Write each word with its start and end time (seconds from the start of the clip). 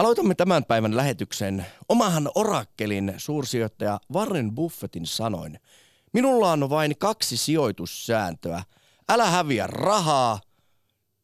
Aloitamme 0.00 0.34
tämän 0.34 0.64
päivän 0.64 0.96
lähetyksen 0.96 1.66
omahan 1.88 2.30
orakkelin 2.34 3.14
suursijoittaja 3.16 4.00
Warren 4.12 4.54
Buffettin 4.54 5.06
sanoin. 5.06 5.60
Minulla 6.12 6.52
on 6.52 6.70
vain 6.70 6.98
kaksi 6.98 7.36
sijoitussääntöä. 7.36 8.62
Älä 9.08 9.30
häviä 9.30 9.66
rahaa 9.66 10.40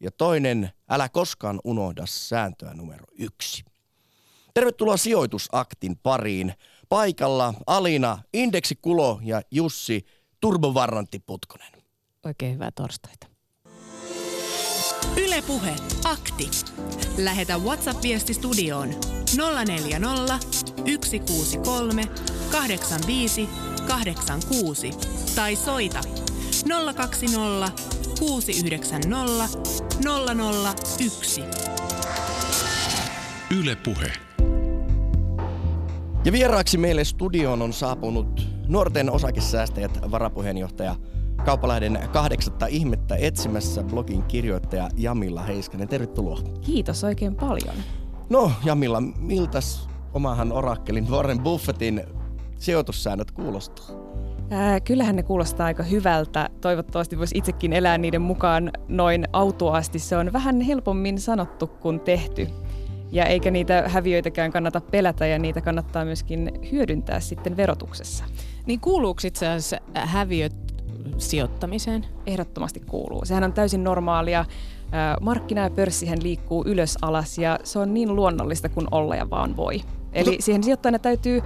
ja 0.00 0.10
toinen, 0.10 0.70
älä 0.90 1.08
koskaan 1.08 1.60
unohda 1.64 2.06
sääntöä 2.06 2.74
numero 2.74 3.04
yksi. 3.18 3.64
Tervetuloa 4.54 4.96
sijoitusaktin 4.96 5.96
pariin. 6.02 6.54
Paikalla 6.88 7.54
Alina, 7.66 8.18
Indeksikulo 8.32 9.20
ja 9.22 9.42
Jussi 9.50 10.06
Turbovarrantti 10.40 11.18
Putkonen. 11.18 11.72
Oikein 12.24 12.54
hyvää 12.54 12.70
torstaita. 12.70 13.35
Ylepuhe 15.16 15.76
akti. 16.04 16.50
Lähetä 17.18 17.58
WhatsApp-viesti 17.58 18.34
studioon 18.34 18.88
040 19.66 20.38
163 21.04 22.04
85 22.52 23.48
86 23.86 24.90
tai 25.34 25.56
soita 25.56 26.00
020 26.96 27.72
690 28.18 29.48
001. 30.98 31.42
Ylepuhe. 33.58 34.12
Ja 36.24 36.32
vieraaksi 36.32 36.78
meille 36.78 37.04
studioon 37.04 37.62
on 37.62 37.72
saapunut 37.72 38.48
nuorten 38.68 39.10
osakesäästäjät 39.10 40.10
varapuheenjohtaja 40.10 40.96
Kauppalahden 41.46 41.98
kahdeksatta 42.12 42.66
ihmettä 42.66 43.16
etsimässä 43.16 43.82
blogin 43.82 44.22
kirjoittaja 44.22 44.88
Jamilla 44.96 45.42
Heiskanen. 45.42 45.88
Tervetuloa. 45.88 46.38
Kiitos 46.60 47.04
oikein 47.04 47.34
paljon. 47.34 47.74
No 48.30 48.52
Jamilla, 48.64 49.00
miltäs 49.00 49.88
omahan 50.14 50.52
orakkelin 50.52 51.10
Warren 51.10 51.40
Buffettin 51.40 52.02
sijoitussäännöt 52.58 53.30
kuulostaa? 53.30 53.86
Ää, 54.50 54.80
kyllähän 54.80 55.16
ne 55.16 55.22
kuulostaa 55.22 55.66
aika 55.66 55.82
hyvältä. 55.82 56.50
Toivottavasti 56.60 57.18
voisi 57.18 57.38
itsekin 57.38 57.72
elää 57.72 57.98
niiden 57.98 58.22
mukaan 58.22 58.70
noin 58.88 59.24
autuaasti. 59.32 59.98
Se 59.98 60.16
on 60.16 60.32
vähän 60.32 60.60
helpommin 60.60 61.20
sanottu 61.20 61.66
kuin 61.66 62.00
tehty. 62.00 62.48
Ja 63.12 63.24
eikä 63.24 63.50
niitä 63.50 63.84
häviöitäkään 63.88 64.52
kannata 64.52 64.80
pelätä 64.80 65.26
ja 65.26 65.38
niitä 65.38 65.60
kannattaa 65.60 66.04
myöskin 66.04 66.50
hyödyntää 66.72 67.20
sitten 67.20 67.56
verotuksessa. 67.56 68.24
Niin 68.66 68.80
kuuluuko 68.80 69.20
itse 69.24 69.46
asiassa 69.46 69.76
häviöt 69.94 70.65
sijoittamiseen? 71.18 72.06
Ehdottomasti 72.26 72.80
kuuluu. 72.80 73.24
Sehän 73.24 73.44
on 73.44 73.52
täysin 73.52 73.84
normaalia. 73.84 74.44
Markkina 75.20 75.60
ja 75.60 75.70
pörssihän 75.70 76.22
liikkuu 76.22 76.64
ylös 76.66 76.98
alas 77.02 77.38
ja 77.38 77.58
se 77.64 77.78
on 77.78 77.94
niin 77.94 78.16
luonnollista 78.16 78.68
kuin 78.68 78.86
olla 78.90 79.16
ja 79.16 79.30
vaan 79.30 79.56
voi. 79.56 79.80
Eli 80.12 80.36
siihen 80.40 80.64
sijoittajana 80.64 80.98
täytyy 80.98 81.42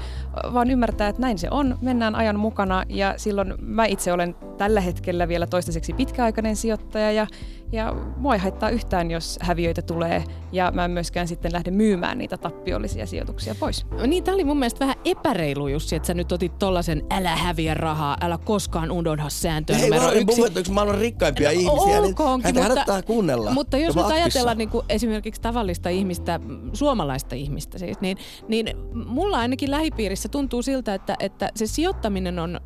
vaan 0.54 0.70
ymmärtää, 0.70 1.08
että 1.08 1.22
näin 1.22 1.38
se 1.38 1.48
on, 1.50 1.78
mennään 1.80 2.14
ajan 2.14 2.38
mukana 2.38 2.84
ja 2.88 3.14
silloin 3.16 3.54
mä 3.60 3.84
itse 3.84 4.12
olen 4.12 4.34
tällä 4.58 4.80
hetkellä 4.80 5.28
vielä 5.28 5.46
toistaiseksi 5.46 5.92
pitkäaikainen 5.92 6.56
sijoittaja 6.56 7.12
ja 7.12 7.26
ja 7.72 7.94
mua 8.16 8.34
ei 8.34 8.40
haittaa 8.40 8.70
yhtään, 8.70 9.10
jos 9.10 9.38
häviöitä 9.42 9.82
tulee, 9.82 10.24
ja 10.52 10.70
mä 10.74 10.84
en 10.84 10.90
myöskään 10.90 11.28
sitten 11.28 11.52
lähde 11.52 11.70
myymään 11.70 12.18
niitä 12.18 12.36
tappiollisia 12.38 13.06
sijoituksia 13.06 13.54
pois. 13.54 13.86
Niin, 14.06 14.24
tämä 14.24 14.34
oli 14.34 14.44
mun 14.44 14.58
mielestä 14.58 14.80
vähän 14.80 14.96
epäreilu 15.04 15.68
Jussi, 15.68 15.96
että 15.96 16.06
sä 16.06 16.14
nyt 16.14 16.32
otit 16.32 16.58
tollasen 16.58 17.02
älä 17.10 17.36
häviä 17.36 17.74
rahaa, 17.74 18.16
älä 18.20 18.38
koskaan 18.38 18.90
unohda 18.90 19.28
sääntöä 19.28 19.76
Ei, 19.76 19.82
numero 19.82 20.04
Warren 20.04 20.22
yksi. 20.22 20.42
Yksi 20.58 20.72
maailman 20.72 20.98
rikkaimpia 20.98 21.48
No, 21.48 21.60
ihmisiä, 21.60 22.00
olkoonkin, 22.00 22.54
niin 22.54 22.68
mutta- 22.68 23.02
kuunnella. 23.02 23.50
Mutta 23.50 23.78
jos 23.78 23.96
nyt 23.96 24.06
ajatellaan 24.06 24.58
niin 24.58 24.68
kuin 24.68 24.86
esimerkiksi 24.88 25.40
tavallista 25.40 25.88
ihmistä, 25.88 26.40
suomalaista 26.72 27.34
ihmistä 27.34 27.78
siis, 27.78 28.00
niin, 28.00 28.16
niin 28.48 28.66
mulla 29.06 29.38
ainakin 29.38 29.70
lähipiirissä 29.70 30.28
tuntuu 30.28 30.62
siltä, 30.62 30.94
että, 30.94 31.16
että 31.20 31.50
se 31.56 31.66
sijoittaminen 31.66 32.38
on 32.38 32.60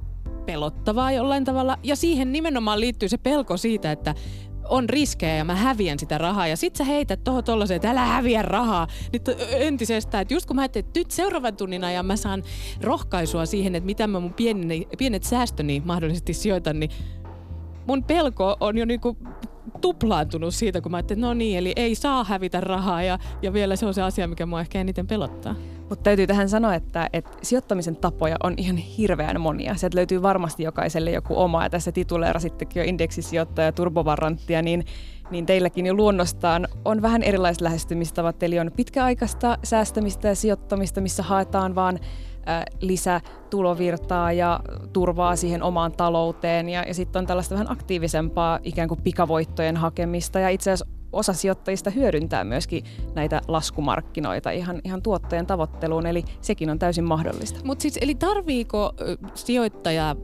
pelottavaa 0.46 1.12
jollain 1.12 1.44
tavalla 1.44 1.78
ja 1.82 1.96
siihen 1.96 2.32
nimenomaan 2.32 2.80
liittyy 2.80 3.08
se 3.08 3.18
pelko 3.18 3.56
siitä, 3.56 3.92
että 3.92 4.14
on 4.68 4.88
riskejä 4.88 5.36
ja 5.36 5.44
mä 5.44 5.54
häviän 5.54 5.98
sitä 5.98 6.18
rahaa. 6.18 6.46
Ja 6.46 6.56
sit 6.56 6.76
sä 6.76 6.84
heität 6.84 7.24
tohon 7.24 7.44
tollasen, 7.44 7.76
että 7.76 7.90
älä 7.90 8.04
häviä 8.04 8.42
rahaa. 8.42 8.86
Nyt 9.12 9.28
entisestään, 9.50 10.22
että 10.22 10.34
just 10.34 10.46
kun 10.46 10.56
mä 10.56 10.62
ajattelin, 10.62 10.86
että 10.86 11.00
nyt 11.00 11.10
seuraavan 11.10 11.56
tunnin 11.56 11.84
ajan 11.84 12.06
mä 12.06 12.16
saan 12.16 12.42
rohkaisua 12.82 13.46
siihen, 13.46 13.74
että 13.74 13.86
mitä 13.86 14.06
mä 14.06 14.20
mun 14.20 14.34
pienet 14.98 15.22
säästöni 15.22 15.82
mahdollisesti 15.84 16.34
sijoitan, 16.34 16.80
niin 16.80 16.90
mun 17.86 18.04
pelko 18.04 18.56
on 18.60 18.78
jo 18.78 18.84
niinku 18.84 19.16
tuplaantunut 19.84 20.54
siitä, 20.54 20.80
kun 20.80 20.90
mä 20.90 20.96
ajattelin, 20.96 21.18
että 21.18 21.26
no 21.26 21.34
niin, 21.34 21.58
eli 21.58 21.72
ei 21.76 21.94
saa 21.94 22.24
hävitä 22.24 22.60
rahaa 22.60 23.02
ja, 23.02 23.18
ja 23.42 23.52
vielä 23.52 23.76
se 23.76 23.86
on 23.86 23.94
se 23.94 24.02
asia, 24.02 24.28
mikä 24.28 24.46
mua 24.46 24.60
ehkä 24.60 24.80
eniten 24.80 25.06
pelottaa. 25.06 25.54
Mutta 25.88 26.02
täytyy 26.02 26.26
tähän 26.26 26.48
sanoa, 26.48 26.74
että, 26.74 27.10
että 27.12 27.30
sijoittamisen 27.42 27.96
tapoja 27.96 28.36
on 28.42 28.54
ihan 28.56 28.76
hirveän 28.76 29.40
monia. 29.40 29.74
Sieltä 29.74 29.96
löytyy 29.96 30.22
varmasti 30.22 30.62
jokaiselle 30.62 31.10
joku 31.10 31.40
oma, 31.40 31.62
ja 31.62 31.70
tässä 31.70 31.92
tituleerasittekin 31.92 32.80
jo 32.80 32.88
indeksisijoittaja 32.88 33.72
turbovaranttia, 33.72 34.62
niin, 34.62 34.84
niin 35.30 35.46
teilläkin 35.46 35.86
jo 35.86 35.94
luonnostaan 35.94 36.68
on 36.84 37.02
vähän 37.02 37.22
erilaiset 37.22 37.60
lähestymistavat. 37.60 38.42
Eli 38.42 38.58
on 38.58 38.70
pitkäaikaista 38.76 39.58
säästämistä 39.64 40.28
ja 40.28 40.34
sijoittamista, 40.34 41.00
missä 41.00 41.22
haetaan 41.22 41.74
vaan 41.74 41.98
lisätulovirtaa 42.80 44.32
ja 44.32 44.60
turvaa 44.92 45.36
siihen 45.36 45.62
omaan 45.62 45.92
talouteen. 45.92 46.68
Ja, 46.68 46.82
ja 46.82 46.94
sitten 46.94 47.20
on 47.20 47.26
tällaista 47.26 47.54
vähän 47.54 47.70
aktiivisempaa 47.70 48.58
ikään 48.62 48.88
kuin 48.88 49.02
pikavoittojen 49.02 49.76
hakemista. 49.76 50.38
Ja 50.38 50.48
itse 50.48 50.70
asiassa 50.70 50.94
osa 51.14 51.32
sijoittajista 51.32 51.90
hyödyntää 51.90 52.44
myöskin 52.44 52.84
näitä 53.14 53.40
laskumarkkinoita 53.48 54.50
ihan, 54.50 54.80
ihan 54.84 55.02
tuottojen 55.02 55.46
tavoitteluun, 55.46 56.06
eli 56.06 56.24
sekin 56.40 56.70
on 56.70 56.78
täysin 56.78 57.04
mahdollista. 57.04 57.60
Mutta 57.64 57.82
siis, 57.82 57.98
eli 58.00 58.14
tarviiko 58.14 58.92
sijoittaja, 59.34 60.16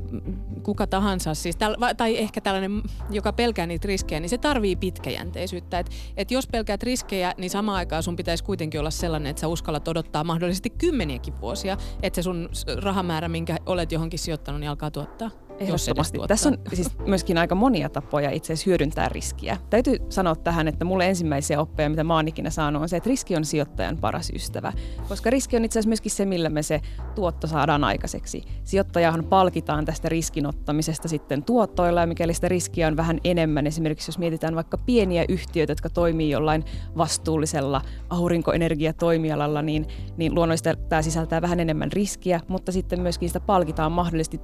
kuka 0.62 0.86
tahansa, 0.86 1.34
siis 1.34 1.56
täl, 1.56 1.76
tai 1.96 2.18
ehkä 2.18 2.40
tällainen, 2.40 2.82
joka 3.10 3.32
pelkää 3.32 3.66
niitä 3.66 3.88
riskejä, 3.88 4.20
niin 4.20 4.30
se 4.30 4.38
tarvii 4.38 4.76
pitkäjänteisyyttä. 4.76 5.78
Et, 5.78 5.90
et 6.16 6.30
jos 6.30 6.46
pelkäät 6.46 6.82
riskejä, 6.82 7.34
niin 7.38 7.50
samaan 7.50 7.76
aikaan 7.76 8.02
sun 8.02 8.16
pitäisi 8.16 8.44
kuitenkin 8.44 8.80
olla 8.80 8.90
sellainen, 8.90 9.30
että 9.30 9.40
sä 9.40 9.48
uskallat 9.48 9.88
odottaa 9.88 10.24
mahdollisesti 10.24 10.70
kymmeniäkin 10.70 11.40
vuosia, 11.40 11.76
että 12.02 12.16
se 12.16 12.22
sun 12.22 12.48
rahamäärä, 12.82 13.28
minkä 13.28 13.56
olet 13.66 13.92
johonkin 13.92 14.18
sijoittanut, 14.18 14.60
niin 14.60 14.70
alkaa 14.70 14.90
tuottaa. 14.90 15.49
Ehdottomasti. 15.60 16.18
Tässä 16.28 16.48
on 16.48 16.58
siis 16.72 16.98
myöskin 17.06 17.38
aika 17.38 17.54
monia 17.54 17.88
tapoja 17.88 18.30
itse 18.30 18.52
asiassa 18.52 18.70
hyödyntää 18.70 19.08
riskiä. 19.08 19.56
Täytyy 19.70 19.96
sanoa 20.08 20.36
tähän, 20.36 20.68
että 20.68 20.84
mulle 20.84 21.08
ensimmäisiä 21.08 21.60
oppeja, 21.60 21.90
mitä 21.90 22.04
mä 22.04 22.14
oon 22.14 22.28
ikinä 22.28 22.50
saanut, 22.50 22.82
on 22.82 22.88
se, 22.88 22.96
että 22.96 23.10
riski 23.10 23.36
on 23.36 23.44
sijoittajan 23.44 23.96
paras 23.96 24.30
ystävä. 24.34 24.72
Koska 25.08 25.30
riski 25.30 25.56
on 25.56 25.64
itse 25.64 25.78
asiassa 25.78 25.88
myöskin 25.88 26.12
se, 26.12 26.24
millä 26.24 26.48
me 26.48 26.62
se 26.62 26.80
tuotto 27.14 27.46
saadaan 27.46 27.84
aikaiseksi. 27.84 28.42
Sijoittajahan 28.64 29.24
palkitaan 29.24 29.84
tästä 29.84 30.08
riskinottamisesta 30.08 31.08
sitten 31.08 31.42
tuottoilla, 31.42 32.00
ja 32.00 32.06
mikäli 32.06 32.34
sitä 32.34 32.48
riskiä 32.48 32.86
on 32.86 32.96
vähän 32.96 33.18
enemmän, 33.24 33.66
esimerkiksi 33.66 34.08
jos 34.08 34.18
mietitään 34.18 34.54
vaikka 34.54 34.78
pieniä 34.78 35.24
yhtiöitä, 35.28 35.70
jotka 35.70 35.90
toimii 35.90 36.30
jollain 36.30 36.64
vastuullisella 36.96 37.82
aurinkoenergiatoimialalla, 38.10 39.62
niin, 39.62 39.86
niin 40.16 40.34
luonnollisesti 40.34 40.70
tämä 40.88 41.02
sisältää 41.02 41.42
vähän 41.42 41.60
enemmän 41.60 41.92
riskiä, 41.92 42.40
mutta 42.48 42.72
sitten 42.72 43.00
myöskin 43.00 43.28
sitä 43.28 43.40
palkitaan 43.40 43.92
mahdollisesti 43.92 44.40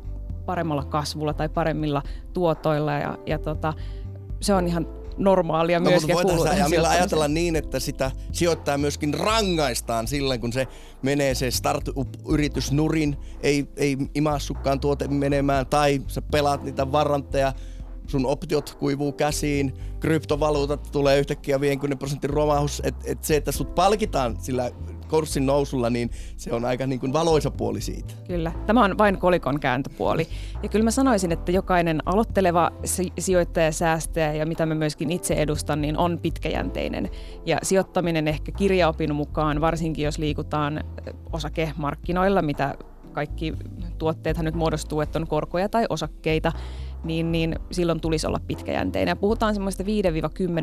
paremmalla 0.46 0.84
kasvulla 0.84 1.34
tai 1.34 1.48
paremmilla 1.48 2.02
tuotoilla 2.32 2.92
ja, 2.92 3.18
ja 3.26 3.38
tota, 3.38 3.74
se 4.40 4.54
on 4.54 4.66
ihan 4.66 4.86
normaalia 5.16 5.80
No, 5.80 5.90
myöskin. 5.90 6.14
mutta 6.16 6.32
Jamilla 6.32 6.46
sijoittamiseen. 6.56 7.00
ajatella 7.00 7.28
niin, 7.28 7.56
että 7.56 7.80
sitä 7.80 8.10
sijoittaa 8.32 8.78
myöskin 8.78 9.14
rangaistaan 9.14 10.06
silloin, 10.06 10.40
kun 10.40 10.52
se 10.52 10.66
menee 11.02 11.34
se 11.34 11.50
startup-yritys 11.50 12.72
nurin, 12.72 13.16
ei, 13.40 13.66
ei 13.76 13.96
imassukkaan 14.14 14.80
tuote 14.80 15.08
menemään, 15.08 15.66
tai 15.66 16.02
sä 16.06 16.22
pelaat 16.22 16.62
niitä 16.62 16.92
varantteja, 16.92 17.52
sun 18.06 18.26
optiot 18.26 18.74
kuivuu 18.78 19.12
käsiin, 19.12 19.74
kryptovaluutat 20.00 20.88
tulee 20.92 21.18
yhtäkkiä 21.18 21.60
50 21.60 21.98
prosentin 21.98 22.30
romahus, 22.30 22.82
että 22.84 23.04
et 23.06 23.24
se, 23.24 23.36
että 23.36 23.52
sut 23.52 23.74
palkitaan 23.74 24.36
sillä 24.40 24.70
kurssin 25.08 25.46
nousulla, 25.46 25.90
niin 25.90 26.10
se 26.36 26.54
on 26.54 26.64
aika 26.64 26.86
niin 26.86 27.00
kuin 27.00 27.12
valoisa 27.12 27.50
puoli 27.50 27.80
siitä. 27.80 28.14
Kyllä, 28.26 28.52
tämä 28.66 28.84
on 28.84 28.98
vain 28.98 29.18
kolikon 29.18 29.60
kääntöpuoli. 29.60 30.28
Ja 30.62 30.68
kyllä 30.68 30.84
mä 30.84 30.90
sanoisin, 30.90 31.32
että 31.32 31.52
jokainen 31.52 32.02
aloitteleva 32.06 32.70
si- 32.84 33.12
sijoittaja, 33.18 33.72
säästäjä 33.72 34.32
ja 34.32 34.46
mitä 34.46 34.66
mä 34.66 34.74
myöskin 34.74 35.10
itse 35.10 35.34
edustan, 35.34 35.80
niin 35.80 35.96
on 35.96 36.18
pitkäjänteinen. 36.18 37.10
Ja 37.46 37.58
sijoittaminen 37.62 38.28
ehkä 38.28 38.52
kirjaopin 38.52 39.14
mukaan, 39.14 39.60
varsinkin 39.60 40.04
jos 40.04 40.18
liikutaan 40.18 40.84
osakemarkkinoilla, 41.32 42.42
mitä 42.42 42.74
kaikki 43.12 43.54
tuotteethan 43.98 44.44
nyt 44.44 44.54
muodostuu, 44.54 45.00
että 45.00 45.18
on 45.18 45.26
korkoja 45.26 45.68
tai 45.68 45.86
osakkeita, 45.88 46.52
niin, 47.04 47.32
niin 47.32 47.58
silloin 47.70 48.00
tulisi 48.00 48.26
olla 48.26 48.40
pitkäjänteinen. 48.46 49.12
Ja 49.12 49.16
puhutaan 49.16 49.54
semmoista 49.54 49.84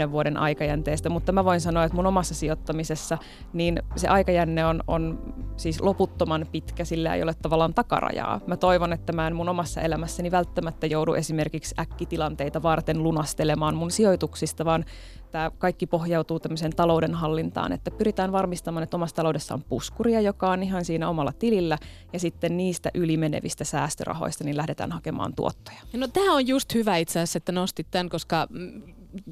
5-10 0.08 0.12
vuoden 0.12 0.38
aikajänteestä, 0.38 1.10
mutta 1.10 1.32
mä 1.32 1.46
voin 1.46 1.62
sanoa, 1.62 1.84
että 1.84 1.96
mun 1.96 2.06
omassa 2.06 2.36
sijoittamisessa 2.36 3.18
niin 3.54 3.80
se 3.96 4.08
aikajänne 4.08 4.66
on, 4.66 4.84
on 4.88 5.34
siis 5.58 5.82
loputtoman 5.82 6.46
pitkä, 6.52 6.86
sillä 6.86 7.16
ei 7.16 7.24
ole 7.24 7.34
tavallaan 7.34 7.74
takarajaa. 7.74 8.42
Mä 8.48 8.58
toivon, 8.58 8.94
että 8.94 9.14
mä 9.14 9.28
en 9.28 9.36
mun 9.36 9.50
omassa 9.50 9.82
elämässäni 9.82 10.32
välttämättä 10.32 10.88
joudu 10.88 11.14
esimerkiksi 11.14 11.76
äkkitilanteita 11.80 12.64
varten 12.64 13.04
lunastelemaan 13.04 13.76
mun 13.76 13.92
sijoituksista, 13.92 14.66
vaan 14.66 14.86
että 15.34 15.52
kaikki 15.58 15.88
pohjautuu 15.88 16.40
tämmöiseen 16.40 16.76
talouden 16.76 17.14
hallintaan, 17.14 17.72
että 17.72 17.92
pyritään 17.92 18.32
varmistamaan, 18.32 18.84
että 18.84 18.98
omassa 18.98 19.16
taloudessa 19.16 19.54
on 19.54 19.64
puskuria, 19.64 20.22
joka 20.22 20.52
on 20.52 20.64
ihan 20.64 20.86
siinä 20.86 21.10
omalla 21.10 21.34
tilillä, 21.40 21.78
ja 22.14 22.20
sitten 22.20 22.58
niistä 22.58 22.92
ylimenevistä 22.94 23.64
säästörahoista 23.64 24.44
niin 24.44 24.58
lähdetään 24.58 24.92
hakemaan 24.92 25.34
tuottoja. 25.36 25.78
No 25.94 26.08
tämä 26.08 26.36
on 26.36 26.48
just 26.48 26.74
hyvä 26.74 26.98
itse 26.98 27.20
asiassa, 27.20 27.38
että 27.38 27.52
nostit 27.52 27.88
tämän, 27.92 28.10
koska 28.10 28.48
mm, 28.50 28.82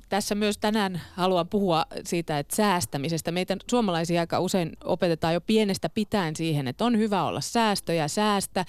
tässä 0.10 0.36
myös 0.36 0.58
tänään 0.58 1.02
haluan 1.14 1.48
puhua 1.48 1.86
siitä, 2.04 2.40
että 2.40 2.56
säästämisestä. 2.56 3.32
Meitä 3.32 3.58
suomalaisia 3.70 4.22
aika 4.22 4.40
usein 4.40 4.72
opetetaan 4.84 5.34
jo 5.34 5.42
pienestä 5.42 5.90
pitäen 5.90 6.36
siihen, 6.36 6.68
että 6.68 6.86
on 6.86 6.98
hyvä 6.98 7.24
olla 7.24 7.42
säästöjä, 7.42 8.08
säästä, 8.08 8.66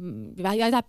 mm, 0.00 0.32
jätä 0.56 0.82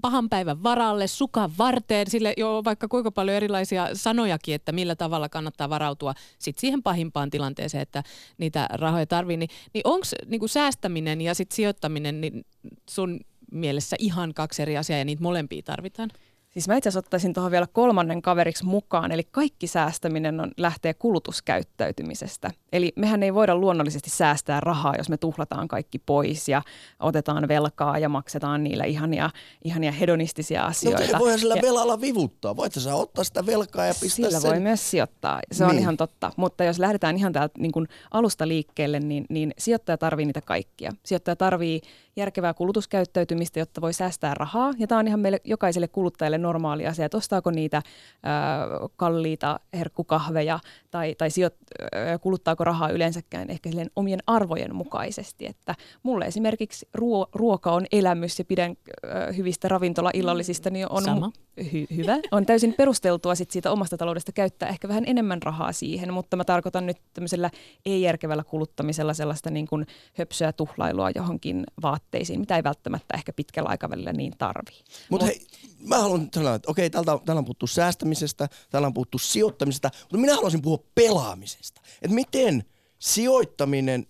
pahan 0.00 0.28
päivän 0.28 0.62
varalle, 0.62 1.06
sukan 1.06 1.50
varteen, 1.58 2.10
sille 2.10 2.34
jo 2.36 2.62
vaikka 2.64 2.88
kuinka 2.88 3.10
paljon 3.10 3.36
erilaisia 3.36 3.88
sanojakin, 3.92 4.54
että 4.54 4.72
millä 4.72 4.96
tavalla 4.96 5.28
kannattaa 5.28 5.70
varautua 5.70 6.14
sit 6.38 6.58
siihen 6.58 6.82
pahimpaan 6.82 7.30
tilanteeseen, 7.30 7.82
että 7.82 8.02
niitä 8.38 8.68
rahoja 8.72 9.06
tarvii. 9.06 9.36
Niin, 9.36 9.50
niin 9.74 9.82
onko 9.84 10.06
niin 10.26 10.48
säästäminen 10.48 11.20
ja 11.20 11.34
sit 11.34 11.52
sijoittaminen 11.52 12.20
niin 12.20 12.46
sun 12.90 13.20
mielessä 13.52 13.96
ihan 13.98 14.34
kaksi 14.34 14.62
eri 14.62 14.76
asiaa 14.76 14.98
ja 14.98 15.04
niitä 15.04 15.22
molempia 15.22 15.62
tarvitaan? 15.62 16.10
Siis 16.56 16.68
mä 16.68 16.76
itse 16.76 16.88
asiassa 16.88 17.06
ottaisin 17.06 17.32
tuohon 17.34 17.52
vielä 17.52 17.66
kolmannen 17.72 18.22
kaveriksi 18.22 18.64
mukaan, 18.64 19.12
eli 19.12 19.22
kaikki 19.30 19.66
säästäminen 19.66 20.40
on, 20.40 20.52
lähtee 20.56 20.94
kulutuskäyttäytymisestä. 20.94 22.50
Eli 22.72 22.92
mehän 22.96 23.22
ei 23.22 23.34
voida 23.34 23.56
luonnollisesti 23.56 24.10
säästää 24.10 24.60
rahaa, 24.60 24.94
jos 24.98 25.08
me 25.08 25.16
tuhlataan 25.16 25.68
kaikki 25.68 25.98
pois 25.98 26.48
ja 26.48 26.62
otetaan 27.00 27.48
velkaa 27.48 27.98
ja 27.98 28.08
maksetaan 28.08 28.64
niillä 28.64 28.84
ihania, 28.84 29.30
ihania 29.64 29.92
hedonistisia 29.92 30.64
asioita. 30.66 31.12
No 31.12 31.18
voihan 31.18 31.38
sillä 31.38 31.54
ja, 31.54 31.62
velalla 31.62 32.00
vivuttaa. 32.00 32.56
Voit 32.56 32.72
sä 32.72 32.94
ottaa 32.94 33.24
sitä 33.24 33.46
velkaa 33.46 33.86
ja 33.86 33.94
pistää 34.00 34.08
Sillä 34.08 34.40
sen. 34.40 34.50
voi 34.50 34.60
myös 34.60 34.90
sijoittaa, 34.90 35.40
se 35.52 35.64
niin. 35.64 35.76
on 35.76 35.78
ihan 35.78 35.96
totta. 35.96 36.32
Mutta 36.36 36.64
jos 36.64 36.78
lähdetään 36.78 37.16
ihan 37.16 37.32
täältä 37.32 37.54
niin 37.58 37.72
kuin 37.72 37.88
alusta 38.10 38.48
liikkeelle, 38.48 39.00
niin, 39.00 39.26
niin 39.28 39.54
sijoittaja 39.58 39.98
tarvii 39.98 40.26
niitä 40.26 40.40
kaikkia. 40.40 40.92
Sijoittaja 41.04 41.36
tarvii 41.36 41.80
järkevää 42.16 42.54
kulutuskäyttäytymistä, 42.54 43.58
jotta 43.58 43.80
voi 43.80 43.92
säästää 43.92 44.34
rahaa. 44.34 44.72
Ja 44.78 44.86
tämä 44.86 44.98
on 44.98 45.08
ihan 45.08 45.20
meille 45.20 45.40
jokaiselle 45.44 45.88
kuluttajalle 45.88 46.38
normaali 46.46 46.86
asia, 46.86 47.04
että 47.06 47.16
ostaako 47.16 47.50
niitä 47.50 47.82
ää, 48.22 48.66
kalliita 48.96 49.60
herkkukahveja 49.74 50.58
tai, 50.90 51.14
tai 51.18 51.30
sijoit, 51.30 51.54
ää, 51.92 52.18
kuluttaako 52.18 52.64
rahaa 52.64 52.90
yleensäkään 52.90 53.50
ehkä 53.50 53.70
omien 53.96 54.20
arvojen 54.26 54.74
mukaisesti. 54.74 55.46
Että 55.46 55.74
mulle 56.02 56.24
esimerkiksi 56.24 56.88
ruo, 56.94 57.26
ruoka 57.32 57.72
on 57.72 57.86
elämys 57.92 58.38
ja 58.38 58.44
pidän 58.44 58.76
ää, 59.06 59.32
hyvistä 59.32 59.68
ravintolaillallisista, 59.68 60.70
niin 60.70 60.86
on 60.90 61.02
Sama. 61.02 61.30
Hy, 61.72 61.86
hyvä. 61.96 62.16
On 62.30 62.46
täysin 62.46 62.74
perusteltua 62.74 63.34
sit 63.34 63.50
siitä 63.50 63.70
omasta 63.70 63.96
taloudesta 63.96 64.32
käyttää 64.32 64.68
ehkä 64.68 64.88
vähän 64.88 65.04
enemmän 65.06 65.42
rahaa 65.42 65.72
siihen, 65.72 66.12
mutta 66.12 66.36
mä 66.36 66.44
tarkoitan 66.44 66.86
nyt 66.86 66.96
tämmöisellä 67.14 67.50
ei-järkevällä 67.86 68.44
kuluttamisella 68.44 69.14
sellaista 69.14 69.50
niin 69.50 69.66
kuin 69.66 69.86
höpsöä 70.14 70.52
tuhlailua 70.52 71.10
johonkin 71.14 71.64
vaatteisiin, 71.82 72.40
mitä 72.40 72.56
ei 72.56 72.64
välttämättä 72.64 73.14
ehkä 73.14 73.32
pitkällä 73.32 73.68
aikavälillä 73.68 74.12
niin 74.12 74.32
tarvii. 74.38 74.80
Mutta 75.10 75.26
Mut, 75.26 75.34
hei, 75.34 75.46
mä 75.88 75.98
haluan 75.98 76.30
että 76.54 76.70
okei, 76.70 76.90
täällä, 76.90 77.18
täällä 77.24 77.38
on 77.38 77.44
puhuttu 77.44 77.66
säästämisestä, 77.66 78.48
täällä 78.70 78.86
on 78.86 78.94
puhuttu 78.94 79.18
sijoittamisesta, 79.18 79.90
mutta 80.00 80.18
minä 80.18 80.34
haluaisin 80.34 80.62
puhua 80.62 80.84
pelaamisesta. 80.94 81.80
Että 82.02 82.14
miten 82.14 82.64
sijoittaminen 82.98 84.06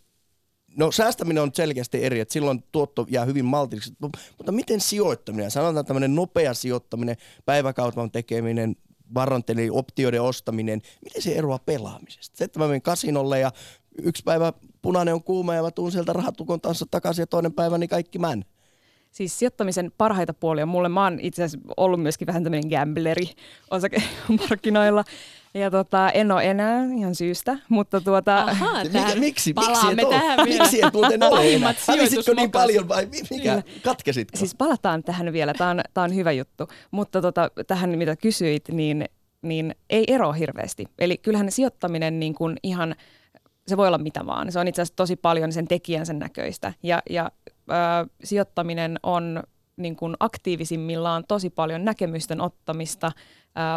No 0.76 0.92
säästäminen 0.92 1.42
on 1.42 1.50
selkeästi 1.54 2.04
eri, 2.04 2.20
että 2.20 2.32
silloin 2.32 2.64
tuotto 2.72 3.06
jää 3.08 3.24
hyvin 3.24 3.44
maltiksi, 3.44 3.96
mutta 4.36 4.52
miten 4.52 4.80
sijoittaminen, 4.80 5.50
sanotaan 5.50 5.86
tämmöinen 5.86 6.14
nopea 6.14 6.54
sijoittaminen, 6.54 7.16
päiväkaupan 7.44 8.10
tekeminen, 8.10 8.76
varanteli, 9.14 9.70
optioiden 9.70 10.22
ostaminen, 10.22 10.82
miten 11.04 11.22
se 11.22 11.32
eroaa 11.32 11.58
pelaamisesta? 11.58 12.36
Se, 12.36 12.44
että 12.44 12.58
mä 12.58 12.66
menen 12.66 12.82
kasinolle 12.82 13.40
ja 13.40 13.52
yksi 14.02 14.22
päivä 14.22 14.52
punainen 14.82 15.14
on 15.14 15.22
kuuma 15.22 15.54
ja 15.54 15.62
mä 15.62 15.70
tuun 15.70 15.92
sieltä 15.92 16.12
rahatukon 16.12 16.60
kanssa 16.60 16.86
takaisin 16.90 17.22
ja 17.22 17.26
toinen 17.26 17.52
päivä 17.52 17.78
niin 17.78 17.88
kaikki 17.88 18.18
män. 18.18 18.44
Siis 19.16 19.38
sijoittamisen 19.38 19.92
parhaita 19.98 20.34
puolia 20.34 20.66
mulle, 20.66 20.88
mä 20.88 21.04
oon 21.04 21.18
itse 21.22 21.44
asiassa 21.44 21.68
ollut 21.76 22.02
myöskin 22.02 22.26
vähän 22.26 22.44
tämmöinen 22.44 22.70
gambleri 22.70 23.30
osakemarkkinoilla. 23.70 25.04
Ja 25.54 25.70
tota, 25.70 26.10
en 26.10 26.32
ole 26.32 26.50
enää 26.50 26.84
ihan 26.84 27.14
syystä, 27.14 27.58
mutta 27.68 28.00
tuota... 28.00 28.38
Ahaa, 28.38 28.84
mikä, 28.84 29.14
miksi? 29.14 29.54
Palaamme 29.54 29.94
miksi 29.94 30.02
et 30.02 30.10
tähän 30.10 30.46
vielä. 30.46 30.62
Miksi 30.62 30.82
et 30.82 30.92
muuten 30.92 31.22
ole 31.22 31.54
enää? 31.54 31.74
Hävisitkö 31.88 32.34
niin 32.34 32.50
paljon 32.50 32.88
vai 32.88 33.08
mikä? 33.30 33.62
Katkesitko? 33.82 34.38
Siis 34.38 34.54
palataan 34.54 35.02
tähän 35.02 35.32
vielä, 35.32 35.54
tämä 35.54 35.70
on, 35.70 35.80
tää 35.94 36.04
on 36.04 36.14
hyvä 36.14 36.32
juttu. 36.32 36.68
Mutta 36.90 37.22
tota, 37.22 37.50
tähän 37.66 37.98
mitä 37.98 38.16
kysyit, 38.16 38.68
niin, 38.68 39.04
niin 39.42 39.74
ei 39.90 40.04
eroa 40.08 40.32
hirveästi. 40.32 40.86
Eli 40.98 41.16
kyllähän 41.16 41.52
sijoittaminen 41.52 42.20
niin 42.20 42.34
kuin 42.34 42.56
ihan, 42.62 42.94
se 43.66 43.76
voi 43.76 43.86
olla 43.86 43.98
mitä 43.98 44.26
vaan. 44.26 44.52
Se 44.52 44.58
on 44.58 44.68
itse 44.68 44.82
asiassa 44.82 44.96
tosi 44.96 45.16
paljon 45.16 45.52
sen 45.52 45.68
tekijänsä 45.68 46.12
näköistä. 46.12 46.72
Ja, 46.82 47.02
ja 47.10 47.30
äh, 47.70 48.06
sijoittaminen 48.24 48.98
on 49.02 49.42
niin 49.76 49.96
kuin 49.96 50.14
aktiivisimmillaan 50.20 51.24
tosi 51.28 51.50
paljon 51.50 51.84
näkemysten 51.84 52.40
ottamista, 52.40 53.12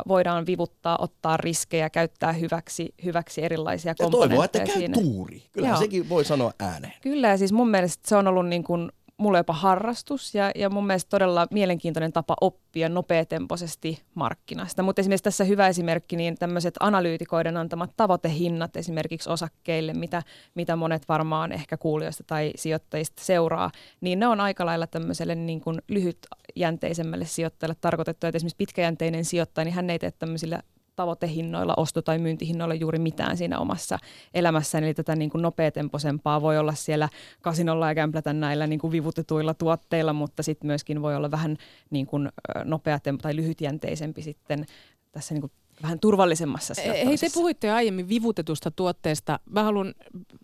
voidaan 0.07 0.45
vivuttaa, 0.45 0.97
ottaa 1.01 1.37
riskejä, 1.37 1.89
käyttää 1.89 2.33
hyväksi, 2.33 2.93
hyväksi 3.03 3.43
erilaisia 3.43 3.89
ja 3.89 3.95
komponentteja. 3.95 4.25
Ja 4.25 4.29
toivoa, 4.29 4.45
että 4.45 4.59
käy 4.59 4.77
siinä. 4.77 4.93
tuuri. 4.93 5.43
Kyllä 5.51 5.75
sekin 5.75 6.09
voi 6.09 6.25
sanoa 6.25 6.51
ääneen. 6.59 6.93
Kyllä 7.01 7.27
ja 7.27 7.37
siis 7.37 7.51
mun 7.51 7.69
mielestä 7.69 8.09
se 8.09 8.15
on 8.15 8.27
ollut 8.27 8.47
niin 8.47 8.63
kuin 8.63 8.91
mulle 9.19 9.37
jopa 9.37 9.53
harrastus 9.53 10.35
ja, 10.35 10.51
ja 10.55 10.69
mun 10.69 10.87
mielestä 10.87 11.09
todella 11.09 11.47
mielenkiintoinen 11.51 12.13
tapa 12.13 12.35
oppia 12.41 12.89
nopeatempoisesti 12.89 14.01
markkinasta. 14.13 14.83
Mutta 14.83 15.01
esimerkiksi 15.01 15.23
tässä 15.23 15.43
hyvä 15.43 15.67
esimerkki, 15.67 16.15
niin 16.15 16.35
tämmöiset 16.35 16.75
analyytikoiden 16.79 17.57
antamat 17.57 17.91
tavoitehinnat 17.97 18.77
esimerkiksi 18.77 19.29
osakkeille, 19.29 19.93
mitä, 19.93 20.23
mitä 20.55 20.75
monet 20.75 21.09
varmaan 21.09 21.51
ehkä 21.51 21.77
kuulijoista 21.77 22.23
tai 22.27 22.51
sijoittajista 22.55 23.23
seuraa, 23.23 23.71
niin 24.01 24.19
ne 24.19 24.27
on 24.27 24.39
aika 24.39 24.65
lailla 24.65 24.87
tämmöiselle 24.87 25.35
niin 25.35 25.61
kuin 25.61 25.81
lyhytjänteisemmälle 25.87 27.25
sijoittajalle 27.25 27.75
tarkoitettu. 27.81 28.27
Että 28.27 28.37
esimerkiksi 28.37 28.57
pitkäjänteinen 28.57 29.25
sijoittaja, 29.25 29.65
niin 29.65 29.75
hän 29.75 29.89
ei 29.89 29.99
tee 29.99 30.11
tämmöisillä 30.11 30.59
tavoitehinnoilla, 30.99 31.73
osto- 31.77 32.01
tai 32.01 32.19
myyntihinnoilla 32.19 32.73
juuri 32.73 32.99
mitään 32.99 33.37
siinä 33.37 33.59
omassa 33.59 33.99
elämässään. 34.33 34.83
Eli 34.83 34.93
tätä 34.93 35.15
niin 35.15 35.29
kuin 35.29 35.41
nopeatempoisempaa 35.41 36.41
voi 36.41 36.57
olla 36.57 36.73
siellä 36.73 37.09
kasinolla 37.41 37.87
ja 37.87 37.95
kämplätä 37.95 38.33
näillä 38.33 38.67
niin 38.67 38.79
kuin 38.79 38.91
vivutetuilla 38.91 39.53
tuotteilla, 39.53 40.13
mutta 40.13 40.43
sitten 40.43 40.67
myöskin 40.67 41.01
voi 41.01 41.15
olla 41.15 41.31
vähän 41.31 41.57
niin 41.89 42.05
kuin 42.05 42.29
nopeatempo- 42.63 43.21
tai 43.21 43.35
lyhytjänteisempi 43.35 44.21
sitten 44.21 44.65
tässä 45.11 45.33
niin 45.33 45.41
kuin 45.41 45.51
vähän 45.83 45.99
turvallisemmassa 45.99 46.73
Hei, 46.85 47.17
te 47.17 47.27
puhuitte 47.33 47.71
aiemmin 47.71 48.09
vivutetusta 48.09 48.71
tuotteesta. 48.71 49.39
Mä 49.49 49.63
haluan 49.63 49.93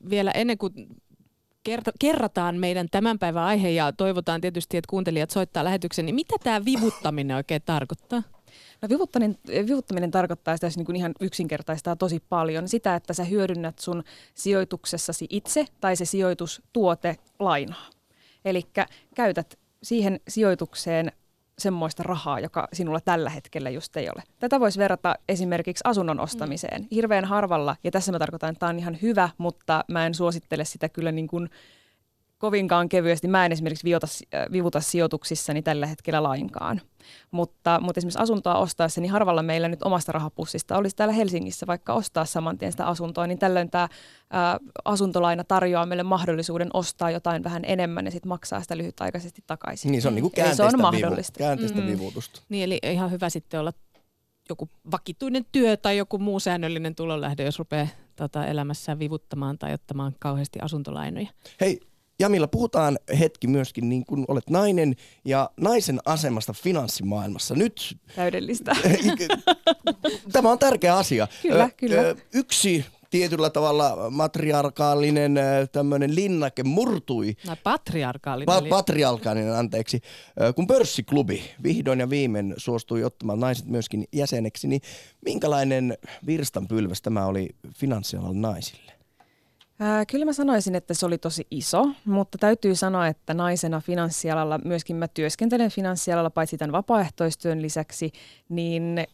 vielä 0.10 0.32
ennen 0.32 0.58
kuin 0.58 0.74
kerrataan 2.00 2.56
meidän 2.56 2.88
tämän 2.92 3.20
päivän 3.20 3.44
aihe 3.44 3.70
ja 3.70 3.92
toivotaan 3.92 4.42
tietysti, 4.42 4.78
että 4.78 4.90
kuuntelijat 4.90 5.30
soittaa 5.30 5.64
lähetyksen, 5.64 6.06
niin 6.06 6.16
mitä 6.16 6.36
tämä 6.44 6.66
vivuttaminen 6.66 7.38
oikein 7.38 7.62
tarkoittaa? 7.66 8.35
No 8.86 8.90
vivuttaminen, 8.90 9.38
vivuttaminen 9.48 10.12
tarkoittaa 10.12 10.58
sitä, 10.58 10.68
jos 10.68 10.78
niin 10.78 10.86
kuin 10.86 10.96
ihan 10.96 11.12
yksinkertaistaa 11.22 11.96
tosi 11.96 12.24
paljon, 12.30 12.68
sitä, 12.68 12.96
että 12.96 13.14
sä 13.14 13.24
hyödynnät 13.24 13.80
sun 13.80 14.04
sijoituksessasi 14.34 15.28
itse 15.30 15.66
tai 15.82 15.96
se 15.96 16.06
sijoitustuote 16.06 17.18
lainaa. 17.40 17.90
Eli 18.46 18.62
käytät 19.16 19.60
siihen 19.84 20.20
sijoitukseen 20.28 21.12
semmoista 21.60 22.04
rahaa, 22.04 22.40
joka 22.40 22.68
sinulla 22.74 23.00
tällä 23.00 23.30
hetkellä 23.30 23.70
just 23.70 23.98
ei 23.98 24.10
ole. 24.10 24.24
Tätä 24.40 24.60
voisi 24.60 24.80
verrata 24.80 25.16
esimerkiksi 25.30 25.82
asunnon 25.84 26.20
ostamiseen. 26.20 26.82
Mm. 26.82 26.88
Hirveän 26.92 27.26
harvalla, 27.26 27.76
ja 27.84 27.92
tässä 27.92 28.12
mä 28.12 28.20
tarkoitan, 28.20 28.50
että 28.50 28.60
tämä 28.60 28.70
on 28.70 28.80
ihan 28.80 28.98
hyvä, 29.02 29.30
mutta 29.38 29.86
mä 29.88 30.06
en 30.06 30.14
suosittele 30.14 30.66
sitä 30.66 30.90
kyllä 30.90 31.12
niin 31.12 31.28
kuin 31.28 31.50
kovinkaan 32.38 32.90
kevyesti. 32.90 33.28
Mä 33.28 33.46
en 33.46 33.52
esimerkiksi 33.52 33.84
vivuta, 33.84 34.08
vivuta 34.52 34.82
sijoituksissani 34.82 35.62
tällä 35.62 35.86
hetkellä 35.86 36.24
lainkaan. 36.24 36.82
Mutta, 37.32 37.80
mutta 37.82 38.00
esimerkiksi 38.00 38.20
asuntoa 38.20 38.58
ostaessa, 38.58 39.02
niin 39.02 39.12
harvalla 39.12 39.44
meillä 39.44 39.68
nyt 39.68 39.84
omasta 39.84 40.12
rahapussista 40.12 40.78
olisi 40.78 40.96
täällä 40.96 41.14
Helsingissä 41.14 41.68
vaikka 41.68 41.94
ostaa 41.94 42.26
saman 42.26 42.58
tien 42.58 42.72
sitä 42.72 42.86
asuntoa, 42.86 43.28
niin 43.28 43.40
tällöin 43.40 43.70
tämä 43.70 43.90
ää, 44.30 44.60
asuntolaina 44.86 45.44
tarjoaa 45.44 45.86
meille 45.86 46.04
mahdollisuuden 46.04 46.70
ostaa 46.74 47.12
jotain 47.12 47.44
vähän 47.44 47.66
enemmän 47.66 48.06
ja 48.06 48.12
sitten 48.12 48.30
maksaa 48.30 48.62
sitä 48.62 48.78
lyhytaikaisesti 48.78 49.44
takaisin. 49.48 49.92
Niin 49.92 50.02
se 50.02 50.08
on 50.08 50.16
niin 50.16 50.24
kuin 50.24 50.32
käänteistä, 50.32 50.70
se 50.70 50.76
on 50.76 50.82
mahdollista. 50.82 51.40
Vivu, 51.40 51.48
käänteistä 51.48 51.78
mm-hmm. 51.78 51.94
vivutusta. 51.94 52.42
Niin 52.50 52.64
eli 52.64 52.80
ihan 52.84 53.12
hyvä 53.12 53.30
sitten 53.30 53.60
olla 53.60 53.74
joku 54.50 54.70
vakituinen 54.92 55.46
työ 55.52 55.78
tai 55.78 55.98
joku 55.98 56.18
muu 56.18 56.40
säännöllinen 56.40 56.96
tulonlähde, 56.96 57.44
jos 57.44 57.60
rupeaa 57.60 57.88
tota, 58.16 58.46
elämässään 58.46 59.00
vivuttamaan 59.00 59.58
tai 59.58 59.74
ottamaan 59.74 60.16
kauheasti 60.20 60.60
asuntolainoja. 60.62 61.28
Hei, 61.62 61.80
Jamilla, 62.20 62.48
puhutaan 62.48 63.00
hetki 63.20 63.48
myöskin, 63.48 63.90
niin 63.90 64.06
kun 64.06 64.26
olet 64.28 64.50
nainen 64.50 64.96
ja 65.26 65.50
naisen 65.58 66.00
asemasta 66.06 66.54
finanssimaailmassa. 66.54 67.56
Nyt... 67.56 67.98
Täydellistä. 68.16 68.76
Tämä 70.34 70.52
on 70.52 70.60
tärkeä 70.60 70.98
asia. 70.98 71.28
Kyllä, 71.42 71.70
kyllä. 71.78 72.16
Yksi 72.34 72.86
tietyllä 73.10 73.50
tavalla 73.50 74.10
matriarkaalinen 74.10 75.40
tämmöinen 75.72 76.16
linnake 76.16 76.64
murtui. 76.64 77.36
No, 77.48 77.56
patriarkaalinen. 77.64 78.56
Pa- 78.56 78.70
patriarkaalinen, 78.70 79.56
anteeksi. 79.56 80.02
Kun 80.56 80.68
pörssiklubi 80.68 81.44
vihdoin 81.64 82.00
ja 82.00 82.10
viimein 82.10 82.54
suostui 82.58 83.04
ottamaan 83.04 83.40
naiset 83.40 83.66
myöskin 83.66 84.06
jäseneksi, 84.14 84.68
niin 84.68 84.82
minkälainen 85.26 85.98
virstanpylväs 86.28 87.02
tämä 87.02 87.26
oli 87.26 87.50
finanssialan 87.76 88.42
naisille? 88.42 88.95
Ää, 89.80 90.06
kyllä 90.06 90.26
mä 90.26 90.34
sanoisin, 90.34 90.76
että 90.76 90.94
se 90.94 91.06
oli 91.06 91.18
tosi 91.18 91.48
iso, 91.52 91.88
mutta 92.06 92.38
täytyy 92.38 92.76
sanoa, 92.76 93.08
että 93.08 93.34
naisena 93.34 93.82
finanssialalla, 93.82 94.60
myöskin 94.66 94.96
mä 94.96 95.08
työskentelen 95.08 95.72
finanssialalla 95.72 96.30
paitsi 96.30 96.58
tämän 96.58 96.72
vapaaehtoistyön 96.72 97.62
lisäksi, 97.62 98.12
niin 98.50 99.08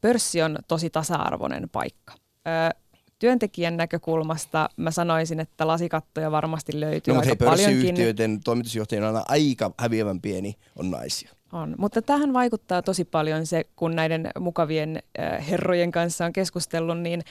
pörssi 0.00 0.42
on 0.42 0.58
tosi 0.68 0.90
tasa-arvoinen 0.90 1.68
paikka. 1.72 2.14
Ää, 2.44 2.70
työntekijän 3.18 3.76
näkökulmasta 3.76 4.68
mä 4.76 4.90
sanoisin, 4.90 5.40
että 5.40 5.66
lasikattoja 5.66 6.30
varmasti 6.30 6.80
löytyy 6.80 7.14
no, 7.14 7.20
aika 7.20 7.26
hei, 7.26 7.48
paljonkin. 7.48 8.40
toimitusjohtajana 8.44 9.24
aika 9.28 9.70
häviävän 9.78 10.20
pieni 10.20 10.54
on 10.76 10.90
naisia. 10.90 11.30
On, 11.52 11.74
mutta 11.78 12.02
tähän 12.02 12.32
vaikuttaa 12.32 12.82
tosi 12.82 13.04
paljon 13.04 13.46
se, 13.46 13.64
kun 13.76 13.96
näiden 13.96 14.30
mukavien 14.38 15.02
herrojen 15.50 15.92
kanssa 15.92 16.24
on 16.24 16.32
keskustellut, 16.32 16.98
niin 16.98 17.22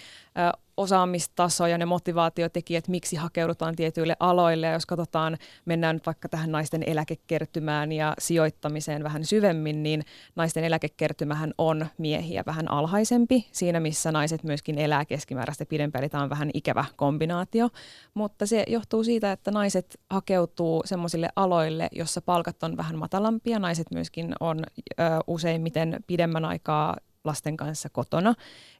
osaamistaso 0.77 1.67
ja 1.67 1.77
ne 1.77 1.86
motivaatiotekijät, 1.86 2.88
miksi 2.88 3.15
hakeudutaan 3.15 3.75
tietyille 3.75 4.15
aloille. 4.19 4.67
Ja 4.67 4.74
jos 4.74 4.86
katsotaan, 4.86 5.38
mennään 5.65 5.96
nyt 5.96 6.05
vaikka 6.05 6.29
tähän 6.29 6.51
naisten 6.51 6.84
eläkekertymään 6.88 7.91
ja 7.91 8.13
sijoittamiseen 8.19 9.03
vähän 9.03 9.25
syvemmin, 9.25 9.84
niin 9.84 10.03
naisten 10.36 10.63
eläkekertymähän 10.63 11.53
on 11.57 11.88
miehiä 11.98 12.43
vähän 12.46 12.72
alhaisempi. 12.72 13.48
Siinä, 13.51 13.79
missä 13.79 14.12
naiset 14.12 14.43
myöskin 14.43 14.77
elää 14.77 15.05
keskimääräistä 15.05 15.65
pidempään, 15.65 16.03
eli 16.03 16.10
tämä 16.10 16.24
on 16.24 16.29
vähän 16.29 16.50
ikävä 16.53 16.86
kombinaatio. 16.96 17.69
Mutta 18.13 18.46
se 18.46 18.63
johtuu 18.67 19.03
siitä, 19.03 19.31
että 19.31 19.51
naiset 19.51 20.00
hakeutuu 20.10 20.81
semmoisille 20.86 21.29
aloille, 21.36 21.88
jossa 21.91 22.22
palkat 22.22 22.63
on 22.63 22.77
vähän 22.77 22.98
matalampia. 22.98 23.60
Naiset 23.60 23.88
myöskin 23.91 24.34
on 24.39 24.60
ö, 24.60 25.03
useimmiten 25.27 26.03
pidemmän 26.07 26.46
aikaa 26.46 26.96
lasten 27.27 27.57
kanssa 27.57 27.89
kotona. 27.89 28.34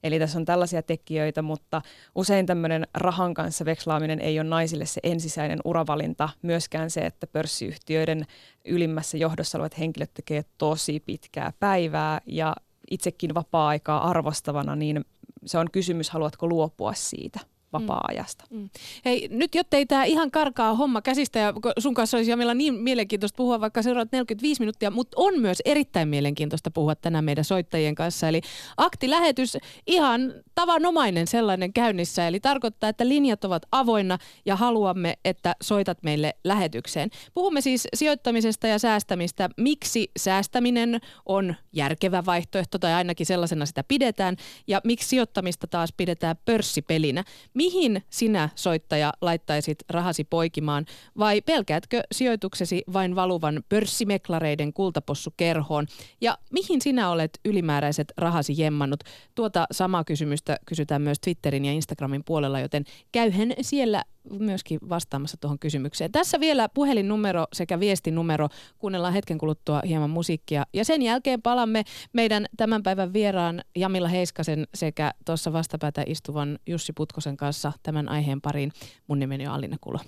Eli 0.04 0.20
tässä 0.20 0.40
on 0.40 0.46
tällaisia 0.46 0.84
tekijöitä, 0.84 1.42
mutta 1.42 1.82
usein 2.16 2.46
tämmöinen 2.46 2.88
rahan 2.94 3.34
kanssa 3.34 3.66
vekslaaminen 3.66 4.20
ei 4.20 4.40
ole 4.40 4.50
naisille 4.50 4.86
se 4.86 5.02
ensisijainen 5.04 5.60
uravalinta. 5.66 6.30
Myöskään 6.42 6.90
se, 6.90 7.02
että 7.02 7.28
pörssiyhtiöiden 7.28 8.26
ylimmässä 8.66 9.18
johdossa 9.18 9.58
olevat 9.58 9.80
henkilöt 9.80 10.14
tekee 10.14 10.46
tosi 10.58 11.00
pitkää 11.00 11.54
päivää 11.60 12.22
ja 12.26 12.56
itsekin 12.92 13.34
vapaa-aikaa 13.34 14.10
arvostavana, 14.10 14.76
niin 14.76 15.06
se 15.46 15.58
on 15.58 15.72
kysymys, 15.72 16.10
haluatko 16.10 16.48
luopua 16.48 16.94
siitä 16.94 17.40
vapaa-ajasta. 17.74 18.46
Mm. 18.50 18.58
Mm. 18.58 18.70
Hei, 19.06 19.28
nyt 19.32 19.56
jottei 19.56 19.86
tämä 19.86 20.04
ihan 20.04 20.32
karkaa 20.32 20.74
homma 20.74 21.02
käsistä 21.02 21.40
ja 21.40 21.54
sun 21.80 21.94
kanssa 21.94 22.18
olisi 22.18 22.32
Jamila 22.32 22.54
niin 22.54 22.74
mielenkiintoista 22.74 23.38
puhua 23.38 23.62
vaikka 23.62 23.82
seuraavat 23.82 24.12
45 24.12 24.62
minuuttia, 24.62 24.92
mutta 24.92 25.16
on 25.16 25.40
myös 25.40 25.62
erittäin 25.66 26.08
mielenkiintoista 26.08 26.72
puhua 26.72 26.96
tänään 26.96 27.26
meidän 27.26 27.44
soittajien 27.44 27.96
kanssa. 27.96 28.28
Eli 28.28 28.42
aktilähetys 28.78 29.58
ihan 29.88 30.34
tavanomainen 30.56 31.28
sellainen 31.28 31.74
käynnissä, 31.74 32.28
eli 32.28 32.40
tarkoittaa, 32.40 32.90
että 32.90 33.08
linjat 33.08 33.44
ovat 33.44 33.64
avoinna 33.72 34.18
ja 34.46 34.56
haluamme, 34.56 35.18
että 35.26 35.56
soitat 35.62 36.04
meille 36.04 36.36
lähetykseen. 36.44 37.10
Puhumme 37.34 37.62
siis 37.62 37.88
sijoittamisesta 37.94 38.68
ja 38.68 38.80
säästämistä. 38.80 39.50
Miksi 39.58 40.12
säästäminen 40.20 41.02
on 41.26 41.56
järkevä 41.74 42.26
vaihtoehto 42.26 42.80
tai 42.80 42.94
ainakin 42.94 43.26
sellaisena 43.26 43.66
sitä 43.66 43.84
pidetään 43.84 44.36
ja 44.68 44.82
miksi 44.84 45.10
sijoittamista 45.10 45.68
taas 45.68 45.94
pidetään 45.98 46.36
pörssipelinä 46.46 47.24
mihin 47.58 48.04
sinä 48.10 48.50
soittaja 48.56 49.14
laittaisit 49.22 49.78
rahasi 49.90 50.24
poikimaan 50.24 50.86
vai 51.20 51.42
pelkäätkö 51.42 52.02
sijoituksesi 52.12 52.84
vain 52.94 53.16
valuvan 53.16 53.64
pörssimeklareiden 53.70 54.74
kultapossukerhoon 54.74 55.88
ja 56.22 56.38
mihin 56.52 56.82
sinä 56.82 57.10
olet 57.10 57.40
ylimääräiset 57.46 58.14
rahasi 58.18 58.54
jemmannut? 58.58 59.04
Tuota 59.36 59.68
samaa 59.72 60.04
kysymystä 60.04 60.58
kysytään 60.66 61.02
myös 61.02 61.20
Twitterin 61.20 61.66
ja 61.66 61.72
Instagramin 61.72 62.24
puolella, 62.24 62.60
joten 62.60 62.84
käyhän 63.12 63.54
siellä 63.62 64.04
myöskin 64.40 64.80
vastaamassa 64.90 65.38
tuohon 65.38 65.60
kysymykseen. 65.60 66.12
Tässä 66.12 66.40
vielä 66.40 66.70
puhelinnumero 66.70 67.46
sekä 67.54 67.80
viestinumero. 67.80 68.50
Kuunnellaan 68.78 69.14
hetken 69.14 69.38
kuluttua 69.38 69.82
hieman 69.88 70.10
musiikkia. 70.10 70.66
Ja 70.74 70.86
sen 70.86 71.02
jälkeen 71.02 71.42
palamme 71.42 71.84
meidän 72.14 72.46
tämän 72.58 72.84
päivän 72.84 73.14
vieraan 73.14 73.62
Jamilla 73.76 74.08
Heiskasen 74.08 74.68
sekä 74.74 75.12
tuossa 75.26 75.54
vastapäätä 75.54 76.04
istuvan 76.06 76.60
Jussi 76.68 76.94
Putkosen 76.94 77.38
kanssa 77.38 77.72
tämän 77.84 78.10
aiheen 78.10 78.42
pariin. 78.42 78.72
Mun 79.08 79.20
nimeni 79.20 79.48
on 79.48 79.54
Alina 79.54 79.78
Kulo. 79.82 80.00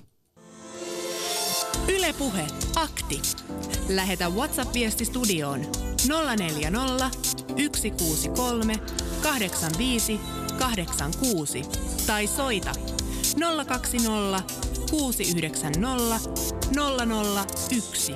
Ylepuhe 1.96 2.48
akti. 2.76 3.22
Lähetä 3.90 4.30
WhatsApp-viesti 4.30 5.06
studioon 5.06 5.60
040 6.38 7.10
163 7.76 8.74
85 9.24 10.20
86 10.60 11.62
tai 12.08 12.28
soita 12.28 12.72
020 13.36 14.44
690 14.92 16.20
001. 17.70 18.16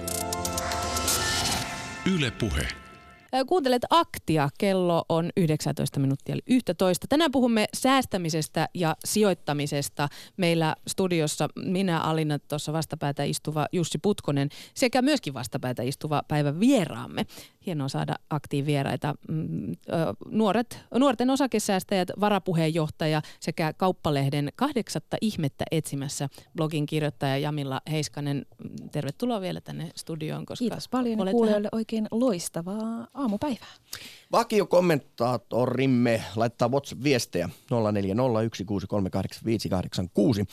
Yle 2.15 2.31
Puhe. 2.31 2.67
Kuuntelet 3.47 3.81
Aktia, 3.89 4.49
kello 4.57 5.05
on 5.09 5.29
19 5.37 5.99
minuuttia 5.99 6.33
eli 6.33 6.41
11. 6.47 7.07
Tänään 7.07 7.31
puhumme 7.31 7.65
säästämisestä 7.73 8.69
ja 8.73 8.95
sijoittamisesta. 9.05 10.09
Meillä 10.37 10.75
studiossa 10.87 11.47
minä 11.55 11.99
Alina 11.99 12.39
tuossa 12.39 12.73
vastapäätä 12.73 13.23
istuva 13.23 13.67
Jussi 13.71 13.97
Putkonen 13.97 14.49
sekä 14.73 15.01
myöskin 15.01 15.33
vastapäätä 15.33 15.83
istuva 15.83 16.23
päivän 16.27 16.59
vieraamme. 16.59 17.25
Hienoa 17.65 17.87
saada 17.87 18.15
aktiivieraita. 18.29 19.15
Mm, 19.27 19.71
nuoret, 20.25 20.79
nuorten 20.99 21.29
osakesäästäjät, 21.29 22.11
varapuheenjohtaja 22.19 23.21
sekä 23.39 23.73
Kauppalehden 23.73 24.49
kahdeksatta 24.55 25.17
ihmettä 25.21 25.65
etsimässä 25.71 26.29
blogin 26.55 26.85
kirjoittaja 26.85 27.37
Jamilla 27.37 27.81
Heiskanen. 27.91 28.45
Tervetuloa 28.91 29.41
vielä 29.41 29.61
tänne 29.61 29.91
studioon. 29.95 30.45
Koska 30.45 30.63
Kiitos 30.63 30.89
paljon 30.89 31.21
olet 31.21 31.31
kuulijoille 31.31 31.69
oikein 31.71 32.07
loistavaa 32.11 33.07
aamupäivää. 33.13 33.73
Vakiokommentaattorimme 34.31 36.23
laittaa 36.35 36.69
WhatsApp-viestejä 36.69 37.49
0401638586. 37.71 40.45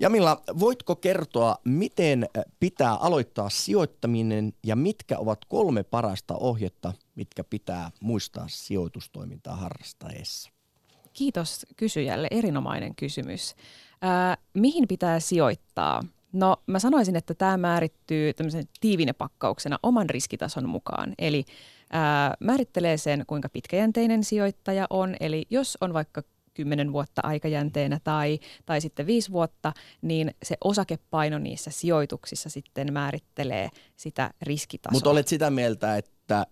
Jamilla, 0.00 0.42
voitko 0.60 0.96
kertoa, 0.96 1.56
miten 1.64 2.28
pitää 2.60 2.94
aloittaa 2.94 3.50
sijoittaminen 3.50 4.52
ja 4.66 4.76
mitkä 4.76 5.18
ovat 5.18 5.44
kolme 5.44 5.82
parasta 5.82 6.34
ohjetta, 6.36 6.92
mitkä 7.14 7.44
pitää 7.44 7.90
muistaa 8.00 8.44
sijoitustoimintaa 8.48 9.56
harrastaessa? 9.56 10.50
Kiitos 11.12 11.66
kysyjälle, 11.76 12.28
erinomainen 12.30 12.94
kysymys. 12.94 13.54
Ää, 14.02 14.36
mihin 14.54 14.88
pitää 14.88 15.20
sijoittaa? 15.20 16.02
No 16.32 16.56
mä 16.66 16.78
sanoisin, 16.78 17.16
että 17.16 17.34
tämä 17.34 17.56
määrittyy 17.56 18.32
tämmöisen 18.32 18.64
tiivinepakkauksena 18.80 19.78
oman 19.82 20.10
riskitason 20.10 20.68
mukaan. 20.68 21.14
Eli 21.18 21.44
ää, 21.92 22.34
määrittelee 22.40 22.96
sen, 22.96 23.24
kuinka 23.26 23.48
pitkäjänteinen 23.48 24.24
sijoittaja 24.24 24.86
on. 24.90 25.16
Eli 25.20 25.46
jos 25.50 25.78
on 25.80 25.92
vaikka 25.92 26.22
10 26.60 26.92
vuotta 26.92 27.20
aikajänteenä 27.24 28.00
tai, 28.04 28.38
tai 28.66 28.80
sitten 28.80 29.06
5 29.06 29.32
vuotta, 29.32 29.72
niin 30.02 30.34
se 30.42 30.56
osakepaino 30.64 31.38
niissä 31.38 31.70
sijoituksissa 31.70 32.50
sitten 32.50 32.92
määrittelee 32.92 33.68
sitä 33.96 34.30
riskitasoa. 34.42 34.92
Mutta 34.92 35.10
olet 35.10 35.28
sitä 35.28 35.50
mieltä, 35.50 35.96
että 35.96 36.46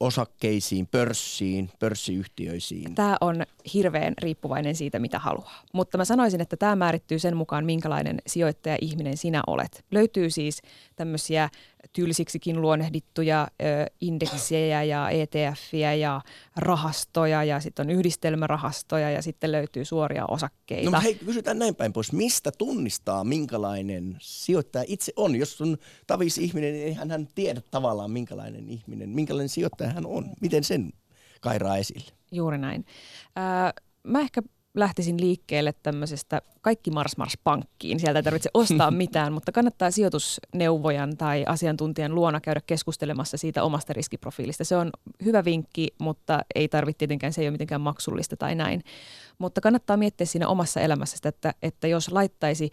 osakkeisiin, 0.00 0.86
pörssiin, 0.86 1.70
pörssiyhtiöisiin? 1.78 2.94
Tämä 2.94 3.16
on 3.20 3.42
hirveän 3.74 4.14
riippuvainen 4.22 4.74
siitä, 4.74 4.98
mitä 4.98 5.18
haluaa. 5.18 5.62
Mutta 5.74 5.98
mä 5.98 6.04
sanoisin, 6.04 6.40
että 6.40 6.56
tämä 6.56 6.76
määrittyy 6.76 7.18
sen 7.18 7.36
mukaan, 7.36 7.64
minkälainen 7.64 8.18
sijoittaja-ihminen 8.26 9.16
sinä 9.16 9.42
olet. 9.46 9.84
Löytyy 9.90 10.30
siis 10.30 10.62
tämmöisiä 10.96 11.48
tylsiksikin 11.92 12.60
luonnehdittuja 12.60 13.48
indeksejä 14.00 14.82
ja 14.82 15.10
ETFiä 15.10 15.94
ja 15.94 16.20
rahastoja 16.56 17.44
ja 17.44 17.60
sitten 17.60 17.86
on 17.86 17.90
yhdistelmärahastoja 17.90 19.10
ja 19.10 19.22
sitten 19.22 19.52
löytyy 19.52 19.84
suoria 19.84 20.24
osakkeita. 20.28 20.90
No 20.90 21.00
hei, 21.00 21.14
kysytään 21.14 21.58
näin 21.58 21.74
päin 21.74 21.92
pois. 21.92 22.12
Mistä 22.12 22.52
tunnistaa, 22.58 23.24
minkälainen 23.24 24.16
sijoittaja 24.20 24.84
itse 24.88 25.12
on? 25.16 25.36
Jos 25.36 25.60
on 25.60 25.76
tavis 26.06 26.38
ihminen, 26.38 26.72
niin 26.72 26.86
eihän 26.86 27.10
hän 27.10 27.28
tiedä 27.34 27.62
tavallaan, 27.70 28.10
minkälainen 28.10 28.68
ihminen, 28.68 29.08
minkälainen 29.08 29.48
sijoittaja 29.48 29.90
hän 29.90 30.06
on. 30.06 30.30
Miten 30.40 30.64
sen 30.64 30.92
kairaa 31.40 31.76
esille? 31.76 32.12
Juuri 32.32 32.58
näin. 32.58 32.84
Ö, 33.26 33.82
mä 34.02 34.20
ehkä 34.20 34.42
lähtisin 34.74 35.20
liikkeelle 35.20 35.74
tämmöisestä 35.82 36.42
kaikki 36.60 36.90
Mars 36.90 37.16
Mars 37.16 37.38
pankkiin. 37.44 38.00
Sieltä 38.00 38.18
ei 38.18 38.22
tarvitse 38.22 38.50
ostaa 38.54 38.90
mitään, 39.04 39.32
mutta 39.32 39.52
kannattaa 39.52 39.90
sijoitusneuvojan 39.90 41.16
tai 41.16 41.44
asiantuntijan 41.48 42.14
luona 42.14 42.40
käydä 42.40 42.60
keskustelemassa 42.66 43.36
siitä 43.36 43.62
omasta 43.62 43.92
riskiprofiilista. 43.92 44.64
Se 44.64 44.76
on 44.76 44.90
hyvä 45.24 45.44
vinkki, 45.44 45.88
mutta 46.00 46.40
ei 46.54 46.68
tarvitse 46.68 46.98
tietenkään, 46.98 47.32
se 47.32 47.40
ei 47.40 47.46
ole 47.46 47.52
mitenkään 47.52 47.80
maksullista 47.80 48.36
tai 48.36 48.54
näin. 48.54 48.84
mutta 49.38 49.60
kannattaa 49.60 49.96
miettiä 49.96 50.26
siinä 50.26 50.48
omassa 50.48 50.80
elämässä 50.80 51.16
sitä, 51.16 51.28
että, 51.28 51.54
että 51.62 51.86
jos 51.88 52.12
laittaisi 52.12 52.70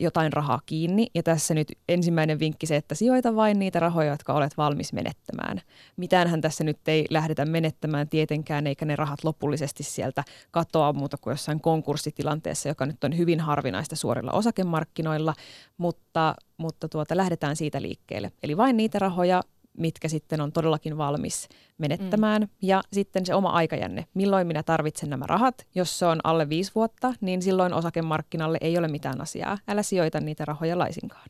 jotain 0.00 0.32
rahaa 0.32 0.60
kiinni. 0.66 1.06
Ja 1.14 1.22
tässä 1.22 1.54
nyt 1.54 1.72
ensimmäinen 1.88 2.38
vinkki 2.38 2.66
se, 2.66 2.76
että 2.76 2.94
sijoita 2.94 3.36
vain 3.36 3.58
niitä 3.58 3.80
rahoja, 3.80 4.10
jotka 4.10 4.32
olet 4.32 4.56
valmis 4.56 4.92
menettämään. 4.92 5.60
Mitäänhän 5.96 6.40
tässä 6.40 6.64
nyt 6.64 6.88
ei 6.88 7.06
lähdetä 7.10 7.44
menettämään 7.44 8.08
tietenkään, 8.08 8.66
eikä 8.66 8.84
ne 8.84 8.96
rahat 8.96 9.24
lopullisesti 9.24 9.82
sieltä 9.82 10.24
katoa 10.50 10.92
muuta 10.92 11.16
kuin 11.20 11.32
jossain 11.32 11.60
konkurssitilanteessa, 11.60 12.68
joka 12.68 12.86
nyt 12.86 13.04
on 13.04 13.18
hyvin 13.18 13.40
harvinaista 13.40 13.96
suorilla 13.96 14.32
osakemarkkinoilla, 14.32 15.34
mutta, 15.78 16.34
mutta 16.56 16.88
tuota, 16.88 17.16
lähdetään 17.16 17.56
siitä 17.56 17.82
liikkeelle. 17.82 18.32
Eli 18.42 18.56
vain 18.56 18.76
niitä 18.76 18.98
rahoja, 18.98 19.42
mitkä 19.78 20.08
sitten 20.08 20.40
on 20.40 20.52
todellakin 20.52 20.98
valmis 20.98 21.48
menettämään. 21.78 22.42
Mm. 22.42 22.48
Ja 22.62 22.82
sitten 22.92 23.26
se 23.26 23.34
oma 23.34 23.50
aikajänne. 23.50 24.06
Milloin 24.14 24.46
minä 24.46 24.62
tarvitsen 24.62 25.10
nämä 25.10 25.24
rahat? 25.26 25.66
Jos 25.74 25.98
se 25.98 26.06
on 26.06 26.20
alle 26.24 26.48
viisi 26.48 26.72
vuotta, 26.74 27.14
niin 27.20 27.42
silloin 27.42 27.74
osakemarkkinalle 27.74 28.58
ei 28.60 28.78
ole 28.78 28.88
mitään 28.88 29.20
asiaa. 29.20 29.58
Älä 29.68 29.82
sijoita 29.82 30.20
niitä 30.20 30.44
rahoja 30.44 30.78
laisinkaan. 30.78 31.28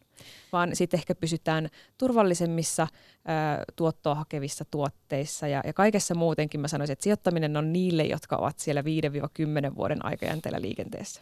Vaan 0.52 0.76
sitten 0.76 0.98
ehkä 0.98 1.14
pysytään 1.14 1.68
turvallisemmissa 1.98 2.86
ää, 3.26 3.62
tuottoa 3.76 4.14
hakevissa 4.14 4.64
tuotteissa 4.70 5.48
ja, 5.48 5.62
ja 5.66 5.72
kaikessa 5.72 6.14
muutenkin 6.14 6.60
mä 6.60 6.68
sanoisin, 6.68 6.92
että 6.92 7.02
sijoittaminen 7.02 7.56
on 7.56 7.72
niille, 7.72 8.04
jotka 8.04 8.36
ovat 8.36 8.58
siellä 8.58 8.82
5-10 8.82 9.76
vuoden 9.76 10.04
aikajänteellä 10.04 10.60
liikenteessä. 10.60 11.20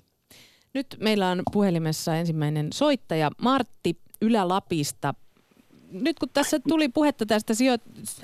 Nyt 0.75 0.97
meillä 1.01 1.29
on 1.29 1.43
puhelimessa 1.53 2.17
ensimmäinen 2.17 2.69
soittaja 2.73 3.31
Martti 3.43 4.01
Ylä-Lapista 4.23 5.15
nyt 5.93 6.19
kun 6.19 6.29
tässä 6.33 6.59
tuli 6.69 6.89
puhetta 6.89 7.27
tästä, 7.27 7.53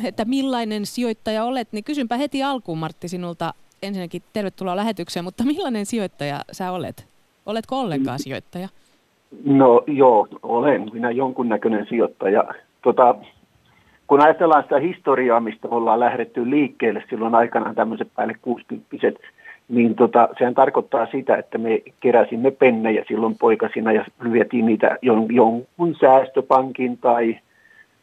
että 0.04 0.25
millainen 0.25 0.87
sijoittaja 0.87 1.44
olet, 1.44 1.68
niin 1.73 1.85
kysynpä 1.85 2.16
heti 2.16 2.42
alkuun 2.42 2.78
Martti 2.78 3.08
sinulta 3.08 3.54
ensinnäkin 3.82 4.23
tervetuloa 4.32 4.76
lähetykseen, 4.76 5.25
mutta 5.25 5.44
millainen 5.44 5.87
sijoittaja 5.87 6.40
sä 6.52 6.73
olet? 6.73 7.06
Oletko 7.46 7.80
ollenkaan 7.80 8.18
sijoittaja? 8.18 8.68
No 9.44 9.82
joo, 9.87 10.28
olen 10.42 10.90
minä 10.92 11.11
jonkunnäköinen 11.11 11.87
sijoittaja. 11.88 12.44
Tota, 12.82 13.14
kun 14.06 14.20
ajatellaan 14.20 14.62
sitä 14.62 14.78
historiaa, 14.78 15.40
mistä 15.40 15.68
ollaan 15.68 16.00
lähdetty 16.00 16.50
liikkeelle 16.50 17.04
silloin 17.11 17.35
aikanaan 17.35 17.75
tämmöiset 17.75 18.08
päälle 18.16 18.35
60 18.42 18.87
niin 19.68 19.94
tota, 19.94 20.28
sehän 20.38 20.54
tarkoittaa 20.54 21.06
sitä, 21.06 21.37
että 21.37 21.58
me 21.58 21.82
keräsimme 22.00 22.50
pennejä 22.50 23.04
silloin 23.08 23.37
poikasina 23.38 23.92
ja 23.92 24.04
vietiin 24.32 24.66
niitä 24.66 24.99
jon, 25.02 25.35
jonkun 25.35 25.96
säästöpankin 26.00 26.99
tai 26.99 27.38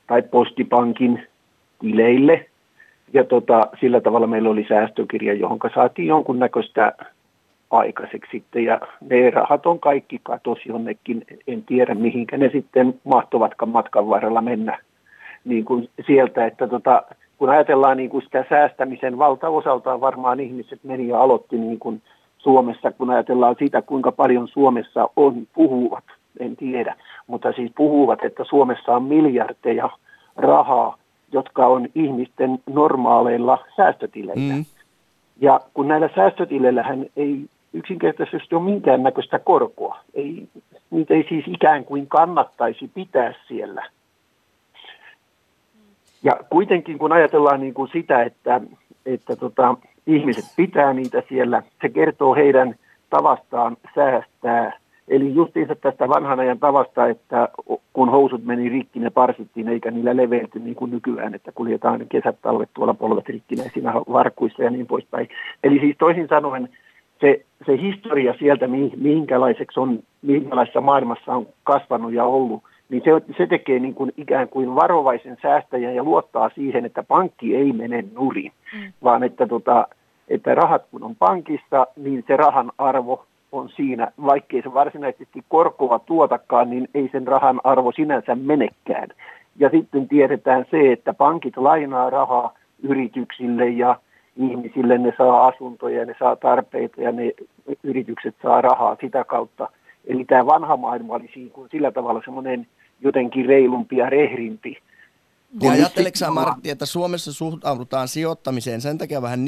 tai 0.08 0.22
postipankin 0.22 1.28
tileille. 1.80 2.46
Ja 3.14 3.24
tota, 3.24 3.68
sillä 3.80 4.02
tavalla 4.02 4.28
meillä 4.28 4.50
oli 4.50 4.66
säästökirja, 4.70 5.34
johon 5.34 5.60
saatiin 5.76 6.08
jonkunnäköistä 6.08 6.94
aikaiseksi 7.72 8.32
sitten. 8.32 8.64
Ja 8.64 8.82
ne 9.10 9.30
rahat 9.30 9.66
on 9.66 9.80
kaikki 9.80 10.20
katos 10.24 10.58
jonnekin. 10.66 11.26
En 11.48 11.64
tiedä, 11.64 11.96
mihinkä 11.96 12.38
ne 12.38 12.50
sitten 12.54 13.00
mahtuvatkaan 13.04 13.70
matkan 13.70 14.10
varrella 14.10 14.42
mennä 14.42 14.80
niin 15.46 15.66
kuin 15.66 15.90
sieltä. 16.08 16.46
Että 16.46 16.68
tota, 16.68 17.04
kun 17.38 17.50
ajatellaan 17.50 17.98
niin 17.98 18.10
kuin 18.10 18.24
sitä 18.24 18.46
säästämisen 18.50 19.18
valtaosaltaan 19.18 20.02
varmaan 20.02 20.40
ihmiset 20.40 20.80
meni 20.84 21.08
ja 21.08 21.20
aloitti 21.20 21.58
niin 21.58 21.80
kuin 21.80 22.02
Suomessa, 22.38 22.92
kun 22.92 23.10
ajatellaan 23.10 23.56
sitä, 23.60 23.82
kuinka 23.82 24.12
paljon 24.12 24.48
Suomessa 24.48 25.10
on 25.16 25.48
puhuvat 25.54 26.04
en 26.40 26.56
tiedä, 26.56 26.96
mutta 27.28 27.52
siis 27.52 27.72
puhuvat, 27.76 28.24
että 28.24 28.44
Suomessa 28.44 28.96
on 28.96 29.04
miljardeja 29.04 29.90
rahaa, 30.36 30.98
jotka 31.32 31.68
on 31.68 31.90
ihmisten 31.96 32.60
normaaleilla 32.70 33.66
säästötileillä. 33.76 34.54
Mm. 34.54 34.66
Ja 35.42 35.60
kun 35.74 35.88
näillä 35.88 36.10
säästötileillähän 36.16 37.06
ei 37.18 37.46
yksinkertaisesti 37.74 38.56
ole 38.56 38.64
minkäännäköistä 38.64 39.40
korkoa, 39.40 40.00
ei, 40.14 40.48
niitä 40.92 41.14
ei 41.14 41.26
siis 41.30 41.46
ikään 41.48 41.86
kuin 41.86 42.08
kannattaisi 42.08 42.90
pitää 42.94 43.34
siellä. 43.48 43.90
Ja 46.24 46.38
kuitenkin 46.50 46.98
kun 46.98 47.12
ajatellaan 47.12 47.62
niin 47.62 47.74
kuin 47.74 47.90
sitä, 47.94 48.24
että, 48.24 48.62
että 49.06 49.36
tota, 49.36 49.78
ihmiset 50.08 50.46
pitää 50.56 50.94
niitä 50.94 51.24
siellä, 51.30 51.64
se 51.82 51.90
kertoo 51.90 52.36
heidän 52.36 52.76
tavastaan 53.10 53.78
säästää 53.96 54.83
Eli 55.14 55.36
justiinsa 55.36 55.76
tästä 55.76 56.10
vanhan 56.10 56.40
ajan 56.40 56.60
tavasta, 56.60 57.08
että 57.08 57.50
kun 57.94 58.10
housut 58.10 58.46
meni 58.46 58.70
rikki, 58.70 59.00
ne 59.00 59.10
parsittiin 59.10 59.68
eikä 59.68 59.92
niillä 59.92 60.18
leveilty 60.18 60.60
niin 60.60 60.76
kuin 60.76 60.92
nykyään, 60.92 61.36
että 61.36 61.52
kuljetaan 61.52 62.06
kesät, 62.10 62.36
talvet 62.42 62.70
tuolla 62.74 62.94
polvet 62.94 63.30
rikkinäisinä 63.30 63.94
varkuissa 63.94 64.64
ja 64.64 64.70
niin 64.70 64.88
poispäin. 64.88 65.30
Eli 65.64 65.80
siis 65.80 65.96
toisin 66.00 66.28
sanoen 66.28 66.70
se, 67.22 67.46
se 67.66 67.78
historia 67.78 68.34
sieltä, 68.40 68.68
mihinkälaiseksi 68.96 69.80
on, 69.80 70.00
minkälaisessa 70.22 70.82
maailmassa 70.82 71.34
on 71.34 71.48
kasvanut 71.64 72.14
ja 72.14 72.26
ollut, 72.26 72.64
niin 72.90 73.02
se, 73.06 73.36
se 73.38 73.48
tekee 73.48 73.80
niin 73.80 73.94
kuin 73.94 74.14
ikään 74.18 74.50
kuin 74.50 74.76
varovaisen 74.76 75.38
säästäjän 75.42 75.96
ja 75.96 76.04
luottaa 76.04 76.50
siihen, 76.56 76.86
että 76.86 77.04
pankki 77.04 77.56
ei 77.56 77.74
mene 77.74 78.04
nurin, 78.14 78.52
mm. 78.74 78.94
vaan 79.04 79.24
että, 79.24 79.48
tota, 79.48 79.88
että 80.28 80.56
rahat 80.56 80.84
kun 80.92 81.04
on 81.04 81.16
pankissa, 81.16 81.88
niin 81.96 82.24
se 82.28 82.38
rahan 82.38 82.72
arvo 82.78 83.26
on 83.54 83.70
siinä, 83.70 84.12
vaikkei 84.26 84.62
se 84.62 84.74
varsinaisesti 84.74 85.44
korkoa 85.48 86.00
tuotakaan, 86.00 86.70
niin 86.70 86.88
ei 86.94 87.10
sen 87.12 87.28
rahan 87.28 87.62
arvo 87.64 87.92
sinänsä 87.92 88.36
menekään. 88.36 89.10
Ja 89.60 89.70
sitten 89.70 90.08
tiedetään 90.08 90.66
se, 90.72 90.92
että 90.92 91.14
pankit 91.14 91.58
lainaa 91.58 92.10
rahaa 92.10 92.54
yrityksille 92.84 93.70
ja 93.70 93.96
ihmisille, 94.38 94.98
ne 94.98 95.14
saa 95.18 95.48
asuntoja, 95.48 96.06
ne 96.06 96.16
saa 96.20 96.36
tarpeita 96.36 97.02
ja 97.02 97.12
ne 97.12 97.32
yritykset 97.84 98.36
saa 98.44 98.62
rahaa 98.62 98.98
sitä 99.02 99.24
kautta. 99.24 99.70
Eli 100.08 100.26
tämä 100.26 100.46
vanha 100.46 100.78
maailma 100.78 101.14
oli 101.14 101.30
sillä 101.72 101.92
tavalla 101.92 102.22
semmoinen 102.26 102.68
jotenkin 103.02 103.46
reilumpi 103.46 103.98
ja 103.98 104.10
rehrimpi 104.10 104.78
ja 105.62 105.90
sä 106.16 106.32
Martti, 106.32 106.70
että 106.70 106.86
Suomessa 106.86 107.34
suhtaudutaan 107.34 108.08
sijoittamiseen 108.08 108.82
sen 108.82 108.98
takia 108.98 109.22
vähän 109.22 109.46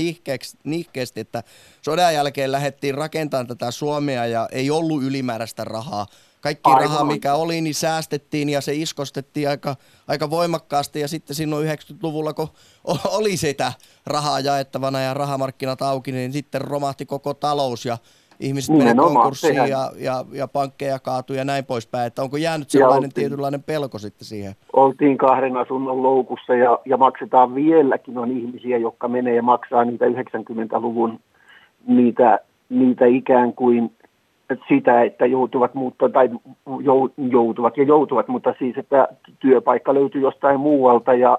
nihkeästi, 0.63 1.19
että 1.19 1.43
sodan 1.81 2.13
jälkeen 2.13 2.51
lähdettiin 2.51 2.95
rakentamaan 2.95 3.47
tätä 3.47 3.71
Suomea 3.71 4.25
ja 4.25 4.49
ei 4.51 4.69
ollut 4.69 5.03
ylimääräistä 5.03 5.63
rahaa. 5.63 6.07
Kaikki 6.41 6.69
Aivan. 6.69 6.83
rahaa, 6.83 7.03
mikä 7.03 7.33
oli, 7.33 7.61
niin 7.61 7.75
säästettiin 7.75 8.49
ja 8.49 8.61
se 8.61 8.75
iskostettiin 8.75 9.49
aika, 9.49 9.75
aika 10.07 10.29
voimakkaasti. 10.29 10.99
Ja 10.99 11.07
sitten 11.07 11.35
silloin 11.35 11.67
90-luvulla, 11.67 12.33
kun 12.33 12.49
oli 13.05 13.37
sitä 13.37 13.73
rahaa 14.05 14.39
jaettavana 14.39 15.01
ja 15.01 15.13
rahamarkkinat 15.13 15.81
auki, 15.81 16.11
niin 16.11 16.33
sitten 16.33 16.61
romahti 16.61 17.05
koko 17.05 17.33
talous 17.33 17.85
ja 17.85 17.97
ihmiset 18.39 18.77
menee 18.77 18.95
konkurssiin 18.95 19.55
ja, 19.55 19.91
ja, 19.97 20.25
ja 20.31 20.47
pankkeja 20.47 20.99
kaatuu 20.99 21.35
ja 21.35 21.45
näin 21.45 21.65
poispäin. 21.65 22.07
Että 22.07 22.21
onko 22.21 22.37
jäänyt 22.37 22.69
sellainen 22.69 22.97
oltiin, 22.97 23.13
tietynlainen 23.13 23.63
pelko 23.63 23.99
sitten 23.99 24.25
siihen? 24.25 24.53
Oltiin 24.73 25.17
kahden 25.17 25.57
asunnon 25.57 26.03
loukussa 26.03 26.55
ja, 26.55 26.79
ja 26.85 26.97
maksetaan 26.97 27.55
vieläkin 27.55 28.17
on 28.17 28.31
ihmisiä, 28.31 28.77
jotka 28.77 29.07
menee 29.07 29.35
ja 29.35 29.41
maksaa 29.41 29.85
niitä 29.85 30.05
90-luvun 30.05 31.19
niitä, 31.87 32.39
niitä 32.69 33.05
ikään 33.05 33.53
kuin 33.53 33.91
sitä, 34.67 35.01
että 35.01 35.25
joutuvat 35.25 35.73
muuttaa 35.73 36.09
tai 36.09 36.29
joutuvat 37.31 37.77
ja 37.77 37.83
joutuvat, 37.83 38.27
mutta 38.27 38.53
siis, 38.59 38.77
että 38.77 39.07
työpaikka 39.39 39.93
löytyy 39.93 40.21
jostain 40.21 40.59
muualta 40.59 41.13
ja, 41.13 41.37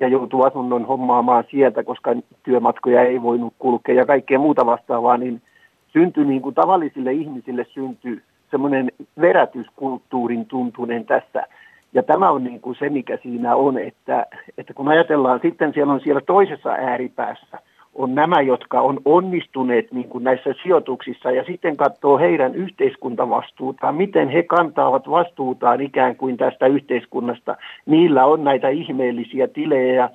ja 0.00 0.08
joutuu 0.08 0.42
asunnon 0.42 0.84
hommaamaan 0.84 1.44
sieltä, 1.50 1.84
koska 1.84 2.10
työmatkoja 2.42 3.02
ei 3.02 3.22
voinut 3.22 3.54
kulkea 3.58 3.94
ja 3.94 4.06
kaikkea 4.06 4.38
muuta 4.38 4.66
vastaavaa, 4.66 5.16
niin– 5.16 5.42
syntyi 5.98 6.24
niin 6.24 6.42
kuin 6.42 6.54
tavallisille 6.54 7.12
ihmisille 7.12 7.66
syntyi 7.74 8.20
semmoinen 8.50 8.92
verätyskulttuurin 9.20 10.46
tuntunen 10.46 11.04
tässä. 11.04 11.46
Ja 11.92 12.02
tämä 12.02 12.30
on 12.30 12.44
niin 12.44 12.60
kuin 12.60 12.76
se, 12.78 12.88
mikä 12.88 13.18
siinä 13.22 13.56
on, 13.56 13.78
että, 13.78 14.26
että 14.58 14.74
kun 14.74 14.88
ajatellaan 14.88 15.40
sitten 15.42 15.72
siellä 15.72 15.92
on 15.92 16.00
siellä 16.00 16.20
toisessa 16.20 16.70
ääripäässä, 16.70 17.58
on 17.94 18.14
nämä, 18.14 18.40
jotka 18.40 18.80
on 18.80 19.00
onnistuneet 19.04 19.92
niin 19.92 20.08
kuin 20.08 20.24
näissä 20.24 20.54
sijoituksissa 20.62 21.30
ja 21.30 21.44
sitten 21.44 21.76
katsoo 21.76 22.18
heidän 22.18 22.54
yhteiskuntavastuutaan, 22.54 23.94
miten 23.94 24.28
he 24.28 24.42
kantaavat 24.42 25.10
vastuutaan 25.10 25.80
ikään 25.80 26.16
kuin 26.16 26.36
tästä 26.36 26.66
yhteiskunnasta. 26.66 27.56
Niillä 27.86 28.24
on 28.24 28.44
näitä 28.44 28.68
ihmeellisiä 28.68 29.48
tilejä 29.48 30.10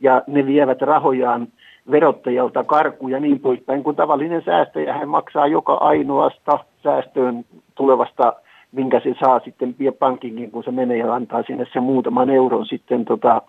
ja 0.00 0.22
ne 0.26 0.46
vievät 0.46 0.82
rahojaan 0.82 1.48
verottajalta 1.90 2.64
karku 2.64 3.08
ja 3.08 3.20
niin 3.20 3.40
poispäin, 3.40 3.82
kun 3.82 3.96
tavallinen 3.96 4.42
säästäjä 4.44 4.92
hän 4.92 5.08
maksaa 5.08 5.46
joka 5.46 5.74
ainoasta 5.74 6.58
säästöön 6.82 7.44
tulevasta, 7.74 8.32
minkä 8.72 9.00
se 9.00 9.14
saa 9.20 9.40
sitten 9.44 9.76
pankinkin, 9.98 10.50
kun 10.50 10.64
se 10.64 10.70
menee 10.70 10.96
ja 10.96 11.14
antaa 11.14 11.42
sinne 11.42 11.66
se 11.72 11.80
muutaman 11.80 12.30
euron 12.30 12.66
sitten 12.66 13.04
tota, 13.04 13.42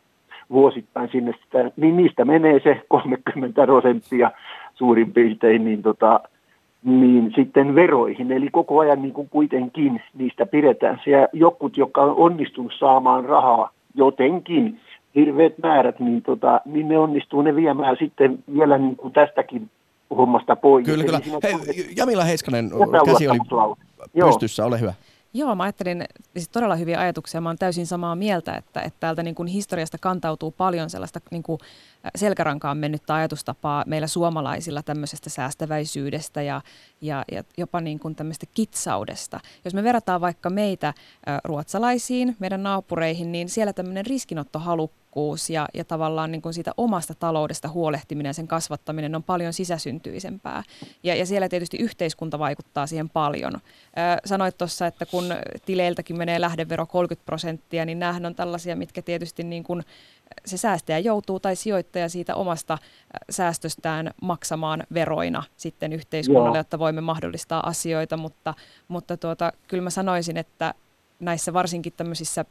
vuosittain 0.50 1.10
sinne 1.12 1.34
sitä, 1.44 1.72
niin 1.78 1.98
niistä 1.98 2.26
menee 2.26 2.60
se 2.64 2.82
30 2.88 3.66
prosenttia 3.66 4.32
suurin 4.76 5.14
piirtein 5.14 5.66
niin, 5.66 5.82
tota, 5.82 6.20
niin 6.84 7.32
sitten 7.36 7.76
veroihin. 7.76 8.32
Eli 8.32 8.50
koko 8.52 8.80
ajan 8.80 9.02
niin 9.02 9.14
kuin 9.14 9.30
kuitenkin 9.30 10.02
niistä 10.18 10.46
pidetään. 10.46 11.02
Ja 11.06 11.28
jokut, 11.34 11.78
jotka 11.78 12.02
on 12.02 12.16
onnistunut 12.16 12.74
saamaan 12.80 13.26
rahaa 13.26 13.70
jotenkin, 13.96 14.80
hirveät 15.18 15.58
määrät, 15.58 16.00
niin, 16.00 16.22
tota, 16.22 16.62
niin 16.66 16.88
ne 16.88 17.00
onnistuu 17.00 17.42
ne 17.42 17.56
viemään 17.56 17.96
sitten 18.00 18.44
vielä 18.54 18.78
niin 18.78 18.96
kuin 18.96 19.14
tästäkin 19.14 19.70
hommasta 20.18 20.56
pois. 20.56 20.86
Kyllä, 20.86 21.04
kyllä. 21.04 21.22
Hei, 21.44 21.54
Jamila 21.98 22.24
Heiskanen, 22.24 22.70
käsi 23.06 23.28
oli 23.28 23.38
epäluottamuslause. 23.38 23.82
Joo. 24.14 24.28
pystyssä, 24.28 24.66
ole 24.66 24.80
hyvä. 24.80 24.94
Joo, 25.34 25.56
mä 25.56 25.64
ajattelin 25.64 26.04
siis 26.34 26.50
todella 26.50 26.76
hyviä 26.76 27.00
ajatuksia. 27.00 27.42
Mä 27.42 27.50
oon 27.50 27.58
täysin 27.58 27.88
samaa 27.88 28.16
mieltä, 28.16 28.56
että, 28.56 28.82
että 28.82 29.00
täältä 29.00 29.24
niin 29.24 29.36
kuin 29.36 29.48
historiasta 29.48 29.98
kantautuu 30.02 30.52
paljon 30.52 30.90
sellaista 30.90 31.20
niin 31.32 31.44
kuin 31.44 31.60
selkärankaan 32.16 32.78
mennyttä 32.78 33.16
ajatustapaa 33.16 33.84
meillä 33.88 34.08
suomalaisilla 34.08 34.84
tämmöisestä 34.84 35.30
säästäväisyydestä 35.30 36.42
ja, 36.42 36.62
ja, 37.02 37.26
ja 37.32 37.44
jopa 37.58 37.82
niin 37.82 38.00
kuin 38.00 38.16
tämmöistä 38.16 38.46
kitsaudesta. 38.54 39.40
Jos 39.66 39.74
me 39.74 39.84
verrataan 39.84 40.22
vaikka 40.22 40.50
meitä 40.50 40.94
ruotsalaisiin, 41.44 42.36
meidän 42.40 42.64
naapureihin, 42.64 43.32
niin 43.32 43.50
siellä 43.50 43.74
tämmöinen 43.74 44.06
riskinottohalukkuus 45.18 45.50
ja, 45.50 45.68
ja 45.74 45.86
tavallaan 45.86 46.32
niin 46.32 46.42
kuin 46.42 46.54
siitä 46.54 46.72
omasta 46.78 47.14
taloudesta 47.14 47.68
huolehtiminen 47.68 48.30
ja 48.30 48.34
sen 48.34 48.48
kasvattaminen 48.48 49.16
on 49.16 49.24
paljon 49.24 49.54
sisäsyntyisempää. 49.54 50.64
Ja, 51.04 51.16
ja 51.16 51.26
siellä 51.26 51.50
tietysti 51.50 51.78
yhteiskunta 51.78 52.40
vaikuttaa 52.40 52.88
siihen 52.88 53.10
paljon. 53.10 53.54
Ö, 53.56 53.60
sanoit 54.26 54.58
tuossa, 54.58 54.88
että 54.88 55.06
kun 55.06 55.26
tileiltäkin 55.66 56.18
menee 56.18 56.42
lähdevero 56.42 56.86
30 56.86 57.26
prosenttia, 57.26 57.86
niin 57.86 58.00
näähän 58.00 58.26
on 58.26 58.36
tällaisia, 58.36 58.76
mitkä 58.76 59.02
tietysti 59.02 59.44
niin 59.44 59.64
kuin 59.64 59.84
se 60.46 60.58
säästäjä 60.58 61.00
joutuu 61.00 61.40
tai 61.40 61.56
sijoittaja 61.56 62.10
siitä 62.10 62.36
omasta 62.36 62.78
säästöstään 63.30 64.12
maksamaan 64.22 64.84
veroina 64.94 65.44
sitten 65.58 65.94
yhteiskunnalle, 65.94 66.58
Joo. 66.58 66.60
jotta 66.60 66.80
voimme 66.80 67.02
mahdollistaa 67.02 67.68
asioita, 67.68 68.18
mutta, 68.18 68.54
mutta 68.88 69.18
tuota, 69.18 69.54
kyllä 69.68 69.84
mä 69.84 69.90
sanoisin, 69.90 70.38
että 70.38 70.74
näissä 71.20 71.54
varsinkin 71.54 71.94
tämmöisissä 71.98 72.46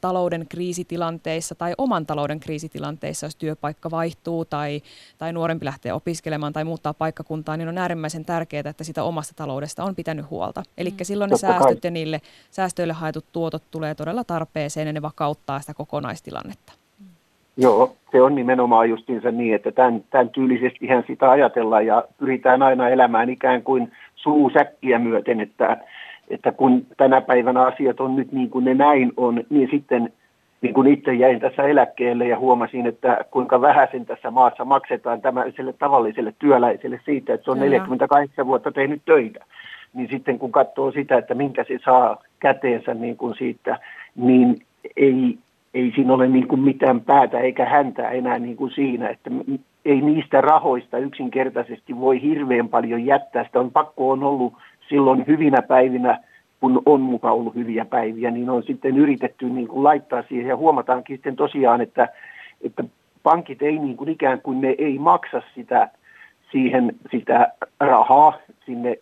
talouden 0.00 0.46
kriisitilanteissa 0.48 1.54
tai 1.54 1.72
oman 1.78 2.06
talouden 2.06 2.40
kriisitilanteissa, 2.40 3.26
jos 3.26 3.36
työpaikka 3.36 3.90
vaihtuu 3.90 4.44
tai, 4.44 4.82
tai 5.18 5.32
nuorempi 5.32 5.64
lähtee 5.64 5.92
opiskelemaan 5.92 6.52
tai 6.52 6.64
muuttaa 6.64 6.94
paikkakuntaa, 6.94 7.56
niin 7.56 7.68
on 7.68 7.78
äärimmäisen 7.78 8.24
tärkeää, 8.24 8.70
että 8.70 8.84
sitä 8.84 9.02
omasta 9.02 9.34
taloudesta 9.36 9.84
on 9.84 9.94
pitänyt 9.94 10.30
huolta. 10.30 10.62
Eli 10.78 10.94
silloin 11.02 11.28
ne 11.28 11.34
Totta 11.34 11.46
kai. 11.46 11.58
säästöt 11.58 11.84
ja 11.84 11.90
niille 11.90 12.20
säästöille 12.50 12.92
haetut 12.92 13.24
tuotot 13.32 13.62
tulee 13.70 13.94
todella 13.94 14.24
tarpeeseen 14.24 14.86
ja 14.86 14.92
ne 14.92 15.02
vakauttaa 15.02 15.60
sitä 15.60 15.74
kokonaistilannetta. 15.74 16.72
Joo, 17.56 17.96
se 18.12 18.22
on 18.22 18.34
nimenomaan 18.34 18.88
justiinsa 18.88 19.30
niin, 19.30 19.54
että 19.54 19.72
tämän, 19.72 20.04
tämän 20.10 20.30
tyylisestihän 20.30 21.04
sitä 21.06 21.30
ajatellaan 21.30 21.86
ja 21.86 22.04
pyritään 22.18 22.62
aina 22.62 22.88
elämään 22.88 23.30
ikään 23.30 23.62
kuin 23.62 23.92
suusäkkiä 24.16 24.98
myöten, 24.98 25.40
että, 25.40 25.76
että 26.32 26.52
kun 26.52 26.86
tänä 26.96 27.20
päivänä 27.20 27.62
asiat 27.62 28.00
on 28.00 28.16
nyt 28.16 28.32
niin 28.32 28.50
kuin 28.50 28.64
ne 28.64 28.74
näin 28.74 29.12
on, 29.16 29.44
niin 29.50 29.68
sitten 29.70 30.12
niin 30.62 30.74
kuin 30.74 30.86
itse 30.86 31.14
jäin 31.14 31.40
tässä 31.40 31.62
eläkkeelle 31.62 32.26
ja 32.26 32.38
huomasin, 32.38 32.86
että 32.86 33.24
kuinka 33.30 33.60
vähäisen 33.60 34.06
tässä 34.06 34.30
maassa 34.30 34.64
maksetaan 34.64 35.20
tämmöiselle 35.20 35.72
tavalliselle 35.72 36.34
työläiselle 36.38 37.00
siitä, 37.04 37.34
että 37.34 37.44
se 37.44 37.50
on 37.50 37.58
Kyllä. 37.58 37.70
48 37.70 38.46
vuotta 38.46 38.72
tehnyt 38.72 39.02
töitä. 39.04 39.44
Niin 39.94 40.08
sitten 40.10 40.38
kun 40.38 40.52
katsoo 40.52 40.92
sitä, 40.92 41.18
että 41.18 41.34
minkä 41.34 41.64
se 41.64 41.78
saa 41.84 42.22
käteensä 42.40 42.94
niin 42.94 43.16
kuin 43.16 43.34
siitä, 43.34 43.78
niin 44.16 44.62
ei, 44.96 45.38
ei 45.74 45.92
siinä 45.94 46.12
ole 46.12 46.28
niin 46.28 46.48
kuin 46.48 46.60
mitään 46.60 47.00
päätä 47.00 47.38
eikä 47.38 47.64
häntä 47.64 48.10
enää 48.10 48.38
niin 48.38 48.56
kuin 48.56 48.70
siinä, 48.70 49.08
että 49.08 49.30
ei 49.84 50.00
niistä 50.00 50.40
rahoista 50.40 50.98
yksinkertaisesti 50.98 52.00
voi 52.00 52.22
hirveän 52.22 52.68
paljon 52.68 53.06
jättää. 53.06 53.44
Sitä 53.44 53.60
on 53.60 53.70
pakko 53.70 54.10
on 54.10 54.24
ollut 54.24 54.52
silloin 54.92 55.26
hyvinä 55.26 55.62
päivinä, 55.62 56.18
kun 56.60 56.82
on 56.86 57.00
muka 57.00 57.30
ollut 57.30 57.54
hyviä 57.54 57.84
päiviä, 57.84 58.30
niin 58.30 58.50
on 58.50 58.62
sitten 58.62 58.96
yritetty 58.96 59.50
niin 59.50 59.68
kuin 59.68 59.84
laittaa 59.84 60.22
siihen 60.28 60.48
ja 60.48 60.56
huomataankin 60.56 61.16
sitten 61.16 61.36
tosiaan, 61.36 61.80
että, 61.80 62.08
että 62.60 62.84
pankit 63.22 63.62
ei 63.62 63.78
niin 63.78 63.96
kuin 63.96 64.10
ikään 64.10 64.40
kuin 64.40 64.60
ne 64.60 64.74
ei 64.78 64.98
maksa 64.98 65.42
sitä 65.54 65.88
siihen 66.50 66.94
sitä 67.10 67.52
rahaa 67.80 68.38
sinne 68.66 68.96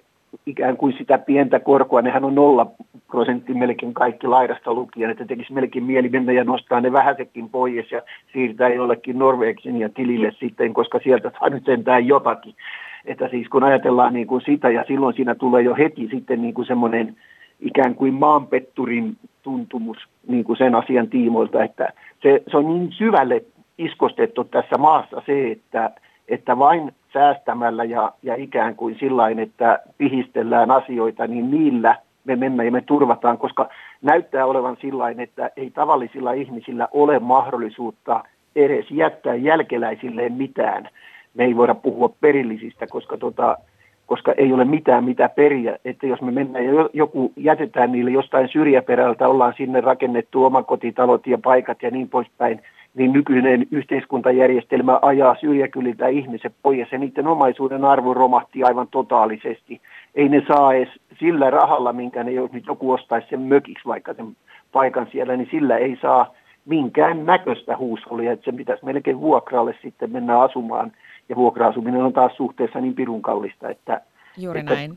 ikään 0.46 0.76
kuin 0.76 0.94
sitä 0.98 1.18
pientä 1.18 1.61
korkoa, 1.61 2.03
nehän 2.03 2.24
on 2.24 2.35
nolla 2.35 2.66
prosentti 3.11 3.55
melkein 3.55 3.94
kaikki 3.94 4.26
laidasta 4.26 4.74
lukien, 4.74 5.11
että 5.11 5.24
tekisi 5.24 5.53
melkein 5.53 5.85
mieli 5.85 6.09
mennä 6.09 6.33
ja 6.33 6.44
nostaa 6.44 6.81
ne 6.81 6.92
vähäsekin 6.92 7.48
pois 7.48 7.92
ja 7.92 8.03
siirtää 8.33 8.68
jollekin 8.68 9.18
Norvegin 9.18 9.81
ja 9.81 9.88
tilille 9.88 10.33
sitten, 10.40 10.74
koska 10.74 11.00
sieltä 11.03 11.33
saa 11.40 11.48
nyt 11.48 11.64
sentään 11.64 12.07
jotakin. 12.07 12.55
Että 13.04 13.28
siis 13.28 13.48
kun 13.48 13.64
ajatellaan 13.64 14.14
niin 14.14 14.26
kuin 14.26 14.40
sitä 14.40 14.70
ja 14.70 14.84
silloin 14.88 15.16
siinä 15.16 15.34
tulee 15.34 15.62
jo 15.62 15.74
heti 15.74 16.08
sitten 16.10 16.42
niin 16.42 16.54
kuin 16.54 16.66
semmoinen 16.66 17.16
ikään 17.60 17.94
kuin 17.94 18.14
maanpetturin 18.14 19.16
tuntumus 19.42 19.98
niin 20.28 20.44
kuin 20.44 20.56
sen 20.56 20.74
asian 20.74 21.08
tiimoilta, 21.08 21.64
että 21.64 21.88
se, 22.22 22.42
se 22.50 22.56
on 22.56 22.66
niin 22.66 22.92
syvälle 22.92 23.42
iskostettu 23.78 24.44
tässä 24.44 24.78
maassa 24.78 25.22
se, 25.26 25.50
että, 25.50 25.90
että 26.28 26.58
vain 26.58 26.92
säästämällä 27.12 27.84
ja, 27.84 28.12
ja 28.22 28.34
ikään 28.34 28.76
kuin 28.76 28.96
sillain, 29.00 29.38
että 29.38 29.78
pihistellään 29.98 30.70
asioita, 30.70 31.26
niin 31.26 31.50
niillä 31.50 31.96
me 32.24 32.36
mennään 32.36 32.66
ja 32.66 32.72
me 32.72 32.80
turvataan, 32.80 33.38
koska 33.38 33.68
näyttää 34.02 34.46
olevan 34.46 34.76
sillain, 34.80 35.20
että 35.20 35.50
ei 35.56 35.70
tavallisilla 35.70 36.32
ihmisillä 36.32 36.88
ole 36.92 37.18
mahdollisuutta 37.18 38.24
edes 38.56 38.90
jättää 38.90 39.34
jälkeläisilleen 39.34 40.32
mitään. 40.32 40.88
Me 41.34 41.44
ei 41.44 41.56
voida 41.56 41.74
puhua 41.74 42.08
perillisistä, 42.20 42.86
koska 42.86 43.16
tota, 43.16 43.56
koska 44.06 44.32
ei 44.36 44.52
ole 44.52 44.64
mitään 44.64 45.04
mitä 45.04 45.28
periä. 45.28 45.76
Että 45.84 46.06
jos 46.06 46.20
me 46.20 46.30
mennään 46.30 46.64
ja 46.64 46.72
jo- 46.72 46.90
joku 46.92 47.32
jätetään 47.36 47.92
niille 47.92 48.10
jostain 48.10 48.48
syrjäperältä, 48.48 49.28
ollaan 49.28 49.54
sinne 49.56 49.80
rakennettu 49.80 50.44
omakotitalot 50.44 51.26
ja 51.26 51.38
paikat 51.38 51.82
ja 51.82 51.90
niin 51.90 52.08
poispäin, 52.08 52.60
niin 52.94 53.12
nykyinen 53.12 53.66
yhteiskuntajärjestelmä 53.70 54.98
ajaa 55.02 55.36
syrjäkyliltä 55.40 56.08
ihmiset 56.08 56.52
pois 56.62 56.92
ja 56.92 56.98
niiden 56.98 57.26
omaisuuden 57.26 57.84
arvo 57.84 58.14
romahti 58.14 58.64
aivan 58.64 58.88
totaalisesti. 58.90 59.80
Ei 60.14 60.28
ne 60.28 60.42
saa 60.48 60.74
edes 60.74 60.88
sillä 61.18 61.50
rahalla, 61.50 61.92
minkä 61.92 62.24
ne, 62.24 62.32
jos 62.32 62.52
nyt 62.52 62.66
joku 62.66 62.92
ostaisi 62.92 63.28
sen 63.30 63.40
mökiksi 63.40 63.88
vaikka 63.88 64.14
sen 64.14 64.36
paikan 64.72 65.08
siellä, 65.12 65.36
niin 65.36 65.48
sillä 65.50 65.76
ei 65.76 65.98
saa 66.02 66.34
minkään 66.66 67.26
näköistä 67.26 67.76
huushollia, 67.76 68.32
että 68.32 68.44
se 68.44 68.52
pitäisi 68.52 68.84
melkein 68.84 69.20
vuokralle 69.20 69.74
sitten 69.82 70.12
mennä 70.12 70.40
asumaan. 70.40 70.92
Ja 71.30 71.36
vuokra-asuminen 71.36 72.02
on 72.02 72.12
taas 72.12 72.32
suhteessa 72.36 72.80
niin 72.80 72.94
pirun 72.94 73.22
kallista, 73.22 73.68
että, 73.68 74.00
Juuri 74.38 74.60
että 74.60 74.74
näin. 74.74 74.92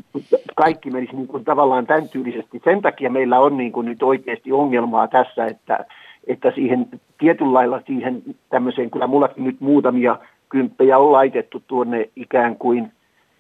kaikki 0.56 0.90
menisi 0.92 1.16
niin 1.16 1.28
kuin 1.28 1.46
tavallaan 1.46 1.88
tämän 1.88 2.10
tyylisesti. 2.10 2.62
Sen 2.64 2.82
takia 2.82 3.10
meillä 3.10 3.40
on 3.40 3.58
niin 3.58 3.72
kuin 3.72 3.86
nyt 3.86 4.04
oikeasti 4.04 4.52
ongelmaa 4.52 5.08
tässä, 5.08 5.46
että, 5.46 5.86
että 6.28 6.52
siihen 6.56 6.88
tietyllä 7.18 7.54
lailla 7.54 7.82
siihen 7.88 8.24
tämmöiseen, 8.50 8.92
kyllä 8.92 9.08
mullakin 9.08 9.44
nyt 9.44 9.62
muutamia 9.62 10.18
kymppejä 10.50 10.98
on 10.98 11.12
laitettu 11.12 11.64
tuonne 11.68 12.10
ikään 12.16 12.56
kuin 12.56 12.92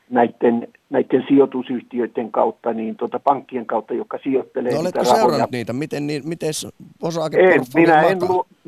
näiden, 0.09 0.67
näiden 0.89 1.23
sijoitusyhtiöiden 1.27 2.31
kautta, 2.31 2.73
niin 2.73 2.95
tuota 2.95 3.19
pankkien 3.19 3.65
kautta, 3.65 3.93
jotka 3.93 4.19
sijoittelee 4.23 4.71
No, 4.71 4.81
niitä 4.81 4.99
oletko 4.99 5.03
rahoja. 5.13 5.21
seurannut 5.21 5.51
niitä? 5.51 5.73
Miten, 5.73 6.07
niin, 6.07 6.21
miten 6.27 6.49
En, 6.49 6.71
osakeportfolio 7.01 7.85
minä, 7.85 8.01
en, 8.01 8.19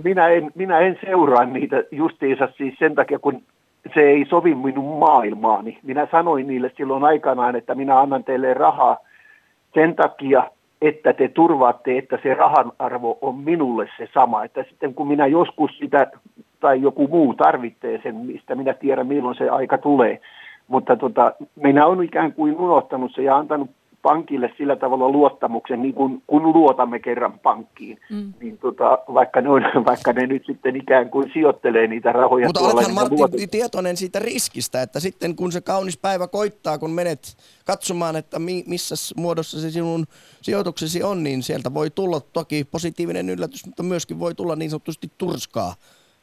minä, 0.04 0.28
en, 0.28 0.52
minä 0.56 0.80
en 0.80 1.00
seuraa 1.06 1.46
niitä 1.46 1.84
justiinsa 1.92 2.48
siis 2.58 2.74
sen 2.80 2.96
takia, 2.96 3.20
kun 3.20 3.42
se 3.94 4.02
ei 4.02 4.26
sovi 4.26 4.56
minun 4.56 5.00
maailmaani. 5.00 5.80
Minä 5.84 6.08
sanoin 6.12 6.48
niille 6.48 6.72
silloin 6.78 7.04
aikanaan, 7.04 7.56
että 7.56 7.76
minä 7.76 8.00
annan 8.00 8.24
teille 8.24 8.54
rahaa 8.54 8.98
sen 9.74 9.96
takia, 9.96 10.44
että 10.82 11.14
te 11.14 11.28
turvaatte, 11.28 11.98
että 11.98 12.20
se 12.24 12.34
rahan 12.34 12.72
arvo 12.80 13.18
on 13.22 13.36
minulle 13.36 13.90
se 13.98 14.08
sama. 14.14 14.44
Että 14.44 14.64
sitten 14.70 14.94
kun 14.94 15.08
minä 15.08 15.28
joskus 15.28 15.78
sitä 15.78 16.08
tai 16.60 16.82
joku 16.82 17.08
muu 17.08 17.34
tarvitsee 17.34 18.00
sen, 18.04 18.16
mistä 18.16 18.56
minä 18.56 18.74
tiedän 18.74 19.08
milloin 19.08 19.36
se 19.36 19.50
aika 19.50 19.78
tulee. 19.78 20.22
Mutta 20.68 20.96
tota, 20.96 21.34
minä 21.56 21.86
olen 21.86 22.06
ikään 22.06 22.34
kuin 22.34 22.58
unohtanut 22.58 23.12
se 23.16 23.22
ja 23.22 23.38
antanut 23.38 23.70
pankille 24.06 24.50
sillä 24.58 24.76
tavalla 24.76 25.10
luottamuksen, 25.10 25.82
niin 25.82 25.94
kuin, 25.94 26.24
kun 26.28 26.44
luotamme 26.54 27.00
kerran 27.00 27.40
pankkiin, 27.40 27.98
mm. 28.10 28.34
niin 28.42 28.58
tota, 28.58 29.00
vaikka, 29.14 29.42
ne 29.42 29.50
on, 29.50 29.62
vaikka 29.90 30.14
ne 30.14 30.28
nyt 30.28 30.44
sitten 30.46 30.76
ikään 30.76 31.10
kuin 31.10 31.32
sijoittelee 31.34 31.88
niitä 31.88 32.12
rahoja 32.12 32.48
Mutta 32.48 32.60
olethan 32.60 32.84
niin 32.84 32.94
Martti 32.94 33.16
luotetaan. 33.16 33.50
tietoinen 33.50 33.98
siitä 33.98 34.20
riskistä, 34.20 34.82
että 34.82 35.00
sitten 35.00 35.36
kun 35.36 35.52
se 35.52 35.62
kaunis 35.62 35.98
päivä 35.98 36.28
koittaa, 36.28 36.78
kun 36.78 36.92
menet 36.92 37.38
katsomaan, 37.66 38.16
että 38.16 38.40
mi- 38.40 38.64
missä 38.68 38.96
muodossa 39.18 39.62
se 39.62 39.72
sinun 39.72 40.06
sijoituksesi 40.42 41.04
on, 41.04 41.24
niin 41.24 41.44
sieltä 41.44 41.74
voi 41.74 41.90
tulla 41.90 42.20
toki 42.20 42.64
positiivinen 42.64 43.30
yllätys, 43.30 43.66
mutta 43.66 43.84
myöskin 43.84 44.20
voi 44.20 44.36
tulla 44.36 44.56
niin 44.56 44.70
sanotusti 44.70 45.12
turskaa, 45.18 45.74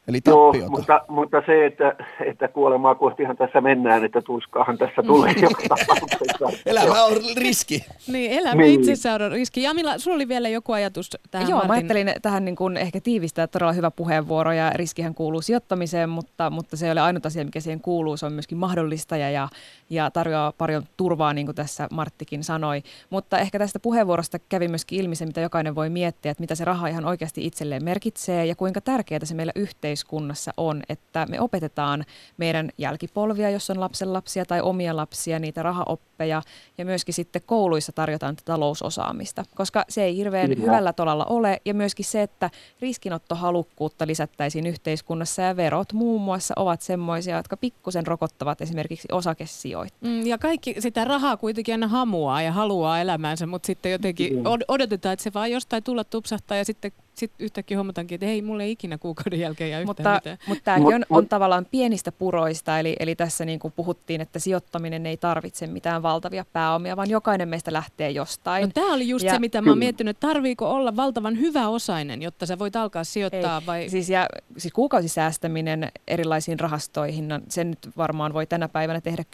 eli 0.09 0.21
Joo, 0.27 0.55
mutta, 0.69 1.01
mutta 1.09 1.43
se, 1.47 1.67
että, 1.67 1.97
että 2.27 2.49
kuolemaa 2.49 2.95
kohtihan 2.95 3.37
tässä 3.37 3.61
mennään, 3.61 4.05
että 4.05 4.23
tuskaahan 4.23 4.79
tässä 4.79 5.03
tulee 5.03 5.33
joka 5.43 5.63
tapauksessa. 5.69 6.63
Elämä 6.67 7.05
on 7.05 7.13
riski. 7.37 7.85
Niin, 8.09 8.31
elämä 8.33 8.63
Niin. 8.63 8.81
itsessään 8.81 9.23
on 9.23 9.33
riski. 9.33 9.63
Jamila, 9.63 9.99
sulla 9.99 10.15
oli 10.15 10.29
vielä 10.29 10.49
joku 10.49 10.73
ajatus 10.73 11.11
tähän 11.31 11.49
Joo, 11.51 11.61
mä 11.61 11.67
Martin. 11.67 11.73
ajattelin 11.93 12.23
tähän 12.23 12.45
niin 12.45 12.57
kuin 12.57 12.77
ehkä 12.77 13.01
tiivistää 13.01 13.47
todella 13.47 13.73
hyvä 13.73 13.91
puheenvuoro 13.91 14.53
ja 14.53 14.71
riskihän 14.75 15.15
kuuluu 15.15 15.41
sijoittamiseen, 15.43 16.09
mutta, 16.09 16.51
mutta 16.51 16.77
se 16.77 16.87
ei 16.87 16.93
ole 16.93 17.01
ainut 17.01 17.27
asia, 17.27 17.45
mikä 17.45 17.61
siihen 17.61 17.81
kuuluu. 17.81 18.17
Se 18.17 18.27
on 18.27 18.33
myöskin 18.33 18.59
mahdollistaja 18.59 19.31
ja, 19.31 19.49
ja 19.91 20.11
tarjoaa 20.11 20.53
paljon 20.59 20.83
turvaa, 20.97 21.33
niin 21.33 21.47
kuin 21.47 21.57
tässä 21.57 21.89
Marttikin 21.91 22.45
sanoi. 22.45 22.83
Mutta 23.11 23.39
ehkä 23.39 23.59
tästä 23.59 23.79
puheenvuorosta 23.81 24.39
kävi 24.49 24.69
myöskin 24.69 25.01
ilmi 25.01 25.15
se, 25.17 25.27
mitä 25.27 25.41
jokainen 25.41 25.75
voi 25.75 25.91
miettiä, 25.91 26.31
että 26.31 26.41
mitä 26.43 26.55
se 26.55 26.65
raha 26.65 26.89
ihan 26.89 27.05
oikeasti 27.05 27.47
itselleen 27.47 27.85
merkitsee 27.85 28.47
ja 28.47 28.57
kuinka 28.57 28.81
tärkeää 28.81 29.25
se 29.25 29.35
meillä 29.35 29.53
yhteiskunnassa 29.57 29.92
yhteiskunnassa 29.93 30.53
on, 30.57 30.83
että 30.89 31.27
me 31.29 31.41
opetetaan 31.41 32.05
meidän 32.37 32.71
jälkipolvia, 32.79 33.51
jos 33.51 33.71
on 33.71 33.81
lapsenlapsia 33.81 34.45
tai 34.45 34.61
omia 34.61 34.97
lapsia, 34.97 35.39
niitä 35.39 35.63
rahaoppeja 35.63 36.43
ja 36.79 36.85
myöskin 36.85 37.15
sitten 37.15 37.43
kouluissa 37.47 37.93
tarjotaan 37.93 38.37
tätä 38.37 38.47
talousosaamista, 38.47 39.45
koska 39.55 39.85
se 39.89 40.05
ei 40.05 40.17
hirveän 40.17 40.49
Kyllä. 40.49 40.63
hyvällä 40.63 40.93
tolalla 40.93 41.25
ole 41.25 41.61
ja 41.65 41.75
myöskin 41.75 42.05
se, 42.05 42.23
että 42.23 42.51
riskinottohalukkuutta 42.81 44.07
lisättäisiin 44.07 44.67
yhteiskunnassa 44.67 45.43
ja 45.43 45.57
verot 45.57 45.93
muun 45.93 46.21
muassa 46.21 46.55
ovat 46.57 46.81
semmoisia, 46.83 47.37
jotka 47.37 47.57
pikkusen 47.57 48.07
rokottavat 48.07 48.61
esimerkiksi 48.61 49.09
osakesijoittajia. 49.13 50.23
Mm, 50.23 50.27
ja 50.27 50.39
kaikki 50.39 50.75
sitä 50.79 51.05
rahaa 51.05 51.37
kuitenkin 51.37 51.75
aina 51.75 51.89
hamuaa 51.89 52.43
ja 52.43 52.53
haluaa 52.53 53.01
elämäänsä, 53.01 53.47
mutta 53.47 53.67
sitten 53.67 53.93
jotenkin 53.93 54.45
odotetaan, 54.69 55.13
että 55.13 55.23
se 55.23 55.33
vaan 55.35 55.51
jostain 55.51 55.83
tulla 55.83 56.05
tupsahtaa 56.05 56.57
ja 56.57 56.65
sitten 56.65 56.93
sitten 57.15 57.45
yhtäkkiä 57.45 57.77
huomataankin, 57.77 58.17
että 58.17 58.27
ei, 58.27 58.43
mulle 58.43 58.65
ei 58.65 58.71
ikinä 58.71 58.99
kuukauden 58.99 59.41
jälkeen 59.41 59.71
jää 59.71 59.85
mutta, 59.85 60.15
mitään. 60.15 60.39
Mutta 60.47 60.65
tämäkin 60.65 60.95
on, 60.95 61.05
on 61.11 61.29
tavallaan 61.29 61.67
pienistä 61.71 62.13
puroista, 62.13 62.79
eli, 62.79 62.97
eli 62.99 63.15
tässä 63.15 63.45
niin 63.45 63.59
kuin 63.59 63.73
puhuttiin, 63.77 64.21
että 64.21 64.39
sijoittaminen 64.39 65.07
ei 65.07 65.17
tarvitse 65.17 65.67
mitään 65.67 66.03
valtavia 66.03 66.45
pääomia, 66.53 66.97
vaan 66.97 67.11
jokainen 67.11 67.49
meistä 67.49 67.73
lähtee 67.73 68.11
jostain. 68.11 68.63
No, 68.63 68.71
tämä 68.75 68.95
oli 68.95 69.09
just 69.09 69.25
ja, 69.25 69.33
se, 69.33 69.39
mitä 69.39 69.63
mä 69.63 69.71
oon 69.71 69.79
miettinyt, 69.79 70.17
että 70.17 70.27
tarviiko 70.27 70.71
olla 70.71 70.97
valtavan 70.97 71.41
hyvä 71.41 71.69
osainen, 71.69 72.23
jotta 72.23 72.47
sä 72.47 72.59
voit 72.59 72.77
alkaa 72.77 73.05
sijoittaa? 73.05 73.61
Ei. 73.61 73.67
Vai? 73.67 73.89
Siis, 73.89 74.11
ja, 74.11 74.27
siis 74.57 74.75
kuukausisäästäminen 74.75 75.93
erilaisiin 76.09 76.61
rahastoihin, 76.61 77.29
no, 77.29 77.41
sen 77.49 77.71
nyt 77.71 77.97
varmaan 77.97 78.35
voi 78.35 78.47
tänä 78.47 78.69
päivänä 78.69 79.01
tehdä 79.01 79.25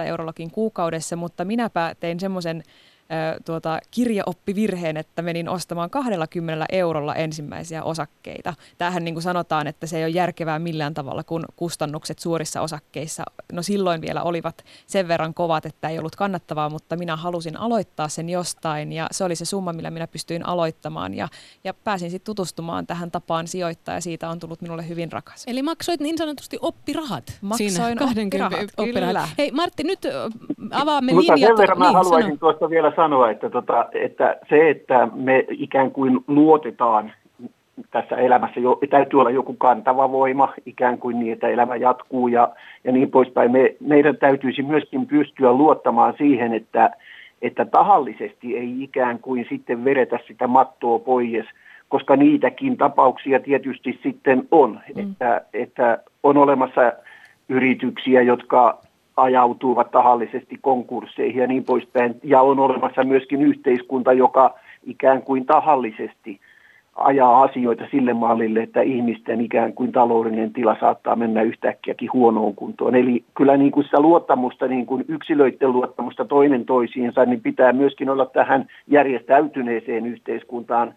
10-15 0.00 0.04
eurollakin 0.04 0.50
kuukaudessa, 0.50 1.16
mutta 1.16 1.44
minäpä 1.44 1.94
tein 2.00 2.20
semmoisen 2.20 2.62
tuota, 3.44 3.78
kirjaoppivirheen, 3.90 4.96
että 4.96 5.22
menin 5.22 5.48
ostamaan 5.48 5.90
20 5.90 6.66
eurolla 6.72 7.14
ensimmäisiä 7.14 7.82
osakkeita. 7.82 8.54
Tämähän 8.78 9.04
niin 9.04 9.14
kuin 9.14 9.22
sanotaan, 9.22 9.66
että 9.66 9.86
se 9.86 9.98
ei 9.98 10.04
ole 10.04 10.10
järkevää 10.10 10.58
millään 10.58 10.94
tavalla, 10.94 11.24
kun 11.24 11.44
kustannukset 11.56 12.18
suorissa 12.18 12.60
osakkeissa, 12.60 13.24
no 13.52 13.62
silloin 13.62 14.00
vielä 14.00 14.22
olivat 14.22 14.64
sen 14.86 15.08
verran 15.08 15.34
kovat, 15.34 15.66
että 15.66 15.88
ei 15.88 15.98
ollut 15.98 16.16
kannattavaa, 16.16 16.70
mutta 16.70 16.96
minä 16.96 17.16
halusin 17.16 17.56
aloittaa 17.56 18.08
sen 18.08 18.28
jostain 18.28 18.92
ja 18.92 19.06
se 19.10 19.24
oli 19.24 19.36
se 19.36 19.44
summa, 19.44 19.72
millä 19.72 19.90
minä 19.90 20.06
pystyin 20.06 20.46
aloittamaan 20.46 21.14
ja, 21.14 21.28
ja 21.64 21.74
pääsin 21.74 22.10
sitten 22.10 22.26
tutustumaan 22.26 22.86
tähän 22.86 23.10
tapaan 23.10 23.46
sijoittaa 23.46 23.94
ja 23.94 24.00
siitä 24.00 24.28
on 24.28 24.38
tullut 24.38 24.60
minulle 24.60 24.88
hyvin 24.88 25.12
rakas. 25.12 25.44
Eli 25.46 25.62
maksoit 25.62 26.00
niin 26.00 26.18
sanotusti 26.18 26.58
oppirahat 26.60 27.38
Maksoin 27.40 27.70
siinä 27.70 27.94
20 27.94 28.46
oppirahat, 28.46 28.70
oppirahat. 28.76 29.30
Hei 29.38 29.50
Martti, 29.50 29.84
nyt 29.84 30.00
avaamme 30.70 31.12
Mutta 31.12 31.32
linjat. 31.32 31.48
sen 31.48 31.56
verran 31.56 31.78
niin, 31.78 31.94
haluaisin 31.94 32.30
sano. 32.30 32.36
tuosta 32.36 32.70
vielä 32.70 32.92
sanoa, 32.96 33.30
että, 33.30 33.50
tota, 33.50 33.86
että 33.92 34.36
se, 34.48 34.70
että 34.70 35.08
me 35.14 35.44
ikään 35.48 35.90
kuin 35.90 36.20
luotetaan 36.26 37.12
tässä 37.90 38.16
elämässä, 38.16 38.60
jo, 38.60 38.78
täytyy 38.90 39.20
olla 39.20 39.30
joku 39.30 39.54
kantava 39.54 40.12
voima 40.12 40.52
ikään 40.66 40.98
kuin 40.98 41.20
niin, 41.20 41.32
että 41.32 41.48
elämä 41.48 41.76
jatkuu 41.76 42.28
ja, 42.28 42.48
ja 42.84 42.92
niin 42.92 43.10
poispäin. 43.10 43.52
Me, 43.52 43.76
meidän 43.80 44.16
täytyisi 44.16 44.62
myöskin 44.62 45.06
pystyä 45.06 45.52
luottamaan 45.52 46.14
siihen, 46.18 46.54
että, 46.54 46.90
että 47.42 47.64
tahallisesti 47.64 48.56
ei 48.56 48.82
ikään 48.82 49.18
kuin 49.18 49.46
sitten 49.48 49.84
veretä 49.84 50.18
sitä 50.26 50.46
mattoa 50.46 50.98
pois, 50.98 51.46
koska 51.88 52.16
niitäkin 52.16 52.76
tapauksia 52.76 53.40
tietysti 53.40 54.00
sitten 54.02 54.48
on, 54.50 54.80
mm. 54.94 55.02
että, 55.02 55.40
että 55.54 55.98
on 56.22 56.36
olemassa 56.36 56.92
yrityksiä, 57.48 58.22
jotka 58.22 58.78
ajautuvat 59.16 59.90
tahallisesti 59.90 60.58
konkursseihin 60.60 61.40
ja 61.40 61.46
niin 61.46 61.64
poispäin. 61.64 62.14
Ja 62.22 62.40
on 62.40 62.58
olemassa 62.58 63.04
myöskin 63.04 63.42
yhteiskunta, 63.42 64.12
joka 64.12 64.54
ikään 64.86 65.22
kuin 65.22 65.46
tahallisesti 65.46 66.40
ajaa 66.96 67.42
asioita 67.42 67.84
sille 67.90 68.12
mallille, 68.12 68.62
että 68.62 68.80
ihmisten 68.82 69.40
ikään 69.40 69.72
kuin 69.72 69.92
taloudellinen 69.92 70.52
tila 70.52 70.76
saattaa 70.80 71.16
mennä 71.16 71.42
yhtäkkiäkin 71.42 72.12
huonoon 72.12 72.54
kuntoon. 72.54 72.94
Eli 72.94 73.24
kyllä 73.34 73.56
niin 73.56 73.72
kuin 73.72 73.84
sitä 73.84 74.00
luottamusta, 74.00 74.66
niin 74.66 74.86
kuin 74.86 75.04
yksilöiden 75.08 75.72
luottamusta 75.72 76.24
toinen 76.24 76.64
toisiinsa, 76.64 77.24
niin 77.24 77.40
pitää 77.40 77.72
myöskin 77.72 78.10
olla 78.10 78.26
tähän 78.26 78.66
järjestäytyneeseen 78.86 80.06
yhteiskuntaan 80.06 80.94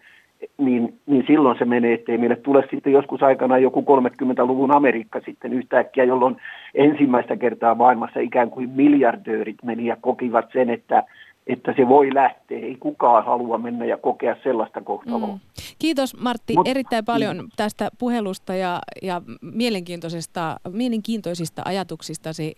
niin, 0.58 0.98
niin 1.06 1.24
silloin 1.26 1.58
se 1.58 1.64
menee, 1.64 1.94
ettei 1.94 2.18
meille 2.18 2.36
tule 2.36 2.64
sitten 2.70 2.92
joskus 2.92 3.22
aikana 3.22 3.58
joku 3.58 3.80
30-luvun 3.80 4.76
Amerikka 4.76 5.20
sitten 5.24 5.52
yhtäkkiä, 5.52 6.04
jolloin 6.04 6.36
ensimmäistä 6.74 7.36
kertaa 7.36 7.74
maailmassa 7.74 8.20
ikään 8.20 8.50
kuin 8.50 8.70
miljardöörit 8.70 9.56
meni 9.62 9.86
ja 9.86 9.96
kokivat 9.96 10.46
sen, 10.52 10.70
että 10.70 11.04
että 11.46 11.74
se 11.76 11.88
voi 11.88 12.14
lähteä. 12.14 12.58
Ei 12.58 12.76
kukaan 12.80 13.24
halua 13.24 13.58
mennä 13.58 13.84
ja 13.84 13.96
kokea 13.96 14.36
sellaista 14.42 14.80
kohtaloa. 14.80 15.26
Mm. 15.26 15.40
Kiitos 15.78 16.16
Martti 16.16 16.54
Mut, 16.56 16.68
erittäin 16.68 17.04
paljon 17.04 17.36
niin. 17.36 17.48
tästä 17.56 17.88
puhelusta 17.98 18.54
ja, 18.54 18.78
ja 19.02 19.22
mielenkiintoisista, 19.40 20.56
mielenkiintoisista 20.72 21.62
ajatuksistasi. 21.64 22.54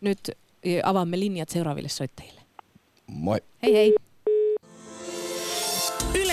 Nyt 0.00 0.18
avaamme 0.82 1.20
linjat 1.20 1.48
seuraaville 1.48 1.88
soittajille. 1.88 2.40
Moi. 3.06 3.38
Hei 3.62 3.74
hei. 3.74 3.94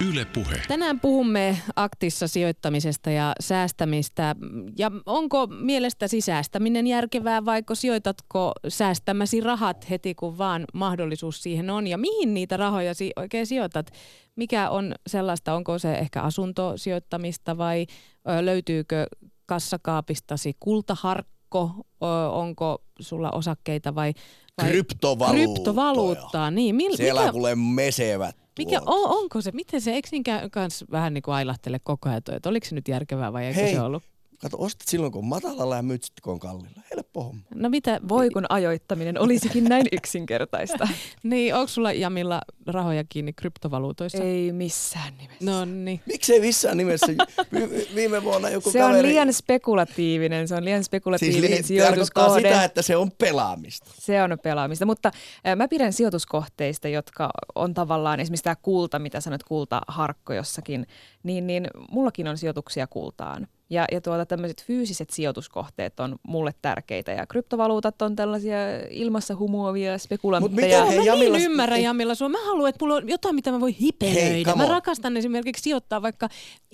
Yle 0.00 0.24
Puhe. 0.24 0.62
Tänään 0.68 1.00
puhumme 1.00 1.58
aktissa 1.76 2.28
sijoittamisesta 2.28 3.10
ja 3.10 3.32
säästämistä. 3.40 4.36
Ja 4.78 4.90
onko 5.06 5.46
mielestäsi 5.46 6.20
säästäminen 6.20 6.86
järkevää 6.86 7.44
vai 7.44 7.62
sijoitatko 7.72 8.52
säästämäsi 8.68 9.40
rahat 9.40 9.90
heti 9.90 10.14
kun 10.14 10.38
vaan 10.38 10.64
mahdollisuus 10.74 11.42
siihen 11.42 11.70
on? 11.70 11.86
Ja 11.86 11.98
mihin 11.98 12.34
niitä 12.34 12.56
rahoja 12.56 12.94
si- 12.94 13.12
oikein 13.16 13.46
sijoitat? 13.46 13.90
Mikä 14.36 14.70
on 14.70 14.94
sellaista, 15.06 15.54
onko 15.54 15.78
se 15.78 15.94
ehkä 15.94 16.22
asuntosijoittamista 16.22 17.58
vai 17.58 17.86
löytyykö 18.40 19.06
kassakaapistasi 19.46 20.56
kultaharkko? 20.60 21.70
Onko 22.32 22.82
sulla 23.00 23.30
osakkeita 23.30 23.94
vai, 23.94 24.12
vai 24.62 24.70
kryptovaluuttaa? 24.70 25.54
Kryptovaluuttaa, 25.54 26.50
niin. 26.50 26.74
Mil, 26.74 26.96
Siellä 26.96 27.20
mikä... 27.20 27.32
kuule 27.32 27.54
mesevät 27.54 28.45
mikä, 28.58 28.80
on, 28.86 29.10
onko 29.18 29.40
se, 29.40 29.50
miten 29.52 29.80
se, 29.80 29.92
eikö 29.92 30.08
niinkään 30.12 30.50
kans 30.50 30.84
vähän 30.90 31.14
niin 31.14 31.22
kuin 31.22 31.34
ailahtele 31.34 31.78
koko 31.78 32.08
ajan, 32.08 32.22
että 32.32 32.48
oliko 32.48 32.66
se 32.66 32.74
nyt 32.74 32.88
järkevää 32.88 33.32
vai 33.32 33.44
eikö 33.44 33.60
Hei, 33.60 33.74
se 33.74 33.80
ollut? 33.80 34.02
Kato, 34.38 34.56
ostat 34.60 34.88
silloin 34.88 35.12
kun 35.12 35.18
on 35.18 35.28
matalalla 35.28 35.76
ja 35.76 35.82
myyt 35.82 36.04
sitten 36.04 36.22
kun 36.22 36.32
on 36.32 36.38
kallilla. 36.38 36.80
Helppo 36.96 37.22
homma. 37.22 37.42
No 37.54 37.68
mitä, 37.68 38.00
voi 38.08 38.30
kun 38.30 38.46
ajoittaminen 38.48 39.20
olisikin 39.20 39.64
näin 39.64 39.86
yksinkertaista. 39.92 40.88
niin, 41.22 41.54
onko 41.54 41.66
sulla 41.66 41.92
Jamilla 41.92 42.40
rahoja 42.66 43.04
kiinni 43.08 43.32
kryptovaluutoissa? 43.32 44.24
Ei 44.24 44.52
missään 44.52 45.12
nimessä. 45.18 45.44
No 45.44 45.64
niin. 45.64 46.00
Miksei 46.06 46.40
missään 46.40 46.76
nimessä? 46.76 47.06
Viime 47.94 48.24
vuonna 48.24 48.50
joku 48.50 48.70
Se 48.70 48.78
kaveri... 48.78 48.98
on 48.98 49.06
liian 49.06 49.32
spekulatiivinen, 49.32 50.48
se 50.48 50.54
on 50.54 50.64
liian 50.64 50.84
spekulatiivinen 50.84 51.50
siis 51.50 51.66
sijoituskohde. 51.66 52.48
sitä, 52.48 52.64
että 52.64 52.82
se 52.82 52.96
on 52.96 53.10
pelaamista. 53.10 53.90
Se 53.98 54.22
on 54.22 54.38
pelaamista, 54.42 54.86
mutta 54.86 55.10
äh, 55.46 55.56
mä 55.56 55.68
pidän 55.68 55.92
sijoituskohteista, 55.92 56.88
jotka 56.88 57.30
on 57.54 57.74
tavallaan 57.74 58.20
esimerkiksi 58.20 58.44
tämä 58.44 58.56
kulta, 58.56 58.98
mitä 58.98 59.20
sanot, 59.20 59.42
kultaharkko 59.42 60.32
jossakin, 60.32 60.86
niin, 61.22 61.46
niin 61.46 61.66
mullakin 61.90 62.28
on 62.28 62.38
sijoituksia 62.38 62.86
kultaan. 62.86 63.48
Ja, 63.70 63.84
ja 63.92 64.00
tuota, 64.00 64.26
tämmöiset 64.26 64.64
fyysiset 64.64 65.10
sijoituskohteet 65.10 66.00
on 66.00 66.16
mulle 66.22 66.54
tärkeitä 66.62 67.12
ja 67.12 67.26
kryptovaluutat 67.26 68.02
on 68.02 68.16
tällaisia 68.16 68.56
ilmassa 68.90 69.36
humuovia 69.36 69.98
spekulantteja. 69.98 70.84
Mutta 70.84 71.02
mä 71.06 71.14
niin 71.14 71.36
ymmärrän 71.36 71.82
Jamilla 71.82 72.14
sua. 72.14 72.28
Mä 72.28 72.46
haluan, 72.46 72.68
että 72.68 72.84
mulla 72.84 72.94
on 72.94 73.08
jotain, 73.08 73.34
mitä 73.34 73.50
mä 73.50 73.60
voin 73.60 73.74
hipelöidä. 73.74 74.20
Hei, 74.20 74.44
mä 74.56 74.66
rakastan 74.66 75.16
esimerkiksi 75.16 75.62
sijoittaa 75.62 76.02
vaikka 76.02 76.28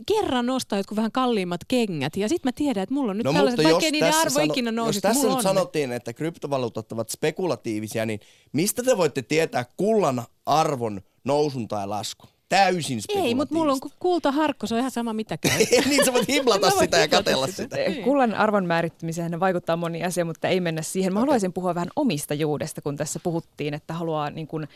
kerran 0.07 0.47
nostaa 0.47 0.79
jotkut 0.79 0.97
vähän 0.97 1.13
kalliimmat 1.13 1.61
kengät 1.69 2.17
ja 2.17 2.29
sitten 2.29 2.49
mä 2.49 2.53
tiedän, 2.53 2.83
että 2.83 2.95
mulla 2.95 3.11
on 3.11 3.17
nyt 3.17 3.25
no, 3.25 3.33
tällaiset, 3.33 3.65
vaikka 3.65 3.81
niiden 3.81 4.15
arvo 4.15 4.31
sano, 4.31 4.53
ikinä 4.53 4.73
nousi. 4.73 4.97
Jos 4.97 5.03
tässä 5.03 5.27
nyt 5.27 5.37
on. 5.37 5.43
sanottiin, 5.43 5.93
että 5.93 6.13
kryptovaluutat 6.13 6.93
ovat 6.93 7.09
spekulatiivisia, 7.09 8.07
niin 8.07 8.21
mistä 8.53 8.83
te 8.83 8.97
voitte 8.97 9.23
tietää 9.23 9.65
kullan 9.77 10.23
arvon 10.47 11.01
nousun 11.25 11.69
tai 11.69 11.87
laskun? 11.87 12.29
Täysin 12.53 13.01
Ei, 13.09 13.35
mutta 13.35 13.55
mulla 13.55 13.73
on 13.73 13.79
kultaharkko, 13.99 14.67
se 14.67 14.75
on 14.75 14.79
ihan 14.79 14.91
sama 14.91 15.13
mitä 15.13 15.37
käy. 15.37 15.59
niin 15.89 16.05
sä 16.05 16.13
voit 16.13 16.29
himlata 16.29 16.71
sitä 16.71 16.99
ja 16.99 17.09
katella 17.09 17.47
sitä. 17.47 17.77
Niin. 17.77 18.05
Kullan 18.05 18.35
arvon 18.35 18.67
määrittämiseen 18.67 19.41
vaikuttaa 19.41 19.77
moni 19.77 20.05
asia, 20.05 20.25
mutta 20.25 20.49
ei 20.49 20.61
mennä 20.61 20.83
siihen. 20.83 21.13
Mä 21.13 21.19
okay. 21.19 21.23
haluaisin 21.23 21.53
puhua 21.53 21.75
vähän 21.75 21.89
omistajuudesta, 21.97 22.83
kun 22.83 22.97
tässä 22.97 23.21
puhuttiin, 23.23 23.75
että 23.75 23.95
haluaa, 23.95 24.31
niin 24.31 24.47
kun, 24.47 24.67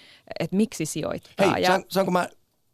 että 0.40 0.56
miksi 0.56 0.86
sijoittaa. 0.86 1.52
Hei, 1.52 1.62
ja... 1.62 1.80
saanko 1.88 2.12
mä 2.12 2.28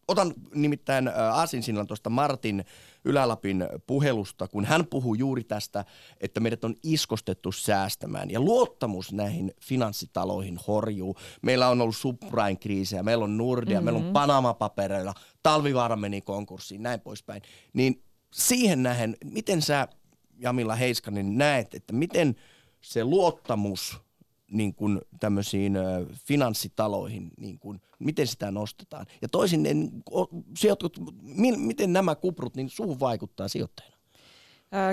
otan 0.08 0.34
nimittäin 0.54 1.08
aasinsillan 1.08 1.86
tuosta 1.86 2.10
Martin 2.10 2.64
Ylälapin 3.04 3.68
puhelusta, 3.86 4.48
kun 4.48 4.64
hän 4.64 4.86
puhuu 4.86 5.14
juuri 5.14 5.44
tästä, 5.44 5.84
että 6.20 6.40
meidät 6.40 6.64
on 6.64 6.74
iskostettu 6.82 7.52
säästämään 7.52 8.30
ja 8.30 8.40
luottamus 8.40 9.12
näihin 9.12 9.54
finanssitaloihin 9.60 10.58
horjuu. 10.66 11.16
Meillä 11.42 11.68
on 11.68 11.80
ollut 11.80 11.96
subprime-kriisejä, 11.96 13.02
meillä 13.02 13.24
on 13.24 13.36
Nordea, 13.36 13.80
mm-hmm. 13.80 13.84
meillä 13.84 14.06
on 14.06 14.12
Panama-papereilla, 14.12 15.14
talvivaara 15.42 15.96
meni 15.96 16.20
konkurssiin, 16.20 16.82
näin 16.82 17.00
poispäin. 17.00 17.42
Niin 17.72 18.02
siihen 18.32 18.82
nähen, 18.82 19.16
miten 19.24 19.62
sä 19.62 19.88
Jamilla 20.38 20.74
Heiskanen 20.74 21.38
näet, 21.38 21.74
että 21.74 21.92
miten 21.92 22.36
se 22.80 23.04
luottamus 23.04 24.00
niin 24.52 24.74
kuin 24.74 25.00
tämmöisiin 25.20 25.74
finanssitaloihin, 26.26 27.30
niin 27.40 27.58
kuin, 27.58 27.80
miten 27.98 28.26
sitä 28.26 28.50
nostetaan. 28.50 29.06
Ja 29.22 29.28
toisin, 29.28 29.66
sijoitut, 30.56 30.98
miten 31.56 31.92
nämä 31.92 32.14
kuprut 32.14 32.56
niin 32.56 32.70
suun 32.70 33.00
vaikuttaa 33.00 33.48
sijoittajana? 33.48 33.91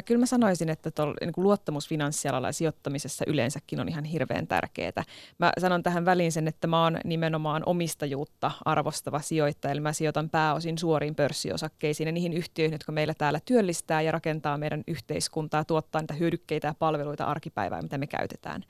Kyllä 0.05 0.19
mä 0.19 0.25
sanoisin, 0.25 0.69
että 0.69 0.91
tol, 0.91 1.13
niin 1.21 1.33
kuin 1.33 1.43
luottamus 1.43 1.87
finanssialalla 1.87 2.47
ja 2.47 2.53
sijoittamisessa 2.53 3.25
yleensäkin 3.27 3.79
on 3.79 3.89
ihan 3.89 4.03
hirveän 4.03 4.47
tärkeää. 4.47 5.03
Mä 5.37 5.51
sanon 5.59 5.83
tähän 5.83 6.05
väliin 6.05 6.31
sen, 6.31 6.47
että 6.47 6.67
mä 6.67 6.83
oon 6.83 6.97
nimenomaan 7.05 7.63
omistajuutta 7.65 8.51
arvostava 8.65 9.19
sijoittaja, 9.19 9.71
eli 9.71 9.79
mä 9.79 9.93
sijoitan 9.93 10.29
pääosin 10.29 10.77
suoriin 10.77 11.15
pörssiosakkeisiin 11.15 12.07
ja 12.07 12.11
niihin 12.11 12.33
yhtiöihin, 12.33 12.73
jotka 12.73 12.91
meillä 12.91 13.13
täällä 13.13 13.39
työllistää 13.45 14.01
ja 14.01 14.11
rakentaa 14.11 14.57
meidän 14.57 14.83
yhteiskuntaa, 14.87 15.65
tuottaa 15.65 16.01
niitä 16.01 16.13
hyödykkeitä 16.13 16.67
ja 16.67 16.75
palveluita 16.79 17.25
arkipäivää, 17.25 17.81
mitä 17.81 17.97
me 17.97 18.07
käytetään. 18.07 18.63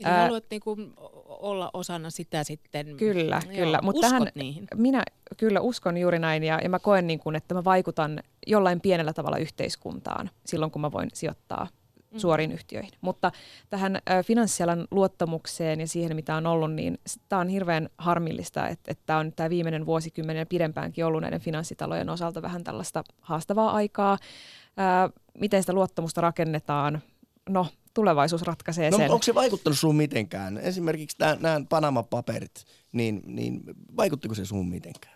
Eli 0.00 0.12
Ää, 0.12 0.22
haluat 0.22 0.44
niin 0.50 0.60
kuin 0.60 0.92
olla 1.26 1.70
osana 1.72 2.10
sitä 2.10 2.44
sitten. 2.44 2.96
Kyllä, 2.96 3.42
joo, 3.46 3.54
kyllä. 3.54 3.78
Mutta 3.82 4.00
tähän, 4.00 4.28
niihin. 4.34 4.66
Minä 4.74 5.02
kyllä 5.36 5.60
uskon 5.60 5.96
juuri 5.96 6.18
näin 6.18 6.44
ja, 6.44 6.60
ja 6.62 6.68
mä 6.68 6.78
koen, 6.78 7.06
niin 7.06 7.18
kuin, 7.18 7.36
että 7.36 7.54
mä 7.54 7.64
vaikutan 7.64 8.22
jollain 8.46 8.80
pienellä 8.80 9.12
tavalla 9.12 9.38
yhteiskuntaan 9.38 10.30
silloin, 10.46 10.70
kun 10.70 10.82
mä 10.82 10.92
voin 10.92 11.08
sijoittaa 11.14 11.68
mm. 12.10 12.18
suoriin 12.18 12.52
yhtiöihin. 12.52 12.92
Mutta 13.00 13.32
tähän 13.70 13.98
finanssialan 14.24 14.88
luottamukseen 14.90 15.80
ja 15.80 15.88
siihen, 15.88 16.16
mitä 16.16 16.36
on 16.36 16.46
ollut, 16.46 16.72
niin 16.72 16.98
tämä 17.28 17.40
on 17.40 17.48
hirveän 17.48 17.88
harmillista, 17.98 18.68
että, 18.68 18.90
että 18.90 19.02
tämä 19.06 19.18
on 19.18 19.32
tämä 19.32 19.50
viimeinen 19.50 19.86
vuosikymmenen 19.86 20.40
ja 20.40 20.46
pidempäänkin 20.46 21.06
ollut 21.06 21.20
näiden 21.20 21.40
finanssitalojen 21.40 22.10
osalta 22.10 22.42
vähän 22.42 22.64
tällaista 22.64 23.04
haastavaa 23.20 23.70
aikaa. 23.72 24.12
Ä, 24.12 25.10
miten 25.38 25.62
sitä 25.62 25.72
luottamusta 25.72 26.20
rakennetaan? 26.20 27.02
No, 27.48 27.66
tulevaisuus 27.94 28.42
ratkaisee 28.42 28.90
no, 28.90 28.96
sen. 28.96 29.10
Onko 29.10 29.22
se 29.22 29.34
vaikuttanut 29.34 29.78
sun 29.78 29.96
mitenkään? 29.96 30.58
Esimerkiksi 30.58 31.16
nämä 31.40 31.60
Panama-paperit, 31.68 32.64
niin, 32.92 33.22
niin 33.26 33.62
vaikuttiko 33.96 34.34
se 34.34 34.44
sun 34.44 34.68
mitenkään? 34.68 35.14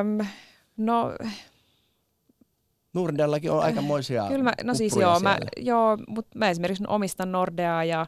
Öm, 0.00 0.26
no 0.76 1.12
Nordeallakin 2.94 3.50
on 3.50 3.62
aikamoisia 3.62 4.24
Kyllä 4.28 4.42
mä, 4.42 4.52
no 4.62 4.74
siis 4.74 4.96
joo, 4.96 5.20
mä, 5.20 5.38
joo, 5.56 5.98
mutta 6.08 6.38
mä 6.38 6.50
esimerkiksi 6.50 6.84
omistan 6.88 7.32
Nordeaa 7.32 7.84
ja 7.84 8.06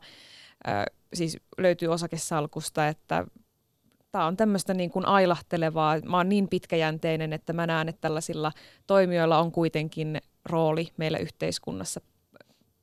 äh, 0.69 0.85
siis 1.15 1.39
löytyy 1.59 1.89
osakesalkusta, 1.89 2.89
että 2.89 3.27
tämä 4.13 4.27
on 4.27 4.37
tämmöistä 4.37 4.75
niin 4.75 4.91
kuin 4.91 5.07
ailahtelevaa. 5.07 6.01
Mä 6.05 6.17
oon 6.17 6.29
niin 6.29 6.49
pitkäjänteinen, 6.49 7.33
että 7.33 7.53
mä 7.53 7.67
näen, 7.67 7.89
että 7.89 8.01
tällaisilla 8.01 8.53
toimijoilla 8.87 9.39
on 9.39 9.53
kuitenkin 9.53 10.21
rooli 10.45 10.89
meillä 10.97 11.19
yhteiskunnassa 11.19 12.01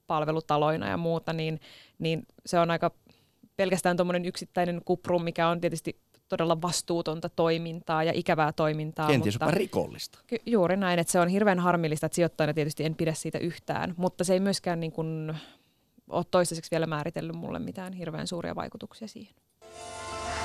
palvelutaloina 0.08 0.90
ja 0.90 0.98
muuta, 0.98 1.34
niin, 1.34 1.60
niin 2.00 2.28
se 2.46 2.60
on 2.60 2.72
aika 2.72 2.92
pelkästään 3.56 3.98
tuommoinen 3.98 4.26
yksittäinen 4.26 4.82
kuprum, 4.86 5.24
mikä 5.24 5.48
on 5.48 5.62
tietysti 5.62 6.00
todella 6.30 6.62
vastuutonta 6.62 7.30
toimintaa 7.30 8.04
ja 8.04 8.12
ikävää 8.16 8.52
toimintaa. 8.52 9.08
Kenties 9.08 9.36
mutta, 9.36 9.46
jopa 9.46 9.58
rikollista. 9.58 10.20
Ky- 10.28 10.42
juuri 10.46 10.78
näin, 10.78 11.00
että 11.00 11.12
se 11.12 11.20
on 11.20 11.28
hirveän 11.28 11.60
harmillista, 11.60 12.06
että 12.06 12.16
sijoittajana 12.16 12.54
tietysti 12.54 12.86
en 12.86 12.96
pidä 12.96 13.14
siitä 13.14 13.38
yhtään, 13.38 13.94
mutta 13.98 14.24
se 14.24 14.34
ei 14.34 14.40
myöskään 14.40 14.80
niin 14.80 14.92
kuin 14.92 15.38
ole 16.10 16.26
toistaiseksi 16.32 16.72
vielä 16.72 16.88
määritellyt 16.88 17.36
mulle 17.36 17.60
mitään 17.60 17.94
hirveän 17.94 18.28
suuria 18.28 18.56
vaikutuksia 18.56 19.08
siihen. 19.08 19.36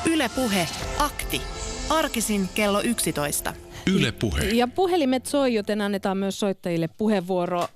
Ylepuhe 0.06 0.68
akti. 0.98 1.42
Arkisin 1.90 2.48
kello 2.54 2.80
11. 2.80 3.54
Yle 3.94 4.12
puhe. 4.12 4.44
Ja 4.44 4.68
puhelimet 4.68 5.26
soi, 5.26 5.54
joten 5.54 5.80
annetaan 5.80 6.16
myös 6.16 6.40
soittajille 6.40 6.88
puheenvuoro. 6.98 7.68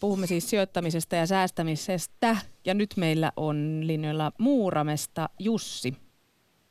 Puhumme 0.00 0.26
siis 0.26 0.50
sijoittamisesta 0.50 1.16
ja 1.16 1.26
säästämisestä. 1.26 2.36
Ja 2.64 2.74
nyt 2.74 2.90
meillä 2.96 3.32
on 3.36 3.80
linjoilla 3.82 4.32
Muuramesta 4.38 5.28
Jussi. 5.38 5.96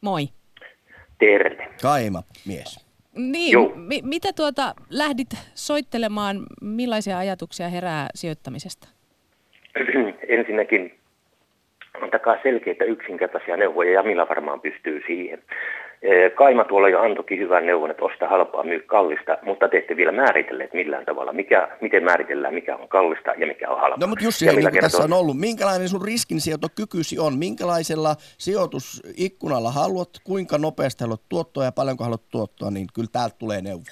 Moi. 0.01 0.29
Terve. 1.19 1.67
Kaima 1.81 2.23
mies. 2.47 2.89
Niin, 3.15 3.57
mi- 3.75 4.01
mitä 4.03 4.33
tuota 4.35 4.73
lähdit 4.89 5.29
soittelemaan, 5.55 6.45
millaisia 6.61 7.17
ajatuksia 7.17 7.69
herää 7.69 8.07
sijoittamisesta? 8.15 8.87
Ensinnäkin 10.37 10.99
antakaa 12.01 12.37
selkeitä 12.43 12.85
yksinkertaisia 12.85 13.57
neuvoja 13.57 13.91
ja 13.91 14.03
millä 14.03 14.27
varmaan 14.29 14.61
pystyy 14.61 15.01
siihen. 15.07 15.43
Kaima 16.35 16.63
tuolla 16.63 16.89
jo 16.89 17.01
antoikin 17.01 17.39
hyvän 17.39 17.65
neuvon, 17.65 17.91
että 17.91 18.05
osta 18.05 18.27
halpaa, 18.27 18.63
myy 18.63 18.79
kallista, 18.79 19.37
mutta 19.41 19.67
te 19.67 19.77
ette 19.77 19.97
vielä 19.97 20.11
määritelleet 20.11 20.73
millään 20.73 21.05
tavalla, 21.05 21.33
mikä, 21.33 21.67
miten 21.81 22.03
määritellään, 22.03 22.53
mikä 22.53 22.75
on 22.75 22.87
kallista 22.87 23.31
ja 23.37 23.47
mikä 23.47 23.69
on 23.69 23.79
halpaa. 23.79 23.97
No 23.99 24.07
mutta 24.07 24.25
Jussi, 24.25 24.45
niin 24.45 24.61
kuin 24.61 24.81
tässä 24.81 25.03
on 25.03 25.13
ollut, 25.13 25.37
minkälainen 25.37 25.89
sun 25.89 26.05
riskinsijoitokykysi 26.05 27.19
on, 27.19 27.37
minkälaisella 27.37 28.15
sijoitusikkunalla 28.37 29.71
haluat, 29.71 30.09
kuinka 30.23 30.57
nopeasti 30.57 31.03
haluat 31.03 31.21
tuottoa 31.29 31.65
ja 31.65 31.71
paljonko 31.71 32.03
haluat 32.03 32.29
tuottoa, 32.31 32.71
niin 32.71 32.87
kyllä 32.95 33.09
täältä 33.11 33.35
tulee 33.39 33.61
neuvo. 33.61 33.83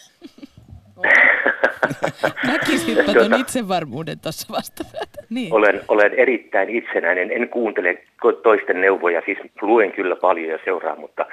Näkisitpä 2.48 3.04
tuon 3.04 3.16
tuota, 3.16 3.36
itsevarmuuden 3.36 4.20
tuossa 4.20 4.54
vastapäätä. 4.54 5.18
Niin. 5.30 5.54
Olen, 5.54 5.82
olen 5.88 6.14
erittäin 6.14 6.70
itsenäinen, 6.70 7.32
en 7.32 7.50
kuuntele 7.50 7.98
toisten 8.44 8.82
neuvoja, 8.82 9.22
siis 9.26 9.38
luen 9.62 9.92
kyllä 9.92 10.16
paljon 10.16 10.50
ja 10.50 10.60
seuraa, 10.66 10.96
mutta 10.96 11.26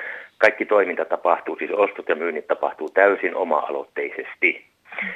kaikki 0.44 0.64
toiminta 0.64 1.04
tapahtuu, 1.04 1.56
siis 1.56 1.70
ostot 1.70 2.08
ja 2.08 2.14
myynnit 2.14 2.46
tapahtuu 2.46 2.88
täysin 2.88 3.34
oma-aloitteisesti. 3.34 4.64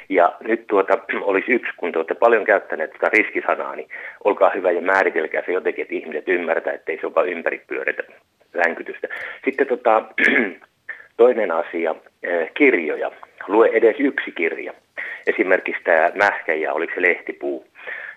Ja 0.09 0.33
nyt 0.39 0.67
tuota, 0.67 0.97
olisi 1.29 1.51
yksi, 1.51 1.71
kun 1.77 1.91
te 1.91 1.99
olette 1.99 2.15
paljon 2.15 2.45
käyttäneet 2.45 2.91
tätä 2.91 3.09
riskisanaa, 3.13 3.75
niin 3.75 3.89
olkaa 4.23 4.51
hyvä 4.55 4.71
ja 4.71 4.81
määritelkää 4.81 5.43
se 5.45 5.51
jotenkin, 5.51 5.81
että 5.81 5.95
ihmiset 5.95 6.27
ymmärtää, 6.27 6.73
ettei 6.73 6.97
se 7.01 7.07
ole 7.07 7.31
ympäripyöreitä 7.31 8.03
länkytystä. 8.53 9.07
Sitten 9.45 9.67
tota, 9.67 10.03
toinen 11.21 11.51
asia, 11.51 11.95
eh, 12.23 12.51
kirjoja. 12.53 13.11
Lue 13.47 13.69
edes 13.73 13.95
yksi 13.99 14.31
kirja. 14.31 14.73
Esimerkiksi 15.27 15.83
tämä 15.83 16.11
Mähkä 16.15 16.53
ja 16.53 16.73
oliko 16.73 16.93
se 16.95 17.01
Lehtipuu 17.01 17.65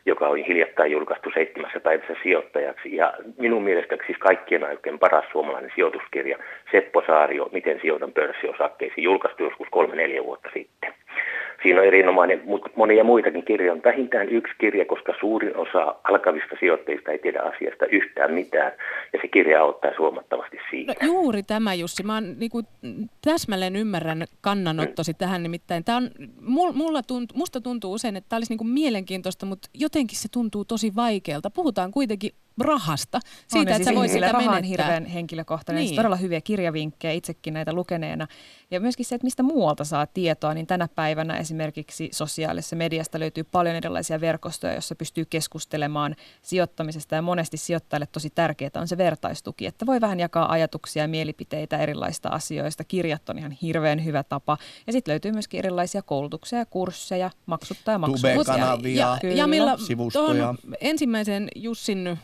joka 0.06 0.28
oli 0.28 0.46
hiljattain 0.46 0.92
julkaistu 0.92 1.30
seitsemässä 1.34 1.80
päivässä 1.80 2.14
sijoittajaksi. 2.22 2.96
Ja 2.96 3.14
minun 3.38 3.62
mielestä 3.62 3.96
siis 4.06 4.18
kaikkien 4.18 4.64
aikojen 4.64 4.98
paras 4.98 5.24
suomalainen 5.32 5.72
sijoituskirja, 5.74 6.38
Seppo 6.70 7.02
Saario, 7.06 7.48
Miten 7.52 7.80
sijoitan 7.80 8.12
pörssiosakkeisiin, 8.12 9.04
julkaistu 9.04 9.44
joskus 9.44 9.68
kolme-neljä 9.70 10.24
vuotta 10.24 10.50
sitten. 10.54 10.94
Siinä 11.62 11.80
on 11.80 11.86
erinomainen, 11.86 12.42
mutta 12.44 12.70
monia 12.76 13.04
muitakin 13.04 13.44
kirjoja 13.44 13.72
on 13.72 13.82
vähintään 13.84 14.28
yksi 14.28 14.54
kirja, 14.58 14.84
koska 14.84 15.14
suurin 15.20 15.56
osa 15.56 15.94
alkavista 16.04 16.56
sijoittajista 16.60 17.10
ei 17.10 17.18
tiedä 17.18 17.40
asiasta 17.40 17.86
yhtään 17.86 18.32
mitään, 18.32 18.72
ja 19.12 19.18
se 19.22 19.28
kirja 19.28 19.60
auttaa 19.60 19.90
huomattavasti 19.98 20.58
siinä. 20.70 20.94
No, 21.02 21.06
juuri 21.06 21.42
tämä 21.42 21.74
Jussi, 21.74 22.02
mä 22.02 22.20
niin 22.20 22.50
kuin, 22.50 22.66
täsmälleen 23.24 23.76
ymmärrän 23.76 24.24
kannanottosi 24.40 25.12
mm. 25.12 25.16
tähän, 25.18 25.42
nimittäin 25.42 25.84
tämä 25.84 25.96
on, 25.96 26.10
mulla 26.74 27.02
tunt, 27.02 27.34
musta 27.34 27.60
tuntuu 27.60 27.92
usein, 27.92 28.16
että 28.16 28.28
tämä 28.28 28.38
olisi 28.38 28.52
niin 28.52 28.58
kuin 28.58 28.68
mielenkiintoista, 28.68 29.46
mutta 29.46 29.68
jotenkin 29.74 30.18
se 30.18 30.28
tuntuu 30.32 30.64
tosi 30.64 30.94
vaikealta. 30.96 31.50
Puhutaan 31.50 31.90
kuitenkin 31.90 32.30
rahasta, 32.60 33.20
siitä, 33.48 33.58
on, 33.58 33.62
että 33.68 33.76
siis 33.76 33.88
sä 33.88 33.94
voit 33.94 34.10
sitä 34.10 34.32
raha 34.32 34.56
on 34.56 34.64
hirveän 34.64 35.06
henkilökohtainen, 35.06 35.84
niin. 35.84 35.96
todella 35.96 36.16
hyviä 36.16 36.40
kirjavinkkejä 36.40 37.12
itsekin 37.12 37.54
näitä 37.54 37.72
lukeneena. 37.72 38.26
Ja 38.70 38.80
myöskin 38.80 39.06
se, 39.06 39.14
että 39.14 39.24
mistä 39.24 39.42
muualta 39.42 39.84
saa 39.84 40.06
tietoa, 40.06 40.54
niin 40.54 40.66
tänä 40.66 40.88
päivänä 40.88 41.36
esimerkiksi 41.36 42.08
sosiaalisessa 42.12 42.76
mediasta 42.76 43.20
löytyy 43.20 43.44
paljon 43.44 43.76
erilaisia 43.76 44.20
verkostoja, 44.20 44.72
joissa 44.72 44.94
pystyy 44.94 45.24
keskustelemaan 45.24 46.16
sijoittamisesta 46.42 47.14
ja 47.14 47.22
monesti 47.22 47.56
sijoittajille 47.56 48.06
tosi 48.12 48.30
tärkeää 48.30 48.70
on 48.76 48.88
se 48.88 48.98
vertaistuki, 48.98 49.66
että 49.66 49.86
voi 49.86 50.00
vähän 50.00 50.20
jakaa 50.20 50.52
ajatuksia 50.52 51.02
ja 51.02 51.08
mielipiteitä 51.08 51.78
erilaisista 51.78 52.28
asioista. 52.28 52.84
Kirjat 52.84 53.28
on 53.28 53.38
ihan 53.38 53.52
hirveän 53.52 54.04
hyvä 54.04 54.22
tapa. 54.22 54.58
Ja 54.86 54.92
sitten 54.92 55.12
löytyy 55.12 55.32
myöskin 55.32 55.58
erilaisia 55.58 56.02
koulutuksia 56.02 56.58
ja 56.58 56.66
kursseja, 56.66 57.30
maksuttaa 57.46 57.94
ja 57.94 57.98
maksuttaa. 57.98 58.34
Tube-kanavia, 58.34 59.00
ja, 59.00 59.18
ja, 59.22 59.36
ja 59.36 59.46
millä, 59.46 59.76
ensimmäisen 60.80 61.48
Jussin 61.56 62.18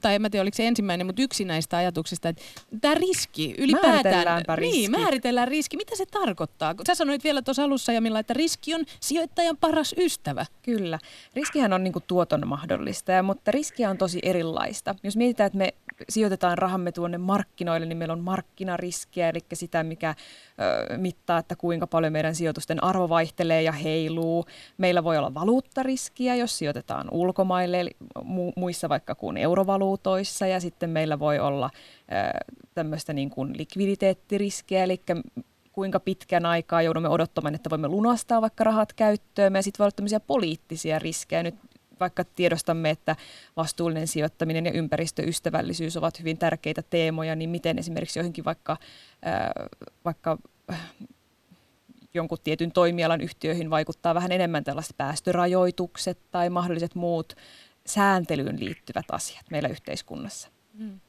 tai 0.00 0.14
en 0.14 0.22
mä 0.22 0.30
tiedä 0.30 0.42
oliko 0.42 0.54
se 0.54 0.66
ensimmäinen, 0.66 1.06
mutta 1.06 1.22
yksi 1.22 1.44
näistä 1.44 1.76
ajatuksista, 1.76 2.28
että 2.28 2.42
tämä 2.80 2.94
riski 2.94 3.54
ylipäätään. 3.58 3.92
Määritelläänpä 3.94 4.56
riski. 4.56 4.78
Niin, 4.78 4.90
määritellään 4.90 5.48
riski. 5.48 5.76
Mitä 5.76 5.96
se 5.96 6.06
tarkoittaa? 6.06 6.74
Sä 6.86 6.94
sanoit 6.94 7.24
vielä 7.24 7.42
tuossa 7.42 7.64
alussa 7.64 7.92
Jamilla, 7.92 8.18
että 8.18 8.34
riski 8.34 8.74
on 8.74 8.84
sijoittajan 9.00 9.56
paras 9.56 9.94
ystävä. 9.98 10.46
Kyllä. 10.62 10.98
Riskihän 11.34 11.72
on 11.72 11.84
niin 11.84 11.92
kuin 11.92 12.04
tuoton 12.06 12.48
mahdollistaja, 12.48 13.22
mutta 13.22 13.50
riskiä 13.50 13.90
on 13.90 13.98
tosi 13.98 14.18
erilaista. 14.22 14.94
Jos 15.02 15.16
mietitään, 15.16 15.46
että 15.46 15.58
me 15.58 15.74
sijoitetaan 16.08 16.58
rahamme 16.58 16.92
tuonne 16.92 17.18
markkinoille, 17.18 17.86
niin 17.86 17.98
meillä 17.98 18.12
on 18.12 18.20
markkinariskiä, 18.20 19.28
eli 19.28 19.38
sitä, 19.52 19.82
mikä 19.82 20.14
ö, 20.90 20.98
mittaa, 20.98 21.38
että 21.38 21.56
kuinka 21.56 21.86
paljon 21.86 22.12
meidän 22.12 22.34
sijoitusten 22.34 22.84
arvo 22.84 23.08
vaihtelee 23.08 23.62
ja 23.62 23.72
heiluu. 23.72 24.46
Meillä 24.78 25.04
voi 25.04 25.18
olla 25.18 25.34
valuuttariskiä, 25.34 26.34
jos 26.34 26.58
sijoitetaan 26.58 27.08
ulkomaille, 27.10 27.80
eli 27.80 27.90
mu- 28.18 28.52
muissa 28.56 28.88
vaikka 28.88 29.14
kuin 29.14 29.36
eurovaluutoissa, 29.46 30.46
ja 30.46 30.60
sitten 30.60 30.90
meillä 30.90 31.18
voi 31.18 31.38
olla 31.38 31.70
ö, 31.72 32.54
tämmöistä 32.74 33.12
niin 33.12 33.30
kuin 33.30 33.58
likviditeettiriskiä, 33.58 34.84
eli 34.84 35.00
kuinka 35.72 36.00
pitkän 36.00 36.46
aikaa 36.46 36.82
joudumme 36.82 37.08
odottamaan, 37.08 37.54
että 37.54 37.70
voimme 37.70 37.88
lunastaa 37.88 38.42
vaikka 38.42 38.64
rahat 38.64 38.92
käyttöön. 38.92 39.54
Ja 39.54 39.62
sitten 39.62 39.78
voi 39.78 39.84
olla 39.84 39.96
tämmöisiä 39.96 40.20
poliittisia 40.20 40.98
riskejä. 40.98 41.42
Nyt 41.42 41.54
vaikka 42.00 42.24
tiedostamme, 42.24 42.90
että 42.90 43.16
vastuullinen 43.56 44.06
sijoittaminen 44.06 44.66
ja 44.66 44.72
ympäristöystävällisyys 44.72 45.96
ovat 45.96 46.18
hyvin 46.18 46.38
tärkeitä 46.38 46.82
teemoja, 46.90 47.36
niin 47.36 47.50
miten 47.50 47.78
esimerkiksi 47.78 48.18
joihinkin 48.18 48.44
vaikka, 48.44 48.76
vaikka 50.04 50.38
jonkun 52.14 52.38
tietyn 52.44 52.72
toimialan 52.72 53.20
yhtiöihin 53.20 53.70
vaikuttaa 53.70 54.14
vähän 54.14 54.32
enemmän 54.32 54.64
tällaiset 54.64 54.96
päästörajoitukset 54.96 56.18
tai 56.30 56.50
mahdolliset 56.50 56.94
muut 56.94 57.36
sääntelyyn 57.86 58.60
liittyvät 58.60 59.06
asiat 59.12 59.44
meillä 59.50 59.68
yhteiskunnassa. 59.68 60.48
Mm. 60.74 61.00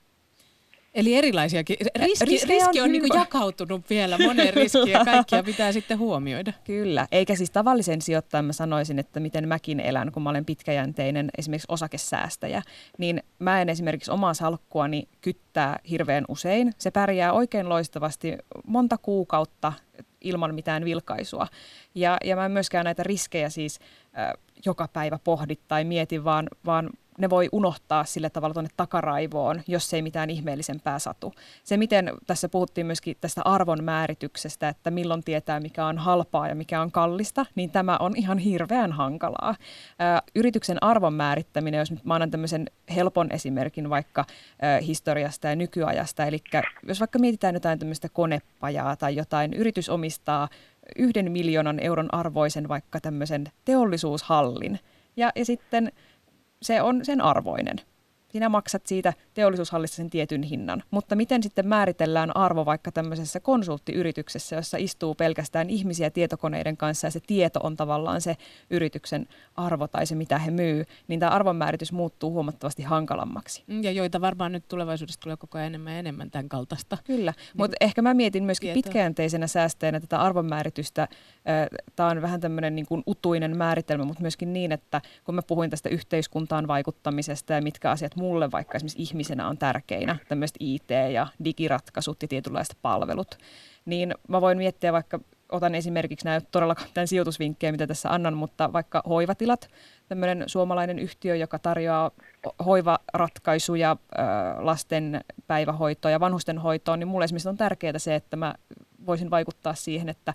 Eli 0.97 1.15
erilaisiakin. 1.15 1.78
Riski, 1.95 2.25
riski 2.25 2.80
on, 2.80 2.84
on 2.84 2.91
niin 2.91 3.03
jakautunut 3.13 3.89
vielä 3.89 4.17
moneen 4.17 4.53
riskiin 4.53 4.88
ja 4.88 5.05
kaikkia 5.05 5.43
pitää 5.43 5.71
sitten 5.71 5.99
huomioida. 5.99 6.53
Kyllä, 6.63 7.07
eikä 7.11 7.36
siis 7.36 7.51
tavallisen 7.51 8.01
sijoittajan 8.01 8.45
mä 8.45 8.53
sanoisin, 8.53 8.99
että 8.99 9.19
miten 9.19 9.47
mäkin 9.47 9.80
elän, 9.80 10.11
kun 10.11 10.23
mä 10.23 10.30
olen 10.30 10.45
pitkäjänteinen 10.45 11.30
esimerkiksi 11.38 11.65
osakesäästäjä, 11.69 12.61
niin 12.97 13.23
mä 13.39 13.61
en 13.61 13.69
esimerkiksi 13.69 14.11
omaa 14.11 14.34
salkkuani 14.34 15.07
kyttää 15.21 15.80
hirveän 15.89 16.25
usein. 16.28 16.73
Se 16.78 16.91
pärjää 16.91 17.34
oikein 17.34 17.69
loistavasti 17.69 18.38
monta 18.67 18.97
kuukautta 18.97 19.73
ilman 20.21 20.55
mitään 20.55 20.85
vilkaisua. 20.85 21.47
Ja, 21.95 22.17
ja 22.23 22.35
mä 22.35 22.45
en 22.45 22.51
myöskään 22.51 22.85
näitä 22.85 23.03
riskejä 23.03 23.49
siis 23.49 23.79
äh, 24.17 24.33
joka 24.65 24.87
päivä 24.93 25.19
pohdi 25.23 25.55
tai 25.67 25.83
mieti, 25.83 26.23
vaan, 26.23 26.47
vaan 26.65 26.89
ne 27.18 27.30
voi 27.30 27.49
unohtaa 27.51 28.05
sille 28.05 28.30
tavalla 28.30 28.53
tuonne 28.53 28.70
takaraivoon, 28.78 29.61
jos 29.68 29.93
ei 29.93 30.01
mitään 30.01 30.30
ihmeellisempää 30.30 30.99
satu. 30.99 31.34
Se, 31.63 31.78
miten 31.78 32.11
tässä 32.28 32.49
puhuttiin 32.49 32.88
myöskin 32.88 33.18
tästä 33.22 33.41
arvon 33.45 33.84
määrityksestä, 33.84 34.70
että 34.70 34.91
milloin 34.91 35.24
tietää, 35.24 35.59
mikä 35.59 35.86
on 35.86 35.97
halpaa 35.97 36.47
ja 36.47 36.55
mikä 36.55 36.82
on 36.82 36.91
kallista, 36.91 37.45
niin 37.55 37.72
tämä 37.72 37.97
on 37.99 38.13
ihan 38.15 38.38
hirveän 38.38 38.91
hankalaa. 38.91 39.55
Ää, 39.99 40.22
yrityksen 40.36 40.84
arvon 40.84 41.13
määrittäminen, 41.13 41.80
jos 41.80 41.91
nyt 41.91 42.05
mä 42.05 42.13
annan 42.13 42.32
tämmöisen 42.32 42.65
helpon 42.95 43.32
esimerkin 43.32 43.89
vaikka 43.89 44.26
ää, 44.61 44.80
historiasta 44.80 45.47
ja 45.47 45.55
nykyajasta, 45.55 46.26
eli 46.26 46.39
jos 46.88 46.99
vaikka 46.99 47.20
mietitään 47.20 47.53
jotain 47.53 47.80
tämmöistä 47.80 48.09
konepajaa 48.09 48.95
tai 48.95 49.15
jotain, 49.15 49.53
yritys 49.53 49.89
omistaa 49.89 50.49
yhden 50.95 51.32
miljoonan 51.32 51.80
euron 51.80 52.13
arvoisen 52.13 52.68
vaikka 52.68 52.99
tämmöisen 52.99 53.45
teollisuushallin, 53.65 54.80
ja, 55.18 55.32
ja 55.36 55.45
sitten 55.45 55.91
se 56.62 56.82
on 56.82 57.05
sen 57.05 57.22
arvoinen. 57.22 57.78
Sinä 58.32 58.49
maksat 58.49 58.88
siitä 58.88 59.13
teollisuushallista 59.34 59.95
sen 59.95 60.09
tietyn 60.09 60.43
hinnan. 60.43 60.84
Mutta 60.91 61.15
miten 61.15 61.43
sitten 61.43 61.67
määritellään 61.67 62.38
arvo 62.38 62.65
vaikka 62.65 62.91
tämmöisessä 62.91 63.39
konsulttiyrityksessä, 63.39 64.55
jossa 64.55 64.78
istuu 64.78 65.15
pelkästään 65.15 65.69
ihmisiä 65.69 66.09
tietokoneiden 66.09 66.78
kanssa 66.78 67.07
ja 67.07 67.11
se 67.11 67.19
tieto 67.28 67.59
on 67.63 67.75
tavallaan 67.75 68.21
se 68.21 68.38
yrityksen 68.69 69.28
arvo 69.55 69.88
tai 69.88 70.05
se 70.05 70.15
mitä 70.15 70.38
he 70.38 70.51
myy, 70.51 70.86
niin 71.07 71.19
tämä 71.19 71.32
arvonmääritys 71.32 71.91
muuttuu 71.91 72.32
huomattavasti 72.32 72.84
hankalammaksi. 72.84 73.63
Mm, 73.67 73.84
ja 73.84 73.91
joita 73.91 74.21
varmaan 74.21 74.51
nyt 74.51 74.67
tulevaisuudessa 74.67 75.19
tulee 75.19 75.38
koko 75.38 75.57
ajan 75.57 75.67
enemmän 75.67 75.93
ja 75.93 75.99
enemmän 75.99 76.32
tämän 76.32 76.49
kaltaista. 76.49 76.97
Kyllä, 77.03 77.34
niin 77.38 77.53
mutta 77.57 77.78
ehkä 77.82 78.01
mä 78.01 78.13
mietin 78.13 78.43
myöskin 78.43 78.67
tietoa. 78.67 78.84
pitkäjänteisenä 78.84 79.47
säästäjänä 79.47 79.99
tätä 79.99 80.19
arvonmääritystä. 80.19 81.07
Tämä 81.95 82.09
on 82.09 82.21
vähän 82.21 82.41
tämmöinen 82.41 82.75
niin 82.75 82.86
kuin 82.86 83.03
utuinen 83.07 83.57
määritelmä, 83.57 84.05
mutta 84.05 84.21
myöskin 84.21 84.53
niin, 84.53 84.71
että 84.71 85.01
kun 85.23 85.36
mä 85.36 85.41
puhuin 85.41 85.69
tästä 85.69 85.89
yhteiskuntaan 85.89 86.67
vaikuttamisesta 86.67 87.53
ja 87.53 87.61
mitkä 87.61 87.91
asiat 87.91 88.16
mulle 88.18 88.51
vaikka 88.51 88.76
esimerkiksi 88.76 89.01
ihmisenä 89.01 89.47
on 89.47 89.57
tärkeinä, 89.57 90.18
tämmöiset 90.28 90.57
IT- 90.59 90.89
ja 91.13 91.28
digiratkaisut 91.43 92.22
ja 92.22 92.28
tietynlaiset 92.28 92.78
palvelut, 92.82 93.38
niin 93.86 94.13
mä 94.28 94.41
voin 94.41 94.57
miettiä 94.57 94.93
vaikka, 94.93 95.20
otan 95.51 95.76
esimerkiksi 95.76 96.26
nämä 96.26 96.41
todella 96.41 96.76
tämän 96.93 97.07
sijoitusvinkkejä, 97.07 97.72
mitä 97.72 97.88
tässä 97.88 98.13
annan, 98.13 98.34
mutta 98.34 98.74
vaikka 98.74 99.03
hoivatilat, 99.09 99.70
tämmöinen 100.07 100.43
suomalainen 100.47 100.99
yhtiö, 100.99 101.36
joka 101.36 101.59
tarjoaa 101.59 102.11
hoivaratkaisuja 102.65 103.97
lasten 104.59 105.22
päivähoitoon 105.47 106.11
ja 106.11 106.20
vanhusten 106.20 106.57
hoitoon, 106.57 106.99
niin 106.99 107.07
mulle 107.07 107.26
esimerkiksi 107.26 107.49
on 107.49 107.57
tärkeää 107.57 107.99
se, 107.99 108.15
että 108.15 108.38
mä 108.38 108.55
voisin 109.08 109.30
vaikuttaa 109.30 109.74
siihen, 109.74 110.10
että 110.10 110.34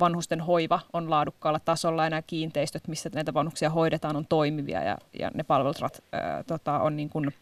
vanhusten 0.00 0.40
hoiva 0.40 0.80
on 0.92 1.10
laadukkaalla 1.10 1.60
tasolla 1.60 2.04
ja 2.04 2.10
nämä 2.10 2.22
kiinteistöt, 2.22 2.88
missä 2.88 3.10
näitä 3.14 3.34
vanhuksia 3.34 3.70
hoidetaan, 3.70 4.16
on 4.16 4.26
toimivia 4.28 4.82
ja, 4.82 4.98
ja 5.18 5.30
ne 5.34 5.42
palvelut 5.42 5.80
rat, 5.80 6.02
ää, 6.12 6.42
tota, 6.42 6.78
on 6.80 6.96
niin 6.96 7.10
kuin 7.10 7.34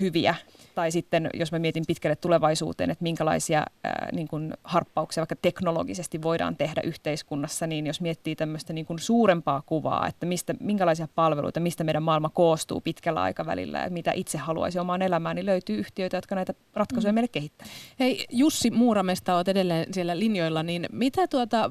hyviä. 0.00 0.34
Tai 0.74 0.90
sitten 0.90 1.30
jos 1.34 1.52
mä 1.52 1.58
mietin 1.58 1.84
pitkälle 1.86 2.16
tulevaisuuteen, 2.16 2.90
että 2.90 3.02
minkälaisia 3.02 3.64
ää, 3.84 4.08
niin 4.12 4.28
kuin 4.28 4.54
harppauksia 4.64 5.20
vaikka 5.20 5.36
teknologisesti 5.42 6.22
voidaan 6.22 6.56
tehdä 6.56 6.80
yhteiskunnassa, 6.84 7.66
niin 7.66 7.86
jos 7.86 8.00
miettii 8.00 8.36
tämmöistä 8.36 8.72
niin 8.72 8.86
kuin 8.86 8.98
suurempaa 8.98 9.62
kuvaa, 9.66 10.06
että 10.06 10.26
mistä, 10.26 10.54
minkälaisia 10.60 11.08
palveluita, 11.14 11.60
mistä 11.60 11.84
meidän 11.84 12.02
maailma 12.02 12.28
koostuu 12.28 12.80
pitkällä 12.80 13.22
aikavälillä 13.22 13.78
ja 13.78 13.90
mitä 13.90 14.12
itse 14.12 14.38
haluaisi 14.38 14.78
omaan 14.78 15.02
elämään, 15.02 15.36
niin 15.36 15.46
löytyy 15.46 15.78
yhtiöitä, 15.78 16.16
jotka 16.16 16.34
näitä 16.34 16.54
ratkaisuja 16.74 17.12
mm. 17.12 17.14
meille 17.14 17.28
kehittävät. 17.28 17.70
Hei 18.00 18.26
Jussi 18.30 18.70
Muuramesta, 18.70 19.36
olet 19.36 19.48
edelleen 19.48 19.94
siellä 19.94 20.18
linjoilla, 20.18 20.62
niin 20.62 20.86
mitä 20.92 21.26
tuota, 21.28 21.70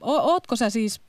ootko 0.00 0.56
sä 0.56 0.70
siis 0.70 1.00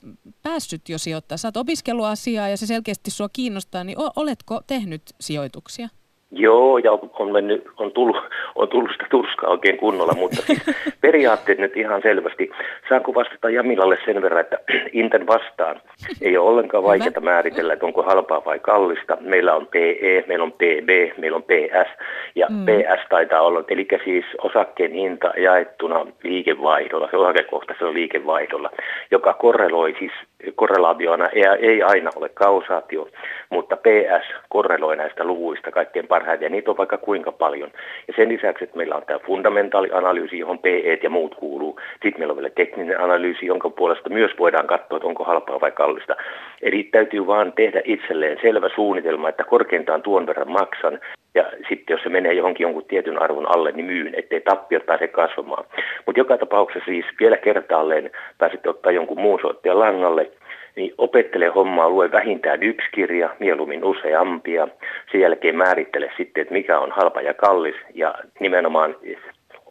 päässyt 0.42 0.88
jo 0.88 0.98
sijoittaa? 0.98 1.38
Sä 1.38 1.48
oot 1.48 1.56
opiskellut 1.56 2.06
asiaa 2.06 2.48
ja 2.48 2.56
se 2.56 2.66
selkeästi 2.66 3.10
sua 3.10 3.28
kiinnostaa, 3.32 3.84
niin 3.84 3.98
oletko 4.16 4.60
tehnyt 4.66 5.02
sijoituksia? 5.20 5.88
Joo, 6.34 6.78
ja 6.78 6.92
on, 6.92 7.32
mennyt, 7.32 7.64
on, 7.76 7.92
tullut, 7.92 8.16
on 8.54 8.68
tullut 8.68 8.90
sitä 8.92 9.04
turskaa 9.10 9.50
oikein 9.50 9.76
kunnolla, 9.76 10.12
mutta 10.14 10.42
siis 10.42 10.62
periaatteet 11.00 11.58
nyt 11.58 11.76
ihan 11.76 12.02
selvästi. 12.02 12.50
Saanko 12.88 13.14
vastata 13.14 13.50
Jamilalle 13.50 13.98
sen 14.04 14.22
verran, 14.22 14.40
että 14.40 14.58
Inten 14.92 15.26
vastaan 15.26 15.80
ei 16.20 16.36
ole 16.36 16.48
ollenkaan 16.48 16.84
vaikeaa 16.84 17.20
määritellä, 17.20 17.72
että 17.72 17.86
onko 17.86 18.02
halpaa 18.02 18.44
vai 18.44 18.58
kallista. 18.58 19.16
Meillä 19.20 19.54
on 19.54 19.66
PE, 19.66 20.24
meillä 20.28 20.44
on 20.44 20.52
PB, 20.52 21.18
meillä 21.18 21.36
on 21.36 21.42
PS, 21.42 21.90
ja 22.34 22.46
mm. 22.50 22.64
PS 22.66 23.08
taitaa 23.08 23.40
olla, 23.40 23.64
eli 23.68 23.86
siis 24.04 24.24
osakkeen 24.42 24.92
hinta 24.92 25.32
jaettuna 25.36 26.06
liikevaihdolla, 26.22 27.08
se 27.10 27.16
osakekohtaisella 27.16 27.92
liikevaihdolla, 27.92 28.70
joka 29.10 29.32
korreloi 29.32 29.94
siis 29.98 30.12
korrelaationa, 30.54 31.28
ei, 31.28 31.42
ei 31.60 31.82
aina 31.82 32.10
ole 32.16 32.28
kausaatio, 32.28 33.08
mutta 33.50 33.76
PS 33.76 34.34
korreloi 34.48 34.96
näistä 34.96 35.24
luvuista 35.24 35.70
kaikkein 35.70 36.06
parhaiten 36.06 36.46
ja 36.46 36.50
niitä 36.50 36.70
on 36.70 36.76
vaikka 36.76 36.98
kuinka 36.98 37.32
paljon. 37.32 37.70
Ja 38.08 38.14
sen 38.16 38.28
lisäksi, 38.28 38.64
että 38.64 38.76
meillä 38.76 38.96
on 38.96 39.02
tämä 39.06 39.18
fundamentaalianalyysi, 39.18 40.38
johon 40.38 40.58
PE 40.58 40.98
ja 41.02 41.10
muut 41.10 41.34
kuuluu. 41.34 41.80
Sitten 41.92 42.18
meillä 42.18 42.32
on 42.32 42.36
vielä 42.36 42.50
tekninen 42.50 43.00
analyysi, 43.00 43.46
jonka 43.46 43.70
puolesta 43.70 44.08
myös 44.08 44.30
voidaan 44.38 44.66
katsoa, 44.66 44.96
että 44.96 45.08
onko 45.08 45.24
halpaa 45.24 45.60
vai 45.60 45.72
kallista. 45.72 46.16
Eli 46.62 46.82
täytyy 46.82 47.26
vaan 47.26 47.52
tehdä 47.52 47.80
itselleen 47.84 48.38
selvä 48.42 48.68
suunnitelma, 48.74 49.28
että 49.28 49.44
korkeintaan 49.44 50.02
tuon 50.02 50.26
verran 50.26 50.52
maksan, 50.52 51.00
ja 51.34 51.44
sitten 51.68 51.94
jos 51.94 52.02
se 52.02 52.08
menee 52.08 52.32
johonkin 52.32 52.64
jonkun 52.64 52.84
tietyn 52.84 53.22
arvon 53.22 53.56
alle, 53.56 53.72
niin 53.72 53.86
myyn, 53.86 54.14
ettei 54.14 54.40
tappiot 54.40 54.86
pääse 54.86 55.08
kasvamaan. 55.08 55.64
Mutta 56.06 56.20
joka 56.20 56.38
tapauksessa 56.38 56.84
siis 56.84 57.06
vielä 57.20 57.36
kertaalleen 57.36 58.10
pääsette 58.38 58.70
ottaa 58.70 58.92
jonkun 58.92 59.20
muun 59.20 59.40
soittajan 59.42 59.80
langalle, 59.80 60.30
niin 60.76 60.94
opettele 60.98 61.46
hommaa, 61.46 61.88
lue 61.88 62.12
vähintään 62.12 62.62
yksi 62.62 62.88
kirja, 62.94 63.36
mieluummin 63.38 63.84
useampia. 63.84 64.68
Sen 65.12 65.20
jälkeen 65.20 65.56
määrittele 65.56 66.10
sitten, 66.16 66.42
että 66.42 66.54
mikä 66.54 66.78
on 66.78 66.90
halpa 66.90 67.20
ja 67.20 67.34
kallis 67.34 67.76
ja 67.94 68.14
nimenomaan 68.40 68.96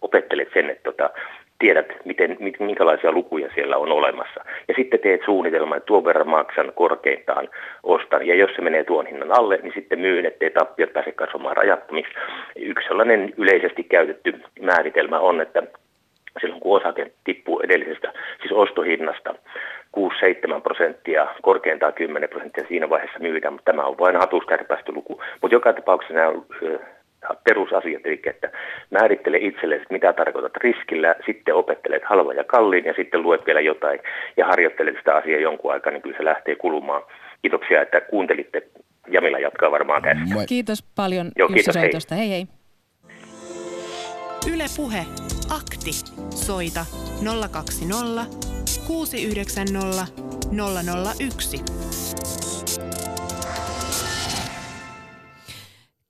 opettelet 0.02 0.50
sen, 0.54 0.70
että 0.70 0.84
tota, 0.84 1.10
tiedät, 1.62 1.86
miten, 2.06 2.38
minkälaisia 2.60 3.12
lukuja 3.12 3.50
siellä 3.56 3.78
on 3.78 3.92
olemassa. 3.92 4.44
Ja 4.68 4.74
sitten 4.78 5.00
teet 5.00 5.22
suunnitelman, 5.26 5.78
että 5.78 5.86
tuon 5.86 6.06
verran 6.06 6.30
maksan 6.30 6.72
korkeintaan 6.76 7.50
ostan. 7.84 8.28
Ja 8.28 8.36
jos 8.36 8.52
se 8.56 8.62
menee 8.62 8.84
tuon 8.84 9.06
hinnan 9.06 9.32
alle, 9.32 9.60
niin 9.64 9.74
sitten 9.76 10.00
myyn, 10.00 10.26
ettei 10.26 10.50
tappiot 10.50 10.94
pääse 10.94 11.12
kasvamaan 11.12 11.58
rajattomiksi. 11.58 12.14
Yksi 12.56 12.88
sellainen 12.88 13.34
yleisesti 13.38 13.84
käytetty 13.84 14.42
määritelmä 14.62 15.20
on, 15.20 15.42
että 15.42 15.64
silloin 16.42 16.62
kun 16.62 16.78
osake 16.78 17.12
tippuu 17.24 17.60
edellisestä, 17.60 18.14
siis 18.40 18.52
ostohinnasta, 18.52 19.36
6-7 20.58 20.62
prosenttia, 20.64 21.28
korkeintaan 21.42 21.94
10 21.94 22.30
prosenttia 22.30 22.66
siinä 22.68 22.90
vaiheessa 22.90 23.20
myydään, 23.20 23.54
mutta 23.54 23.72
tämä 23.72 23.84
on 23.84 23.98
vain 23.98 24.16
hatuskärpäisty 24.16 24.92
luku. 24.92 25.22
Mutta 25.42 25.56
joka 25.56 25.74
tapauksessa 25.74 26.14
nämä 26.14 26.32
perusasiat, 27.44 28.06
eli 28.06 28.22
että 28.24 28.52
määrittele 28.90 29.38
itsellesi, 29.38 29.86
mitä 29.90 30.14
tarkoitat 30.14 30.58
riskillä, 30.58 31.16
sitten 31.26 31.56
opettelet 31.56 32.04
halvan 32.06 32.36
ja 32.36 32.44
kalliin 32.44 32.86
ja 32.86 32.94
sitten 32.94 33.22
luet 33.22 33.46
vielä 33.46 33.62
jotain 33.62 34.00
ja 34.38 34.46
harjoittelet 34.46 34.96
sitä 34.98 35.16
asiaa 35.16 35.40
jonkun 35.40 35.74
aikaa, 35.74 35.92
niin 35.92 36.02
kyllä 36.02 36.18
se 36.18 36.26
lähtee 36.26 36.56
kulumaan. 36.56 37.04
Kiitoksia, 37.42 37.82
että 37.82 38.02
kuuntelitte. 38.02 38.68
Jamila 39.08 39.40
jatkaa 39.40 39.72
varmaan 39.72 40.02
tästä. 40.02 40.34
Moi. 40.34 40.46
Kiitos 40.46 40.84
paljon 40.96 41.32
Joo, 41.36 41.50
Jussi 41.50 41.72
kiitos, 41.80 42.12
hei. 42.12 42.20
hei 42.20 42.30
hei. 42.30 42.46
Yle 44.54 44.66
Puhe. 44.78 45.06
Akti. 45.58 45.92
Soita 46.30 46.86
020 47.52 48.26
690 48.88 50.08
001. 51.20 52.41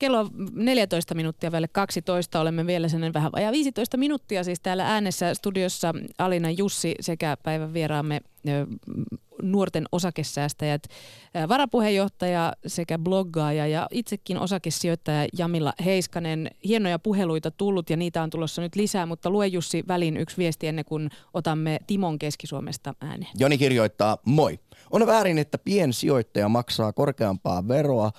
Kello 0.01 0.29
14 0.53 1.15
minuuttia 1.15 1.51
vielä 1.51 1.67
12. 1.67 2.41
Olemme 2.41 2.67
vielä 2.67 2.87
sen 2.87 3.13
vähän 3.13 3.31
vajaa 3.31 3.51
15 3.51 3.97
minuuttia 3.97 4.43
siis 4.43 4.59
täällä 4.59 4.87
äänessä 4.93 5.33
studiossa 5.33 5.93
Alina 6.17 6.49
Jussi 6.49 6.95
sekä 6.99 7.37
päivän 7.43 7.73
vieraamme 7.73 8.21
nuorten 9.41 9.85
osakesäästäjät, 9.91 10.83
varapuheenjohtaja 11.49 12.53
sekä 12.67 12.99
bloggaaja 12.99 13.67
ja 13.67 13.87
itsekin 13.91 14.37
osakesijoittaja 14.39 15.27
Jamilla 15.37 15.73
Heiskanen. 15.85 16.51
Hienoja 16.63 16.99
puheluita 16.99 17.51
tullut 17.51 17.89
ja 17.89 17.97
niitä 17.97 18.23
on 18.23 18.29
tulossa 18.29 18.61
nyt 18.61 18.75
lisää, 18.75 19.05
mutta 19.05 19.29
lue 19.29 19.47
Jussi 19.47 19.83
väliin 19.87 20.17
yksi 20.17 20.37
viesti 20.37 20.67
ennen 20.67 20.85
kuin 20.85 21.09
otamme 21.33 21.79
Timon 21.87 22.19
Keski-Suomesta 22.19 22.93
ääneen. 23.01 23.31
Joni 23.39 23.57
kirjoittaa, 23.57 24.17
moi. 24.25 24.59
On 24.91 25.07
väärin, 25.07 25.37
että 25.37 25.57
piensijoittaja 25.57 26.49
maksaa 26.49 26.93
korkeampaa 26.93 27.67
veroa 27.67 28.11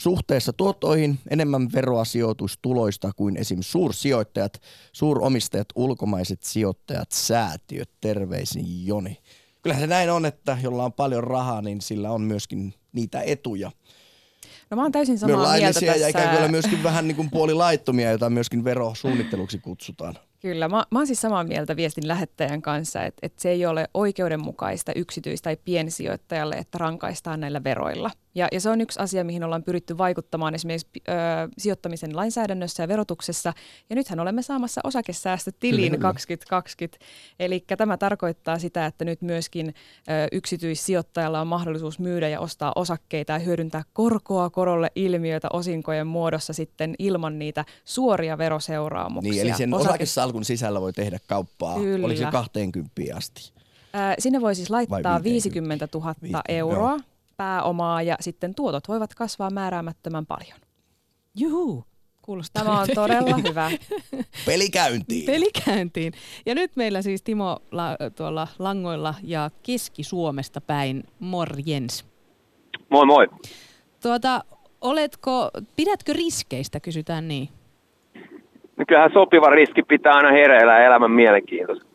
suhteessa 0.00 0.52
tuottoihin 0.52 1.18
enemmän 1.30 1.68
veroa 1.74 2.04
sijoitustuloista 2.04 3.10
kuin 3.16 3.36
esim. 3.36 3.58
suursijoittajat, 3.60 4.60
suuromistajat, 4.92 5.68
ulkomaiset 5.74 6.42
sijoittajat, 6.42 7.12
säätiöt. 7.12 7.90
Terveisin 8.00 8.86
Joni. 8.86 9.18
Kyllähän 9.62 9.82
se 9.82 9.86
näin 9.86 10.10
on, 10.10 10.26
että 10.26 10.58
jolla 10.62 10.84
on 10.84 10.92
paljon 10.92 11.24
rahaa, 11.24 11.62
niin 11.62 11.80
sillä 11.80 12.10
on 12.10 12.20
myöskin 12.20 12.74
niitä 12.92 13.20
etuja. 13.20 13.70
No 14.70 14.76
mä 14.76 14.82
oon 14.82 14.92
täysin 14.92 15.18
samaa 15.18 15.56
mieltä 15.56 15.80
tässä. 15.80 16.00
ja 16.00 16.08
ikään 16.08 16.38
kuin 16.38 16.50
myöskin 16.50 16.82
vähän 16.82 17.08
niin 17.08 17.16
kuin 17.16 17.30
puolilaittomia, 17.30 18.10
joita 18.10 18.30
myöskin 18.30 18.64
verosuunnitteluksi 18.64 19.58
kutsutaan. 19.58 20.14
Kyllä, 20.40 20.68
mä, 20.68 20.84
mä 20.90 20.98
oon 20.98 21.06
siis 21.06 21.20
samaa 21.20 21.44
mieltä 21.44 21.76
viestin 21.76 22.08
lähettäjän 22.08 22.62
kanssa, 22.62 23.02
että, 23.02 23.26
että 23.26 23.42
se 23.42 23.50
ei 23.50 23.66
ole 23.66 23.88
oikeudenmukaista 23.94 24.92
yksityis- 24.96 25.42
tai 25.42 25.56
piensijoittajalle, 25.64 26.54
että 26.54 26.78
rankaistaan 26.78 27.40
näillä 27.40 27.64
veroilla. 27.64 28.10
Ja, 28.36 28.48
ja 28.52 28.60
se 28.60 28.70
on 28.70 28.80
yksi 28.80 29.00
asia, 29.00 29.24
mihin 29.24 29.44
ollaan 29.44 29.62
pyritty 29.62 29.98
vaikuttamaan 29.98 30.54
esimerkiksi 30.54 30.88
ö, 30.96 31.12
sijoittamisen 31.58 32.16
lainsäädännössä 32.16 32.82
ja 32.82 32.88
verotuksessa. 32.88 33.52
Ja 33.90 33.96
nythän 33.96 34.20
olemme 34.20 34.42
saamassa 34.42 34.80
osakesäästötilin 34.84 36.00
2020. 36.00 36.98
Eli 37.40 37.64
tämä 37.78 37.96
tarkoittaa 37.96 38.58
sitä, 38.58 38.86
että 38.86 39.04
nyt 39.04 39.22
myöskin 39.22 39.68
ö, 39.68 39.72
yksityissijoittajalla 40.32 41.40
on 41.40 41.46
mahdollisuus 41.46 41.98
myydä 41.98 42.28
ja 42.28 42.40
ostaa 42.40 42.72
osakkeita 42.76 43.32
ja 43.32 43.38
hyödyntää 43.38 43.82
korkoa 43.92 44.50
korolle 44.50 44.90
ilmiötä 44.94 45.48
osinkojen 45.52 46.06
muodossa 46.06 46.52
sitten 46.52 46.94
ilman 46.98 47.38
niitä 47.38 47.64
suoria 47.84 48.38
veroseuraamuksia. 48.38 49.32
Niin, 49.32 49.42
eli 49.42 49.56
sen 49.56 49.74
Osake- 49.74 49.88
osakesalkun 49.88 50.44
sisällä 50.44 50.80
voi 50.80 50.92
tehdä 50.92 51.18
kauppaa, 51.26 51.78
Kyllä. 51.78 52.06
oliko 52.06 52.18
se 52.18 52.30
20 52.30 52.90
asti? 53.14 53.52
Sinne 54.18 54.40
voi 54.40 54.54
siis 54.54 54.70
laittaa 54.70 55.22
50 55.22 55.88
000 55.94 56.14
euroa. 56.48 56.90
Joo 56.90 57.00
pääomaa 57.36 58.02
ja 58.02 58.16
sitten 58.20 58.54
tuotot 58.54 58.88
voivat 58.88 59.14
kasvaa 59.14 59.50
määräämättömän 59.50 60.26
paljon. 60.26 60.58
Juhu, 61.36 61.84
kuulostaa 62.22 62.64
Tämä 62.64 62.80
on 62.80 62.86
todella 62.94 63.36
hyvä. 63.48 63.70
Pelikäyntiin. 64.46 65.26
Pelikäyntiin. 65.26 66.12
Ja 66.46 66.54
nyt 66.54 66.76
meillä 66.76 67.02
siis 67.02 67.22
Timo 67.22 67.58
la, 67.70 67.96
tuolla 68.16 68.48
langoilla 68.58 69.14
ja 69.22 69.50
Keski-Suomesta 69.62 70.60
päin. 70.60 71.04
Morjens. 71.20 72.06
Moi 72.88 73.06
moi. 73.06 73.28
Tuota, 74.02 74.44
oletko, 74.80 75.50
pidätkö 75.76 76.12
riskeistä, 76.12 76.80
kysytään 76.80 77.28
niin? 77.28 77.48
No 78.76 78.84
kyllähän 78.88 79.10
sopiva 79.12 79.50
riski 79.50 79.82
pitää 79.82 80.12
aina 80.12 80.32
hereillä 80.32 80.84
elämän 80.84 81.10
mielenkiintoista. 81.10 81.86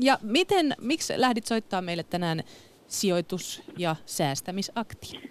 Ja 0.00 0.18
miten, 0.22 0.74
miksi 0.80 1.12
lähdit 1.16 1.46
soittaa 1.46 1.82
meille 1.82 2.02
tänään 2.02 2.42
sijoitus- 2.88 3.62
ja 3.78 3.96
säästämisakti? 4.06 5.30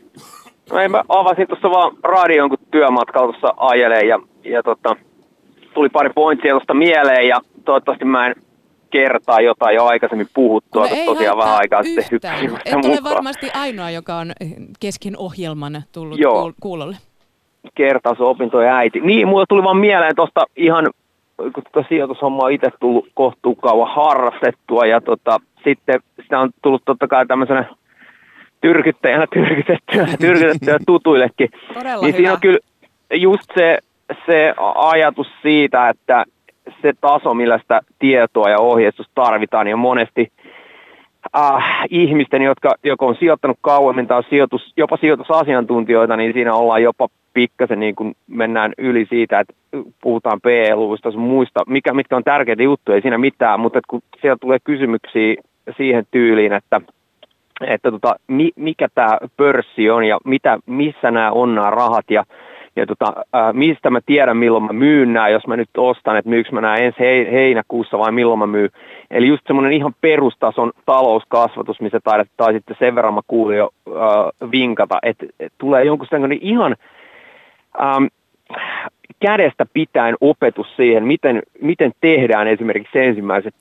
No 0.71 0.79
ei, 0.79 0.87
mä 0.87 1.03
avasin 1.09 1.47
tuossa 1.47 1.71
vaan 1.71 1.97
radion, 2.03 2.49
kun 2.49 2.57
työmatkalla 2.71 3.31
tuossa 3.31 3.53
ajelee 3.57 4.01
ja, 4.01 4.19
ja 4.43 4.63
tota, 4.63 4.95
tuli 5.73 5.89
pari 5.89 6.09
pointsia 6.15 6.51
tuosta 6.51 6.73
mieleen 6.73 7.27
ja 7.27 7.41
toivottavasti 7.65 8.05
mä 8.05 8.27
en 8.27 8.35
kertaa 8.89 9.41
jotain 9.41 9.75
jo 9.75 9.85
aikaisemmin 9.85 10.27
puhuttua, 10.33 10.87
no 10.87 10.95
tosiaan 11.05 11.37
vähän 11.37 11.57
aikaa 11.57 11.83
sitten 11.83 12.05
hyppäsin 12.11 12.51
Et 12.65 12.85
ole 12.85 13.03
varmasti 13.03 13.49
ainoa, 13.53 13.89
joka 13.89 14.15
on 14.15 14.31
kesken 14.79 15.17
ohjelman 15.17 15.81
tullut 15.91 16.19
Joo. 16.19 16.53
kuulolle. 16.61 16.97
Kertausopintojen 17.75 18.73
äiti. 18.73 18.99
Niin, 18.99 19.27
mulle 19.27 19.45
tuli 19.49 19.63
vaan 19.63 19.77
mieleen 19.77 20.15
tuosta 20.15 20.45
ihan, 20.55 20.89
kun 21.37 21.63
tuota 21.73 21.89
sijoitushommaa 21.89 22.45
on 22.45 22.51
itse 22.51 22.69
tullut 22.79 23.07
kohtuu 23.13 23.55
kauan 23.55 23.95
harrastettua 23.95 24.85
ja 24.85 25.01
tota, 25.01 25.37
sitten 25.63 26.01
sitä 26.27 26.39
on 26.39 26.49
tullut 26.61 26.81
totta 26.85 27.07
kai 27.07 27.25
tämmöisenä 27.25 27.65
tyrkyttäjänä 28.61 29.27
tyrkytettyä, 29.33 30.07
tyrkytettyä 30.19 30.77
tutuillekin. 30.85 31.49
Todella 31.73 32.01
niin 32.01 32.07
hyvä. 32.07 32.17
siinä 32.17 32.33
on 32.33 32.41
kyllä 32.41 32.59
just 33.13 33.51
se, 33.57 33.77
se 34.25 34.53
ajatus 34.75 35.27
siitä, 35.41 35.89
että 35.89 36.25
se 36.81 36.93
taso, 37.01 37.33
millä 37.33 37.57
sitä 37.57 37.81
tietoa 37.99 38.49
ja 38.49 38.59
ohjeistusta 38.59 39.11
tarvitaan, 39.15 39.65
niin 39.65 39.73
on 39.73 39.79
monesti 39.79 40.31
äh, 41.35 41.63
ihmisten, 41.89 42.41
jotka 42.41 42.75
joko 42.83 43.07
on 43.07 43.15
sijoittanut 43.19 43.57
kauemmin 43.61 44.07
tai 44.07 44.17
on 44.17 44.23
sijoitus, 44.29 44.73
jopa 44.77 44.97
sijoitusasiantuntijoita, 44.97 46.17
niin 46.17 46.33
siinä 46.33 46.53
ollaan 46.53 46.83
jopa 46.83 47.07
pikkasen 47.33 47.79
niin 47.79 47.95
kuin 47.95 48.15
mennään 48.27 48.73
yli 48.77 49.05
siitä, 49.09 49.39
että 49.39 49.53
puhutaan 50.01 50.41
PE-luvusta 50.41 51.11
muista, 51.11 51.63
mikä, 51.67 51.93
mitkä 51.93 52.15
on 52.15 52.23
tärkeitä 52.23 52.63
juttuja, 52.63 52.95
ei 52.95 53.01
siinä 53.01 53.17
mitään, 53.17 53.59
mutta 53.59 53.79
kun 53.87 54.01
siellä 54.21 54.37
tulee 54.41 54.57
kysymyksiä 54.63 55.35
siihen 55.77 56.03
tyyliin, 56.11 56.53
että, 56.53 56.81
että 57.67 57.91
tota, 57.91 58.15
mi, 58.27 58.51
mikä 58.55 58.87
tämä 58.95 59.17
pörssi 59.37 59.89
on 59.89 60.03
ja 60.03 60.17
mitä, 60.25 60.59
missä 60.65 61.11
nämä 61.11 61.31
on 61.31 61.55
nämä 61.55 61.69
rahat 61.69 62.05
ja, 62.11 62.23
ja 62.75 62.85
tota, 62.85 63.13
ää, 63.33 63.53
mistä 63.53 63.89
mä 63.89 63.99
tiedän 64.05 64.37
milloin 64.37 64.63
mä 64.63 64.73
myyn 64.73 65.13
nämä, 65.13 65.29
jos 65.29 65.47
mä 65.47 65.57
nyt 65.57 65.69
ostan, 65.77 66.17
että 66.17 66.29
myykö 66.29 66.49
mä 66.51 66.61
nämä 66.61 66.75
ensi 66.75 66.99
heinäkuussa 67.31 67.97
vai 67.97 68.11
milloin 68.11 68.39
mä 68.39 68.47
myyn. 68.47 68.69
Eli 69.11 69.27
just 69.27 69.47
semmoinen 69.47 69.73
ihan 69.73 69.95
perustason 70.01 70.71
talouskasvatus, 70.85 71.81
missä 71.81 71.99
taidettaa 72.03 72.51
sitten 72.51 72.75
sen 72.79 72.95
verran 72.95 73.13
mä 73.13 73.21
kuulin 73.27 73.57
jo 73.57 73.69
ää, 73.95 74.49
vinkata, 74.51 74.99
että, 75.03 75.25
että 75.39 75.55
tulee 75.57 75.83
jonkun 75.83 76.07
sellainen 76.07 76.39
ihan 76.41 76.75
ähm, 77.81 78.05
kädestä 79.19 79.65
pitäen 79.73 80.15
opetus 80.21 80.75
siihen, 80.75 81.03
miten, 81.03 81.41
miten 81.61 81.91
tehdään 82.01 82.47
esimerkiksi 82.47 82.99
ensimmäiset, 82.99 83.55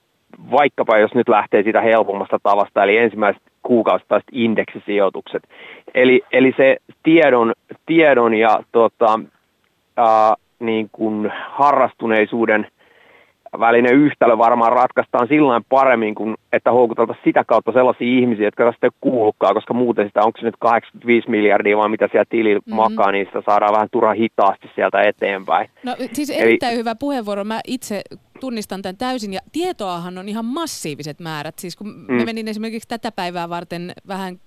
vaikkapa 0.51 0.99
jos 0.99 1.15
nyt 1.15 1.29
lähtee 1.29 1.63
siitä 1.63 1.81
helpommasta 1.81 2.39
tavasta, 2.43 2.83
eli 2.83 2.97
ensimmäiset 2.97 3.43
kuukausittaiset 3.63 4.29
indeksisijoitukset. 4.33 5.43
Eli, 5.95 6.23
eli 6.33 6.55
se 6.57 6.77
tiedon, 7.03 7.53
tiedon 7.87 8.35
ja 8.35 8.61
tota, 8.73 9.21
ää, 9.97 10.35
niin 10.59 10.89
kuin 10.93 11.33
harrastuneisuuden 11.51 12.67
välinen 13.61 13.95
yhtälö 13.95 14.39
varmaan 14.39 14.73
ratkaistaan 14.73 15.29
sillä 15.29 15.61
paremmin, 15.69 16.15
kuin 16.15 16.35
että 16.53 16.73
houkuteltaisiin 16.73 17.25
sitä 17.25 17.45
kautta 17.45 17.73
sellaisia 17.73 18.19
ihmisiä, 18.19 18.45
jotka 18.45 18.65
tästä 18.65 18.87
ei 18.87 18.91
kuulukaan, 19.01 19.55
koska 19.55 19.75
muuten 19.75 20.07
sitä, 20.07 20.21
onko 20.21 20.39
se 20.39 20.47
nyt 20.47 20.57
85 20.59 21.31
miljardia 21.31 21.77
vai 21.77 21.89
mitä 21.89 22.09
siellä 22.13 22.25
tilillä 22.29 22.59
mm-hmm. 22.59 22.77
makaa, 22.77 23.13
niin 23.13 23.27
sitä 23.27 23.43
saadaan 23.47 23.75
vähän 23.75 23.89
turha 23.93 24.13
hitaasti 24.13 24.71
sieltä 24.75 25.03
eteenpäin. 25.03 25.71
No 25.83 25.97
siis 26.13 26.31
erittäin 26.31 26.73
Eli, 26.73 26.79
hyvä 26.79 26.95
puheenvuoro. 26.95 27.45
Mä 27.45 27.61
itse 27.67 28.03
tunnistan 28.41 28.83
tämän 28.83 28.97
täysin 28.97 29.33
ja 29.33 29.41
tietoahan 29.53 30.19
on 30.19 30.29
ihan 30.29 30.45
massiiviset 30.45 31.21
määrät. 31.21 31.59
Siis 31.59 31.77
kun 31.77 31.89
mm. 31.89 32.15
mä 32.15 32.25
menin 32.25 32.49
esimerkiksi 32.49 32.89
tätä 32.89 33.13
päivää 33.13 33.49
varten 33.49 33.93
vähän 34.09 34.41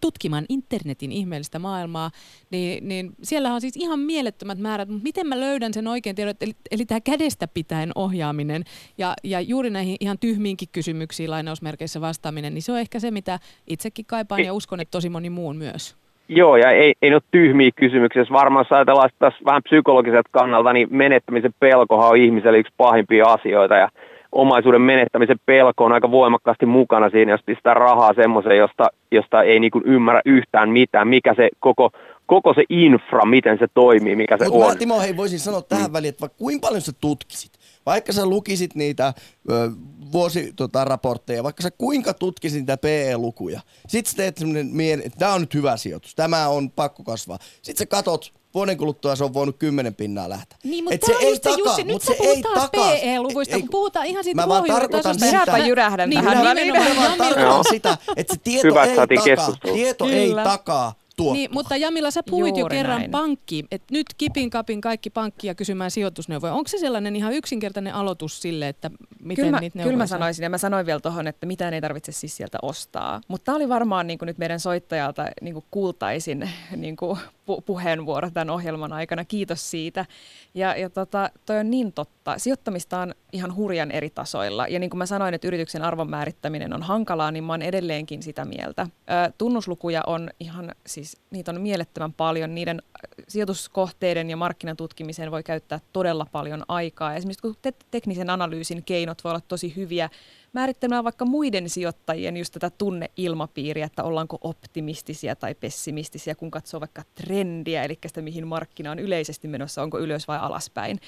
tutkimaan 0.00 0.44
internetin 0.48 1.12
ihmeellistä 1.12 1.58
maailmaa, 1.58 2.10
niin, 2.50 2.88
niin 2.88 3.12
siellä 3.22 3.54
on 3.54 3.60
siis 3.60 3.76
ihan 3.76 3.98
mielettömät 3.98 4.58
määrät, 4.58 4.88
mutta 4.88 5.02
miten 5.02 5.26
mä 5.26 5.40
löydän 5.40 5.74
sen 5.74 5.86
oikein 5.86 6.16
tiedon, 6.16 6.34
eli, 6.40 6.52
eli 6.70 6.86
tämä 6.86 7.00
kädestä 7.00 7.48
pitäen 7.48 7.92
ohjaaminen 7.94 8.64
ja, 8.98 9.14
ja 9.24 9.40
juuri 9.40 9.70
näihin 9.70 9.96
ihan 10.00 10.18
tyhmiinkin 10.18 10.68
kysymyksiin 10.72 11.30
lainausmerkeissä 11.30 12.00
vastaaminen, 12.00 12.54
niin 12.54 12.62
se 12.62 12.72
on 12.72 12.78
ehkä 12.78 13.00
se, 13.00 13.10
mitä 13.10 13.40
itsekin 13.66 14.06
kaipaan 14.06 14.44
ja 14.44 14.52
uskon, 14.52 14.80
että 14.80 14.90
tosi 14.90 15.08
moni 15.08 15.30
muun 15.30 15.56
myös. 15.56 15.96
Joo, 16.28 16.56
ja 16.56 16.70
ei, 16.70 16.94
ei 17.02 17.14
ole 17.14 17.22
tyhmiä 17.30 17.70
kysymyksiä. 17.76 18.22
Jos 18.22 18.32
varmaan 18.32 18.64
jos 18.64 18.72
ajatellaan 18.72 19.10
tässä 19.18 19.44
vähän 19.44 19.62
psykologiselta 19.62 20.28
kannalta, 20.32 20.72
niin 20.72 20.88
menettämisen 20.90 21.54
pelkohan 21.60 22.08
on 22.08 22.16
ihmiselle 22.16 22.58
yksi 22.58 22.72
pahimpia 22.76 23.26
asioita, 23.26 23.76
ja 23.76 23.88
omaisuuden 24.32 24.80
menettämisen 24.80 25.36
pelko 25.46 25.84
on 25.84 25.92
aika 25.92 26.10
voimakkaasti 26.10 26.66
mukana 26.66 27.10
siinä, 27.10 27.32
jos 27.32 27.40
pistää 27.46 27.74
rahaa 27.74 28.14
semmoiseen, 28.14 28.58
josta, 28.58 28.88
josta 29.10 29.42
ei 29.42 29.60
niin 29.60 29.72
ymmärrä 29.84 30.20
yhtään 30.24 30.70
mitään, 30.70 31.08
mikä 31.08 31.34
se 31.34 31.48
koko, 31.60 31.90
koko 32.26 32.54
se 32.54 32.64
infra, 32.68 33.24
miten 33.24 33.58
se 33.58 33.66
toimii, 33.74 34.16
mikä 34.16 34.36
se 34.38 34.44
Mut 34.44 34.62
on. 34.62 34.68
mä 34.68 34.74
Timo, 34.74 35.00
hei, 35.00 35.16
voisin 35.16 35.38
sanoa 35.38 35.62
tähän 35.62 35.92
väliin, 35.92 36.08
että 36.08 36.20
vaikka 36.20 36.38
kuinka 36.38 36.66
paljon 36.66 36.80
sä 36.80 36.92
tutkisit, 37.00 37.52
vaikka 37.86 38.12
sä 38.12 38.26
lukisit 38.26 38.74
niitä 38.74 39.14
ö, 39.50 39.70
vuosiraportteja, 40.12 41.42
vaikka 41.42 41.62
sä 41.62 41.70
kuinka 41.70 42.14
tutkisit 42.14 42.58
niitä 42.60 42.76
PE-lukuja, 42.76 43.60
sit 43.88 44.06
sä 44.06 44.16
teet 44.16 44.38
semmoinen 44.38 44.66
mieli, 44.66 45.02
että 45.04 45.18
tämä 45.18 45.34
on 45.34 45.40
nyt 45.40 45.54
hyvä 45.54 45.76
sijoitus, 45.76 46.14
tämä 46.14 46.48
on 46.48 46.70
pakko 46.70 47.02
kasvaa. 47.04 47.38
Sit 47.62 47.76
sä 47.76 47.86
katot, 47.86 48.32
vuoden 48.54 48.76
kuluttua 48.76 49.16
se 49.16 49.24
on 49.24 49.34
voinut 49.34 49.56
kymmenen 49.58 49.94
pinnaa 49.94 50.28
lähteä. 50.28 50.58
Niin, 50.64 50.84
mutta 50.84 50.94
Et 50.94 51.00
tää 51.00 51.16
on 51.16 51.22
ei 51.22 51.36
se, 51.42 51.50
Jussi, 51.58 51.84
nyt 51.84 52.02
se 52.02 52.16
ei 52.20 52.42
takaa. 52.42 52.68
PE-luvuista, 52.68 53.54
Ei, 53.54 53.60
kun 53.60 53.70
puhutaan 53.70 54.06
ihan 54.06 54.24
siitä 54.24 54.42
Mä 54.42 54.48
vaan 54.48 54.64
tarkoitan 54.64 55.16
Minäpä 55.20 55.44
sitä. 55.44 55.58
jyrähdän 55.58 56.10
Niin, 56.10 56.24
tähän 56.24 56.44
väliin. 56.44 56.66
Nimenomaan 56.66 57.10
Jamila- 57.10 57.16
tarkoitan 57.18 57.64
sitä, 57.70 57.98
että 58.16 58.34
se 58.34 58.40
tieto 58.44 58.68
Hyvä, 58.68 58.84
ei 58.84 58.96
takaa, 58.96 59.56
tieto 59.74 60.04
Kyllä. 60.04 60.40
ei 60.42 60.44
takaa 60.44 60.94
tuottoa. 61.16 61.34
Niin, 61.34 61.50
mutta 61.52 61.76
Jamila, 61.76 62.10
sä 62.10 62.22
puhuit 62.30 62.56
jo 62.56 62.60
Juuri 62.60 62.76
kerran 62.76 62.98
näin. 62.98 63.10
pankkiin, 63.10 63.66
että 63.70 63.94
nyt 63.94 64.06
kipin 64.18 64.50
kapin 64.50 64.80
kaikki 64.80 65.10
pankkia 65.10 65.54
kysymään 65.54 65.90
sijoitusneuvoja. 65.90 66.52
Onko 66.54 66.68
se 66.68 66.78
sellainen 66.78 67.16
ihan 67.16 67.32
yksinkertainen 67.32 67.94
aloitus 67.94 68.42
sille, 68.42 68.68
että 68.68 68.90
miten 69.22 69.44
Kyllä 69.44 69.56
mä, 69.56 69.60
niitä 69.60 69.82
kyllä 69.82 69.96
mä 69.96 70.06
sanoisin, 70.06 70.42
ja 70.42 70.50
mä 70.50 70.58
sanoin 70.58 70.86
vielä 70.86 71.00
tuohon, 71.00 71.26
että 71.26 71.46
mitään 71.46 71.74
ei 71.74 71.80
tarvitse 71.80 72.12
siis 72.12 72.36
sieltä 72.36 72.58
ostaa. 72.62 73.20
Mutta 73.28 73.44
tämä 73.44 73.56
oli 73.56 73.68
varmaan 73.68 74.06
niin 74.06 74.18
kuin 74.18 74.26
nyt 74.26 74.38
meidän 74.38 74.60
soittajalta 74.60 75.26
niin 75.42 75.54
kuin 75.54 75.64
kultaisin 75.70 76.50
niin 76.76 76.96
kuin 76.96 77.18
pu- 77.18 77.62
puheenvuoro 77.66 78.30
tämän 78.30 78.50
ohjelman 78.50 78.92
aikana. 78.92 79.24
Kiitos 79.24 79.70
siitä. 79.70 80.06
Ja, 80.54 80.76
ja 80.76 80.90
tota, 80.90 81.30
toi 81.46 81.58
on 81.58 81.70
niin 81.70 81.92
totta. 81.92 82.38
Sijoittamista 82.38 82.98
on 82.98 83.14
ihan 83.32 83.56
hurjan 83.56 83.90
eri 83.90 84.10
tasoilla. 84.10 84.66
Ja 84.68 84.78
niin 84.78 84.90
kuin 84.90 84.98
mä 84.98 85.06
sanoin, 85.06 85.34
että 85.34 85.48
yrityksen 85.48 85.82
arvon 85.82 86.10
määrittäminen 86.10 86.72
on 86.74 86.82
hankalaa, 86.82 87.30
niin 87.30 87.44
mä 87.44 87.52
oon 87.52 87.62
edelleenkin 87.62 88.22
sitä 88.22 88.44
mieltä. 88.44 88.82
Ö, 88.82 89.32
tunnuslukuja 89.38 90.02
on 90.06 90.30
ihan, 90.40 90.74
siis 90.86 91.05
niitä 91.30 91.50
on 91.50 91.60
mielettömän 91.60 92.12
paljon. 92.12 92.54
Niiden 92.54 92.82
ö, 92.84 93.22
sijoituskohteiden 93.28 94.30
ja 94.30 94.36
markkinatutkimiseen 94.36 95.30
voi 95.30 95.42
käyttää 95.42 95.80
todella 95.92 96.26
paljon 96.32 96.62
aikaa. 96.68 97.14
Esimerkiksi 97.14 97.42
kun 97.42 97.54
te- 97.62 97.72
teknisen 97.90 98.30
analyysin 98.30 98.84
keinot 98.84 99.24
voi 99.24 99.30
olla 99.30 99.42
tosi 99.48 99.76
hyviä 99.76 100.10
määrittelemään 100.56 101.04
vaikka 101.04 101.24
muiden 101.24 101.70
sijoittajien 101.70 102.36
just 102.36 102.52
tätä 102.52 102.70
tunneilmapiiriä, 102.70 103.86
että 103.86 104.02
ollaanko 104.02 104.38
optimistisia 104.40 105.36
tai 105.36 105.54
pessimistisiä, 105.54 106.34
kun 106.34 106.50
katsoo 106.50 106.80
vaikka 106.80 107.02
trendiä, 107.14 107.84
eli 107.84 107.98
sitä 108.06 108.22
mihin 108.22 108.46
markkina 108.46 108.90
on 108.90 108.98
yleisesti 108.98 109.48
menossa, 109.48 109.82
onko 109.82 109.98
ylös 109.98 110.28
vai 110.28 110.38
alaspäin. 110.38 111.00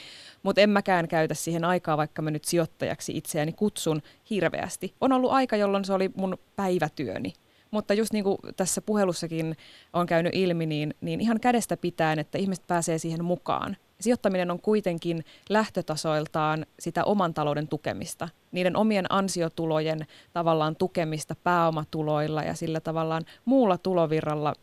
Mutta 0.43 0.61
en 0.61 0.71
mäkään 0.71 1.09
käytä 1.09 1.35
siihen 1.35 1.65
aikaa, 1.65 1.97
vaikka 1.97 2.23
mä 2.23 2.31
nyt 2.31 2.45
sijoittajaksi 2.45 3.17
itseäni 3.17 3.53
kutsun 3.53 4.03
hirveästi. 4.31 4.95
On 5.01 5.13
ollut 5.13 5.33
aika, 5.33 5.57
jolloin 5.57 5.85
se 5.85 5.93
oli 5.93 6.11
mun 6.15 6.39
päivätyöni. 6.57 7.33
Mutta 7.71 7.95
just 7.95 8.13
niin 8.13 8.25
kuin 8.25 8.39
tässä 8.57 8.81
puhelussakin 8.83 9.57
on 9.93 10.07
käynyt 10.07 10.35
ilmi, 10.35 10.67
niin, 10.67 10.95
niin 11.01 11.21
ihan 11.21 11.41
kädestä 11.41 11.77
pitäen, 11.77 12.19
että 12.19 12.39
ihmiset 12.39 12.67
pääsee 12.67 12.99
siihen 12.99 13.25
mukaan. 13.25 13.77
Sijoittaminen 14.01 14.51
on 14.51 14.61
kuitenkin 14.61 15.25
lähtötasoiltaan 15.49 16.67
sitä 16.79 17.05
oman 17.05 17.35
talouden 17.35 17.69
tukemista, 17.69 18.29
niiden 18.53 18.77
omien 18.77 19.13
ansiotulojen 19.13 20.07
tavallaan 20.33 20.77
tukemista 20.77 21.35
pääomatuloilla 21.45 22.43
ja 22.43 22.55
sillä 22.55 22.81
tavallaan 22.81 23.25
muulla 23.45 23.79
tulovirralla, 23.79 24.55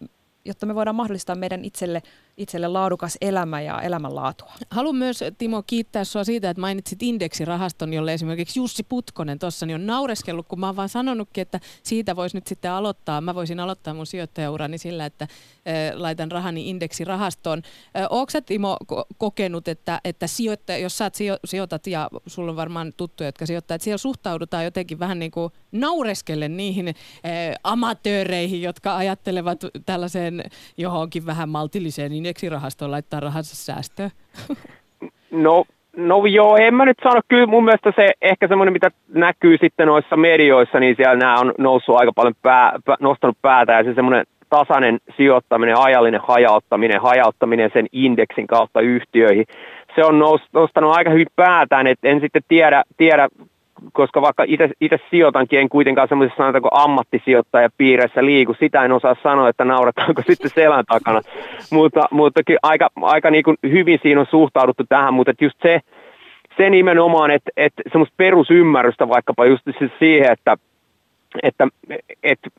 jotta 0.46 0.66
me 0.66 0.76
voidaan 0.76 0.96
mahdollistaa 0.96 1.36
meidän 1.36 1.66
itselle, 1.66 2.02
itselle 2.38 2.68
laadukas 2.68 3.18
elämä 3.22 3.62
ja 3.62 3.82
elämänlaatua. 3.82 4.52
Haluan 4.70 4.96
myös, 4.96 5.24
Timo, 5.38 5.64
kiittää 5.68 6.04
sinua 6.04 6.24
siitä, 6.24 6.50
että 6.50 6.62
mainitsit 6.62 7.04
indeksirahaston, 7.04 7.94
jolle 7.94 8.14
esimerkiksi 8.14 8.60
Jussi 8.60 8.84
Putkonen 8.84 9.40
tuossa 9.40 9.66
niin 9.66 9.76
on 9.76 9.86
naureskellut, 9.86 10.48
kun 10.48 10.60
mä 10.60 10.66
oon 10.66 10.76
vaan 10.76 10.90
sanonutkin, 10.90 11.42
että 11.42 11.60
siitä 11.84 12.16
voisi 12.16 12.38
nyt 12.38 12.48
sitten 12.48 12.72
aloittaa. 12.72 13.22
Mä 13.22 13.36
voisin 13.36 13.60
aloittaa 13.60 13.94
mun 13.94 14.06
sijoittajaurani 14.06 14.78
sillä, 14.78 15.06
että 15.06 15.28
laitan 15.94 16.32
rahani 16.32 16.70
indeksirahastoon. 16.70 17.62
Oletko 18.10 18.32
sä, 18.32 18.42
Timo, 18.42 18.78
ko- 18.94 19.06
kokenut, 19.18 19.68
että, 19.68 20.02
että 20.04 20.28
sijoittaja, 20.28 20.78
jos 20.78 20.98
sä 20.98 21.12
sijo- 21.14 21.40
sijoitat 21.46 21.88
ja 21.88 22.10
sulla 22.28 22.52
on 22.52 22.56
varmaan 22.56 22.94
tuttuja, 22.98 23.28
jotka 23.28 23.46
sijoittaa, 23.46 23.76
että 23.76 23.84
siellä 23.84 23.98
suhtaudutaan 23.98 24.64
jotenkin 24.64 25.00
vähän 25.00 25.20
niin 25.20 25.32
kuin 25.32 25.54
naureskellen 25.72 26.58
niihin 26.58 26.88
äh, 26.88 26.94
amatööreihin, 27.64 28.62
jotka 28.62 28.98
ajattelevat 28.98 29.62
tällaiseen 29.86 30.44
johonkin 30.78 31.26
vähän 31.26 31.50
maltilliseen 31.50 32.25
indeksirahastoon 32.26 32.92
laittaa 32.92 33.20
rahansa 33.20 33.56
säästöön? 33.56 34.10
No, 35.32 35.66
no 35.98 36.26
joo, 36.26 36.58
en 36.58 36.74
mä 36.74 36.86
nyt 36.86 36.98
sano. 37.04 37.22
Kyllä 37.28 37.46
mun 37.46 37.66
mielestä 37.66 37.94
se 37.96 38.12
ehkä 38.22 38.48
semmoinen, 38.48 38.74
mitä 38.74 38.92
näkyy 39.14 39.58
sitten 39.62 39.88
noissa 39.88 40.18
medioissa, 40.18 40.80
niin 40.80 40.96
siellä 40.96 41.16
nämä 41.16 41.40
on 41.40 41.54
noussut 41.58 41.96
aika 41.96 42.12
paljon 42.16 42.34
pää, 42.42 42.80
pää, 42.86 42.96
nostanut 43.00 43.38
päätä 43.42 43.74
ja 43.74 43.84
se 43.84 43.94
semmoinen 43.94 44.26
tasainen 44.50 45.00
sijoittaminen, 45.18 45.78
ajallinen 45.78 46.22
hajauttaminen, 46.28 47.02
hajauttaminen 47.02 47.70
sen 47.74 47.88
indeksin 47.92 48.48
kautta 48.48 48.82
yhtiöihin, 48.82 49.46
se 49.96 50.06
on 50.06 50.20
nostanut 50.54 50.96
aika 50.96 51.10
hyvin 51.10 51.28
päätään, 51.36 51.88
että 51.88 52.08
en 52.08 52.20
sitten 52.20 52.42
tiedä, 52.48 52.84
tiedä 52.98 53.28
koska 53.94 54.22
vaikka 54.22 54.46
itse 54.82 55.00
sijoitankin, 55.10 55.60
en 55.60 55.70
kuitenkaan 55.70 56.08
semmoisessa 56.08 56.38
sanotaanko 56.38 56.70
ammattisijoittajapiireissä 56.72 58.26
liiku, 58.26 58.54
sitä 58.60 58.86
en 58.86 58.92
osaa 58.92 59.16
sanoa, 59.24 59.50
että 59.50 59.66
naurataanko 59.66 60.22
sitten 60.28 60.52
selän 60.56 60.86
takana, 60.86 61.22
mutta, 61.72 62.06
mutta 62.12 62.42
aika, 62.64 62.90
aika 63.02 63.32
niin 63.32 63.44
kuin 63.44 63.58
hyvin 63.64 64.00
siinä 64.02 64.20
on 64.22 64.28
suhtauduttu 64.30 64.84
tähän, 64.90 65.14
mutta 65.14 65.34
just 65.42 65.58
se, 65.62 65.80
se 66.58 66.70
nimenomaan, 66.70 67.32
että, 67.32 67.52
että 67.58 67.84
semmoista 67.92 68.14
perusymmärrystä 68.18 69.10
vaikkapa 69.10 69.46
just 69.46 69.64
siis 69.80 69.92
siihen, 70.00 70.32
että, 70.32 70.58
että, 71.44 71.68
että 72.24 72.50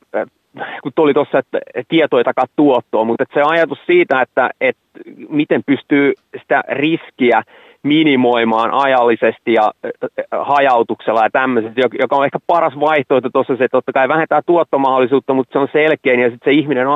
kun 0.82 0.92
tuli 0.94 1.14
tuossa, 1.14 1.38
että 1.38 1.58
tieto 1.88 2.18
ei 2.18 2.24
takaa 2.24 2.46
tuottoa, 2.56 3.04
mutta 3.04 3.22
että 3.22 3.40
se 3.40 3.42
ajatus 3.44 3.78
siitä, 3.86 4.20
että, 4.20 4.50
että 4.60 4.82
miten 5.28 5.62
pystyy 5.66 6.12
sitä 6.38 6.62
riskiä 6.68 7.42
minimoimaan 7.86 8.70
ajallisesti 8.74 9.52
ja 9.52 9.72
hajautuksella 10.40 11.22
ja 11.22 11.30
tämmöisestä, 11.30 11.80
joka 12.00 12.16
on 12.16 12.24
ehkä 12.24 12.38
paras 12.46 12.80
vaihtoehto 12.80 13.30
tuossa 13.30 13.56
se, 13.56 13.64
että 13.64 13.76
totta 13.76 13.92
kai 13.92 14.08
vähentää 14.08 14.40
tuottomahdollisuutta, 14.46 15.34
mutta 15.34 15.52
se 15.52 15.58
on 15.58 15.68
selkeä 15.72 16.14
ja 16.14 16.30
sitten 16.30 16.52
se 16.52 16.58
ihminen 16.58 16.86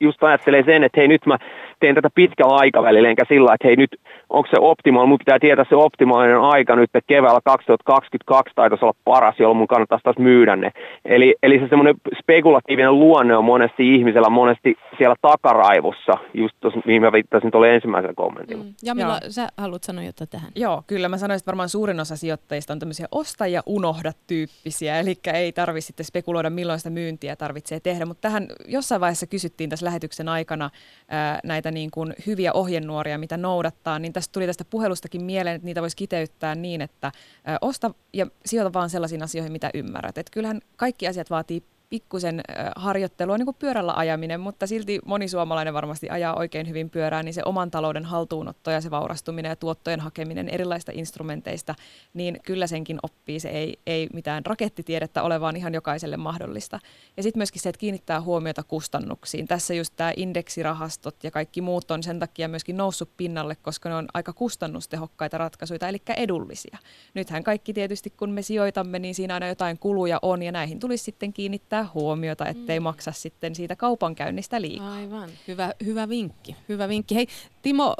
just 0.00 0.22
ajattelee 0.22 0.62
sen, 0.62 0.84
että 0.84 1.00
hei 1.00 1.08
nyt 1.08 1.26
mä 1.26 1.38
teen 1.80 1.94
tätä 1.94 2.10
pitkällä 2.14 2.56
aikavälillä, 2.56 3.08
enkä 3.08 3.24
sillä, 3.28 3.54
että 3.54 3.68
hei 3.68 3.76
nyt 3.76 3.90
onko 4.30 4.48
se 4.50 4.56
optimaali, 4.60 5.08
mun 5.08 5.18
pitää 5.18 5.38
tietää 5.38 5.64
se 5.68 5.76
optimaalinen 5.76 6.40
aika 6.40 6.76
nyt, 6.76 6.90
että 6.94 7.06
keväällä 7.06 7.40
2022 7.44 8.54
taitaisi 8.54 8.84
olla 8.84 8.94
paras, 9.04 9.34
jolloin 9.38 9.56
mun 9.56 9.68
kannattaisi 9.68 10.04
taas 10.04 10.18
myydä 10.18 10.56
ne. 10.56 10.70
Eli, 11.04 11.34
eli 11.42 11.58
se 11.58 11.68
semmoinen 11.68 11.94
spekulatiivinen 12.22 12.98
luonne 12.98 13.36
on 13.36 13.44
monesti 13.44 13.94
ihmisellä 13.94 14.30
monesti 14.30 14.74
siellä 14.98 15.16
takaraivossa, 15.22 16.12
just 16.34 16.54
tuossa, 16.60 16.80
mihin 16.84 17.02
mä 17.02 17.12
viittasin 17.12 17.50
tuolle 17.50 17.74
ensimmäisellä 17.74 18.14
kommentilla. 18.14 18.64
Mm. 18.64 18.74
Jamila, 18.82 19.18
Joo. 19.22 19.30
sä 19.30 19.48
haluat 19.56 19.84
sanoa 19.84 20.04
jotain 20.04 20.30
tähän? 20.30 20.50
Joo, 20.56 20.82
kyllä 20.86 21.08
mä 21.08 21.16
sanoisin, 21.18 21.42
että 21.42 21.50
varmaan 21.50 21.68
suurin 21.68 22.00
osa 22.00 22.16
sijoittajista 22.16 22.72
on 22.72 22.78
tämmöisiä 22.78 23.06
osta 23.12 23.46
ja 23.46 23.62
unohda 23.66 24.12
tyyppisiä, 24.26 25.00
eli 25.00 25.14
ei 25.34 25.52
tarvitse 25.52 25.86
sitten 25.86 26.06
spekuloida, 26.06 26.50
milloin 26.50 26.78
sitä 26.78 26.90
myyntiä 26.90 27.36
tarvitsee 27.36 27.80
tehdä, 27.80 28.06
mutta 28.06 28.20
tähän 28.20 28.46
jossain 28.68 29.00
vaiheessa 29.00 29.26
kysyttiin 29.26 29.70
tässä 29.70 29.86
lähetyksen 29.86 30.28
aikana 30.28 30.70
ää, 31.08 31.40
näitä 31.44 31.69
niin 31.70 31.90
kuin 31.90 32.14
hyviä 32.26 32.52
ohjenuoria, 32.52 33.18
mitä 33.18 33.36
noudattaa, 33.36 33.98
niin 33.98 34.12
tästä 34.12 34.32
tuli 34.32 34.46
tästä 34.46 34.64
puhelustakin 34.64 35.24
mieleen, 35.24 35.56
että 35.56 35.66
niitä 35.66 35.82
voisi 35.82 35.96
kiteyttää 35.96 36.54
niin, 36.54 36.80
että 36.80 37.12
osta 37.60 37.94
ja 38.12 38.26
sijoita 38.46 38.72
vaan 38.72 38.90
sellaisiin 38.90 39.22
asioihin, 39.22 39.52
mitä 39.52 39.70
ymmärrät. 39.74 40.18
Että 40.18 40.30
kyllähän 40.32 40.60
kaikki 40.76 41.08
asiat 41.08 41.30
vaatii 41.30 41.62
pikkusen 41.90 42.40
harjoittelua, 42.76 43.38
niin 43.38 43.46
kuin 43.46 43.56
pyörällä 43.58 43.92
ajaminen, 43.96 44.40
mutta 44.40 44.66
silti 44.66 44.98
moni 45.04 45.28
suomalainen 45.28 45.74
varmasti 45.74 46.10
ajaa 46.10 46.34
oikein 46.36 46.68
hyvin 46.68 46.90
pyörää, 46.90 47.22
niin 47.22 47.34
se 47.34 47.42
oman 47.44 47.70
talouden 47.70 48.04
haltuunotto 48.04 48.70
ja 48.70 48.80
se 48.80 48.90
vaurastuminen 48.90 49.50
ja 49.50 49.56
tuottojen 49.56 50.00
hakeminen 50.00 50.48
erilaista 50.48 50.92
instrumenteista, 50.94 51.74
niin 52.14 52.38
kyllä 52.44 52.66
senkin 52.66 52.98
oppii. 53.02 53.40
Se 53.40 53.48
ei, 53.48 53.78
ei 53.86 54.08
mitään 54.12 54.46
rakettitiedettä 54.46 55.22
ole, 55.22 55.40
vaan 55.40 55.56
ihan 55.56 55.74
jokaiselle 55.74 56.16
mahdollista. 56.16 56.80
Ja 57.16 57.22
sitten 57.22 57.38
myöskin 57.38 57.62
se, 57.62 57.68
että 57.68 57.80
kiinnittää 57.80 58.20
huomiota 58.20 58.62
kustannuksiin. 58.62 59.46
Tässä 59.46 59.74
just 59.74 59.92
tämä 59.96 60.12
indeksirahastot 60.16 61.24
ja 61.24 61.30
kaikki 61.30 61.60
muut 61.60 61.90
on 61.90 62.02
sen 62.02 62.18
takia 62.18 62.48
myöskin 62.48 62.76
noussut 62.76 63.10
pinnalle, 63.16 63.56
koska 63.56 63.88
ne 63.88 63.94
on 63.94 64.08
aika 64.14 64.32
kustannustehokkaita 64.32 65.38
ratkaisuja, 65.38 65.88
eli 65.88 66.02
edullisia. 66.16 66.78
Nythän 67.14 67.44
kaikki 67.44 67.72
tietysti, 67.72 68.10
kun 68.10 68.30
me 68.30 68.42
sijoitamme, 68.42 68.98
niin 68.98 69.14
siinä 69.14 69.34
aina 69.34 69.48
jotain 69.48 69.78
kuluja 69.78 70.18
on, 70.22 70.42
ja 70.42 70.52
näihin 70.52 70.80
tulisi 70.80 71.04
sitten 71.04 71.32
kiinnittää 71.32 71.79
huomiota, 71.94 72.46
ettei 72.46 72.80
mm. 72.80 72.84
maksa 72.84 73.12
sitten 73.12 73.54
siitä 73.54 73.76
kaupankäynnistä 73.76 74.60
liikaa. 74.60 74.92
Aivan, 74.92 75.28
hyvä, 75.48 75.72
hyvä 75.84 76.08
vinkki. 76.08 76.56
Hyvä 76.68 76.88
vinkki. 76.88 77.14
Hei 77.14 77.26
Timo, 77.62 77.94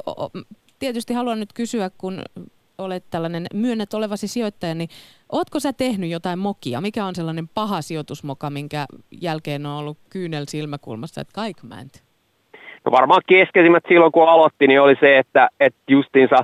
tietysti 0.79 1.13
haluan 1.13 1.39
nyt 1.39 1.53
kysyä, 1.53 1.89
kun 1.97 2.21
olet 2.77 3.03
tällainen, 3.09 3.45
myönnät 3.53 3.93
olevasi 3.93 4.27
sijoittaja, 4.27 4.75
niin 4.75 4.89
ootko 5.31 5.59
sä 5.59 5.73
tehnyt 5.73 6.09
jotain 6.09 6.39
mokia? 6.39 6.81
Mikä 6.81 7.05
on 7.05 7.15
sellainen 7.15 7.47
paha 7.47 7.81
sijoitusmoka, 7.81 8.49
minkä 8.49 8.85
jälkeen 9.21 9.65
on 9.65 9.77
ollut 9.77 9.97
kyynel 10.09 10.45
silmäkulmassa, 10.47 11.21
että 11.21 11.33
kaik 11.33 11.63
mä 11.63 11.81
en 11.81 11.91
No 12.85 12.91
varmaan 12.91 13.21
keskeisimmät 13.27 13.83
silloin, 13.87 14.11
kun 14.11 14.29
aloitti, 14.29 14.67
niin 14.67 14.81
oli 14.81 14.95
se, 14.99 15.17
että, 15.17 15.49
että 15.59 15.81
justiinsa 15.87 16.35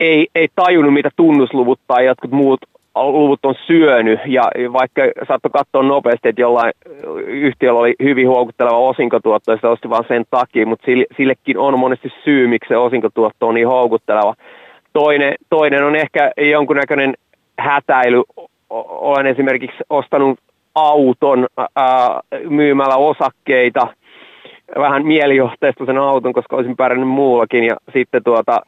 ei, 0.00 0.26
ei 0.34 0.48
tajunnut, 0.54 0.94
mitä 0.94 1.10
tunnusluvut 1.16 1.80
tai 1.86 2.06
jotkut 2.06 2.30
muut 2.30 2.60
luvut 3.04 3.44
on 3.44 3.54
syönyt 3.66 4.20
ja 4.26 4.42
vaikka 4.72 5.02
saattoi 5.28 5.50
katsoa 5.50 5.82
nopeasti, 5.82 6.28
että 6.28 6.40
jollain 6.40 6.72
yhtiöllä 7.26 7.80
oli 7.80 7.94
hyvin 8.02 8.28
huokutteleva 8.28 8.76
osinkotuotto 8.76 9.52
ja 9.52 9.58
se 9.60 9.66
osti 9.66 9.90
vain 9.90 10.04
sen 10.08 10.24
takia, 10.30 10.66
mutta 10.66 10.86
sillekin 11.16 11.58
on 11.58 11.78
monesti 11.78 12.12
syy, 12.24 12.46
miksi 12.46 12.68
se 12.68 12.76
osinkotuotto 12.76 13.48
on 13.48 13.54
niin 13.54 13.68
houkutteleva. 13.68 14.34
Toinen, 14.92 15.34
toinen 15.50 15.84
on 15.84 15.96
ehkä 15.96 16.32
jonkunnäköinen 16.36 17.14
hätäily. 17.58 18.22
Olen 18.70 19.26
esimerkiksi 19.26 19.76
ostanut 19.90 20.38
auton 20.74 21.46
ää, 21.76 22.20
myymällä 22.48 22.96
osakkeita, 22.96 23.86
vähän 24.78 25.06
mielijohteesta 25.06 25.86
sen 25.86 25.98
auton, 25.98 26.32
koska 26.32 26.56
olisin 26.56 26.76
pärjännyt 26.76 27.08
muullakin 27.08 27.64
ja 27.64 27.76
sitten 27.92 28.24
tuota, 28.24 28.60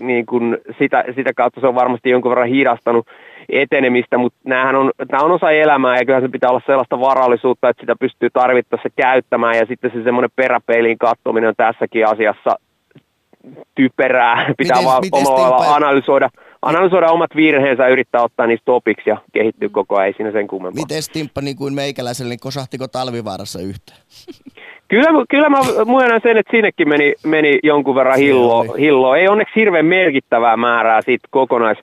niin 0.00 0.26
kun 0.26 0.58
sitä, 0.78 1.04
sitä 1.14 1.32
kautta 1.36 1.60
se 1.60 1.66
on 1.66 1.74
varmasti 1.74 2.10
jonkun 2.10 2.30
verran 2.30 2.48
hidastanut 2.48 3.06
etenemistä, 3.48 4.18
mutta 4.18 4.38
näähän 4.44 4.76
on, 4.76 4.90
nämä 5.12 5.24
on 5.24 5.32
osa 5.32 5.50
elämää 5.50 5.96
ja 5.96 6.04
kyllä 6.04 6.20
se 6.20 6.28
pitää 6.28 6.50
olla 6.50 6.62
sellaista 6.66 7.00
varallisuutta, 7.00 7.68
että 7.68 7.80
sitä 7.80 7.96
pystyy 8.00 8.30
tarvittaessa 8.30 8.88
käyttämään 8.96 9.56
ja 9.56 9.66
sitten 9.66 9.90
se 9.94 10.02
semmoinen 10.02 10.30
peräpeiliin 10.36 10.98
katsominen 10.98 11.48
on 11.48 11.54
tässäkin 11.56 12.06
asiassa 12.06 12.58
typerää. 13.74 14.46
Pitää 14.58 14.76
mites, 14.76 14.84
vaan 14.84 15.00
mites 15.00 15.28
omalla 15.28 15.74
analysoida, 15.74 16.30
analysoida 16.62 17.10
omat 17.10 17.30
virheensä 17.36 17.82
ja 17.82 17.88
yrittää 17.88 18.22
ottaa 18.22 18.46
niistä 18.46 18.72
opiksi 18.72 19.10
ja 19.10 19.16
kehittyä 19.32 19.68
koko 19.68 19.96
ajan, 19.96 20.06
ei 20.06 20.14
siinä 20.16 20.32
sen 20.32 20.46
kummempaa. 20.46 20.82
Miten 20.82 21.02
Timppa 21.12 21.40
niin 21.40 21.56
kuin 21.56 21.74
meikäläiselle, 21.74 22.30
niin 22.30 22.40
kosahtiko 22.40 22.88
talvivaarassa 22.88 23.60
yhtään? 23.60 23.98
Kyllä, 24.94 25.24
kyllä 25.28 25.48
mä 25.48 25.58
myönnän 25.86 26.20
sen, 26.22 26.36
että 26.36 26.50
sinnekin 26.50 26.88
meni, 26.88 27.14
meni 27.26 27.58
jonkun 27.62 27.94
verran 27.94 28.18
hillo, 28.18 28.62
hillo. 28.78 29.14
Ei 29.14 29.28
onneksi 29.28 29.56
hirveän 29.56 29.86
merkittävää 29.86 30.56
määrää 30.56 31.02
siitä 31.02 31.28
kokonais, 31.30 31.78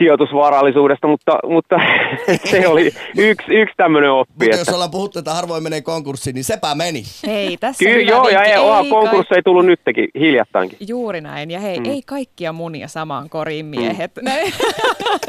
sijoitusvarallisuudesta, 0.00 1.06
mutta, 1.06 1.38
mutta 1.48 1.76
se 2.50 2.68
oli 2.68 2.92
yksi, 3.16 3.46
yksi 3.48 3.74
tämmöinen 3.76 4.12
oppi. 4.12 4.32
Mutta 4.32 4.44
että... 4.44 4.56
jos 4.58 4.68
ollaan 4.68 4.90
puhuttu, 4.90 5.18
että 5.18 5.34
harvoin 5.34 5.62
menee 5.62 5.80
konkurssiin, 5.80 6.34
niin 6.34 6.44
sepä 6.44 6.74
meni. 6.74 7.02
Hei, 7.26 7.56
tässä 7.56 7.84
Kyllä, 7.84 8.10
joo, 8.10 8.28
ja 8.28 8.42
ei, 8.42 8.52
ei 8.52 8.90
konkurssi 8.90 9.34
ei 9.34 9.42
tullut 9.42 9.66
nytkin, 9.66 10.08
hiljattainkin. 10.20 10.78
Juuri 10.88 11.20
näin, 11.20 11.50
ja 11.50 11.60
hei, 11.60 11.80
mm. 11.80 11.84
ei 11.84 12.02
kaikkia 12.06 12.52
munia 12.52 12.88
samaan 12.88 13.30
koriin 13.30 13.66
miehet. 13.66 14.12
Mm. 14.16 14.52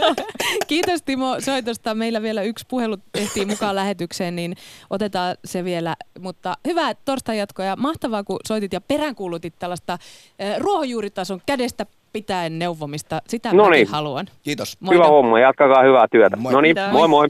Kiitos 0.67 1.03
Timo 1.03 1.35
soitosta. 1.39 1.95
Meillä 1.95 2.21
vielä 2.21 2.41
yksi 2.41 2.65
puhelu 2.69 2.97
tehtiin 3.11 3.47
mukaan 3.47 3.75
lähetykseen, 3.75 4.35
niin 4.35 4.55
otetaan 4.89 5.35
se 5.45 5.63
vielä. 5.63 5.95
Mutta 6.19 6.53
hyvää 6.67 6.93
torstai 7.05 7.37
jatkoa 7.37 7.65
ja 7.65 7.75
mahtavaa, 7.75 8.23
kun 8.23 8.39
soitit 8.47 8.73
ja 8.73 8.81
peräänkuulutit 8.81 9.53
tällaista 9.59 9.97
eh, 10.39 10.57
ruohonjuuritason 10.57 11.41
kädestä 11.45 11.85
pitäen 12.13 12.59
neuvomista. 12.59 13.21
Sitä 13.27 13.53
Noniin. 13.53 13.81
mäkin 13.81 13.87
haluan. 13.87 14.27
Kiitos. 14.43 14.77
Moi 14.79 14.95
Hyvä 14.95 15.07
homma, 15.07 15.39
jatkakaa 15.39 15.83
hyvää 15.83 16.07
työtä. 16.11 16.37
No 16.51 16.61
niin, 16.61 16.75
moi 16.91 17.07
moi. 17.07 17.27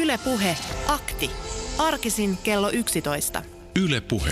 Yle 0.00 0.18
Puhe, 0.24 0.56
akti. 0.88 1.30
Arkisin 1.78 2.38
kello 2.44 2.70
11. 2.70 3.42
Yle 3.84 4.00
Puhe. 4.00 4.30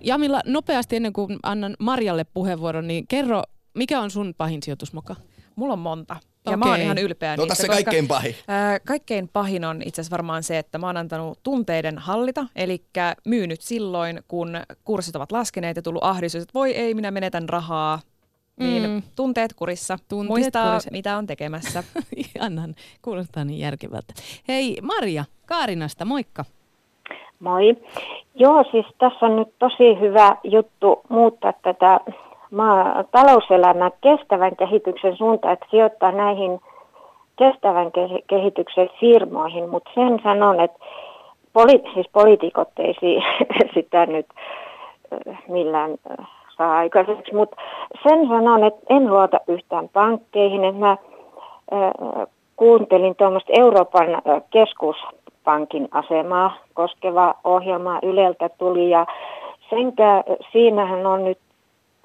Jamilla, 0.00 0.40
nopeasti 0.46 0.96
ennen 0.96 1.12
kuin 1.12 1.38
annan 1.42 1.76
Marjalle 1.78 2.24
puheenvuoron, 2.24 2.86
niin 2.86 3.06
kerro, 3.08 3.42
mikä 3.74 4.00
on 4.00 4.10
sun 4.10 4.34
pahin 4.38 4.62
sijoitusmoka? 4.62 5.16
Mulla 5.56 5.72
on 5.72 5.78
monta. 5.78 6.16
Ja 6.46 6.50
okay. 6.50 6.56
mä 6.56 6.70
oon 6.70 6.80
ihan 6.80 6.98
ylpeä 6.98 7.36
no, 7.36 7.44
niistä. 7.44 7.62
se 7.62 7.68
kaikkein 7.68 8.08
pahin. 8.08 8.34
Ää, 8.48 8.80
kaikkein 8.80 9.28
pahin 9.28 9.64
on 9.64 9.82
itse 9.84 10.00
asiassa 10.00 10.14
varmaan 10.14 10.42
se, 10.42 10.58
että 10.58 10.78
mä 10.78 10.86
oon 10.86 10.96
antanut 10.96 11.38
tunteiden 11.42 11.98
hallita, 11.98 12.46
eli 12.56 12.84
myynyt 13.26 13.60
silloin, 13.60 14.20
kun 14.28 14.60
kurssit 14.84 15.16
ovat 15.16 15.32
laskeneet 15.32 15.76
ja 15.76 15.82
tullut 15.82 16.04
ahdistus, 16.04 16.42
että 16.42 16.54
voi 16.54 16.70
ei, 16.70 16.94
minä 16.94 17.10
menetän 17.10 17.48
rahaa, 17.48 18.00
niin 18.60 18.90
mm. 18.90 19.02
tunteet 19.16 19.54
kurissa, 19.54 19.96
tunteet 20.08 20.28
muistaa 20.28 20.70
kurissa. 20.70 20.90
mitä 20.92 21.16
on 21.16 21.26
tekemässä. 21.26 21.82
Ihanan, 22.36 22.74
kuulostaa 23.02 23.44
niin 23.44 23.58
järkevältä. 23.58 24.14
Hei 24.48 24.78
Maria 24.82 25.24
Kaarinasta, 25.46 26.04
moikka. 26.04 26.44
Moi. 27.40 27.76
Joo, 28.34 28.64
siis 28.70 28.86
tässä 28.98 29.26
on 29.26 29.36
nyt 29.36 29.48
tosi 29.58 30.00
hyvä 30.00 30.36
juttu 30.44 31.00
muuttaa 31.08 31.52
tätä 31.62 32.00
maa, 32.50 33.04
talouselämää 33.04 33.90
kestävän 34.00 34.56
kehityksen 34.56 35.16
suuntaan, 35.16 35.54
että 35.54 35.66
sijoittaa 35.70 36.12
näihin 36.12 36.60
kestävän 37.38 37.90
kehityksen 38.26 38.90
firmoihin, 39.00 39.68
mutta 39.70 39.90
sen 39.94 40.20
sanon, 40.22 40.60
että 40.60 40.78
poli- 41.52 41.94
siis 41.94 42.06
poliitikot 42.12 42.68
ei 42.78 42.94
sitä 43.74 44.06
nyt 44.06 44.26
millään 45.48 45.90
saa 46.58 46.76
aikaiseksi, 46.76 47.34
mutta 47.34 47.56
sen 48.02 48.28
sanon, 48.28 48.64
että 48.64 48.80
en 48.90 49.10
luota 49.10 49.40
yhtään 49.48 49.88
pankkeihin, 49.88 50.64
että 50.64 50.80
mä 50.80 50.96
kuuntelin 52.56 53.16
tuommoista 53.16 53.52
Euroopan 53.58 54.06
keskuspankin 54.50 55.88
asemaa 55.90 56.56
koskeva 56.74 57.34
ohjelma 57.44 57.98
Yleltä 58.02 58.48
tuli 58.48 58.90
ja 58.90 59.06
senkä 59.70 60.24
siinähän 60.52 61.06
on 61.06 61.24
nyt, 61.24 61.38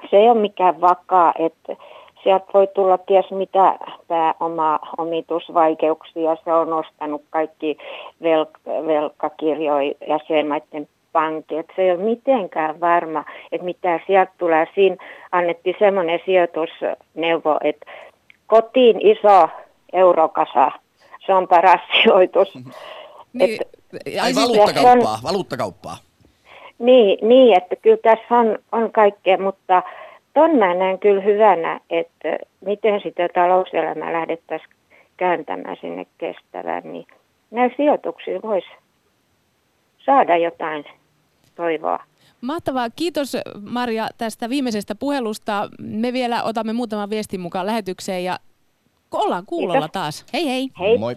se 0.10 0.18
ei 0.18 0.30
ole 0.30 0.40
mikään 0.40 0.82
vakaa, 0.82 1.34
että 1.40 1.76
sieltä 2.24 2.46
voi 2.54 2.68
tulla 2.68 2.98
ties 2.98 3.32
mitä 3.32 3.78
pääoma 4.08 4.80
omitusvaikeuksia. 4.98 6.38
Se 6.44 6.54
on 6.54 6.70
nostanut 6.70 7.22
kaikki 7.30 7.78
velk- 8.24 8.88
velkakirjoja 8.88 9.94
jäsenmaiden 10.08 10.88
pankki. 11.12 11.58
Että 11.58 11.74
se 11.76 11.82
ei 11.82 11.92
ole 11.92 12.04
mitenkään 12.04 12.80
varma, 12.80 13.26
että 13.52 13.66
mitä 13.66 14.00
sieltä 14.08 14.32
tulee. 14.38 14.68
Siinä 14.76 14.96
annettiin 15.32 15.76
semmoinen 15.80 16.20
sijoitusneuvo, 16.26 17.58
että 17.64 17.86
kotiin 18.48 19.08
iso 19.08 19.50
eurokasa, 19.94 20.72
se 21.26 21.34
on 21.34 21.48
paras 21.48 21.82
sijoitus. 22.04 22.58
Niin, 23.34 23.60
Ai 24.22 24.36
valuuttakauppaa, 24.36 25.14
on, 25.14 25.24
valuuttakauppaa. 25.24 25.98
Niin, 26.80 27.28
niin, 27.28 27.58
että 27.58 27.76
kyllä 27.76 27.98
tässä 27.98 28.36
on, 28.36 28.60
on 28.72 28.92
kaikkea, 28.92 29.38
mutta 29.38 29.84
ton 30.34 30.58
mä 30.58 30.74
näen 30.74 31.00
kyllä 31.00 31.22
hyvänä, 31.22 31.80
että 31.90 32.38
miten 32.66 33.02
sitä 33.02 33.30
talouselämää 33.34 34.14
lähdettäisiin 34.14 34.76
kääntämään 35.18 35.78
sinne 35.82 36.06
kestävään, 36.18 36.84
niin 36.86 37.06
näillä 37.52 37.76
sijoituksilla 37.78 38.42
voisi 38.42 38.68
saada 40.06 40.38
jotain 40.38 40.86
toivoa. 41.56 42.00
Mahtavaa. 42.42 42.90
Kiitos 42.90 43.38
Maria 43.62 44.08
tästä 44.18 44.50
viimeisestä 44.50 44.96
puhelusta. 44.96 45.70
Me 45.80 46.14
vielä 46.14 46.44
otamme 46.44 46.74
muutaman 46.74 47.10
viestin 47.10 47.40
mukaan 47.40 47.66
lähetykseen 47.66 48.24
ja 48.24 48.40
ollaan 49.12 49.46
kuulolla 49.46 49.80
Kiitos. 49.82 49.92
taas. 49.92 50.26
Hei 50.34 50.46
hei. 50.46 50.70
Hei. 50.80 50.98
Moi. 50.98 51.16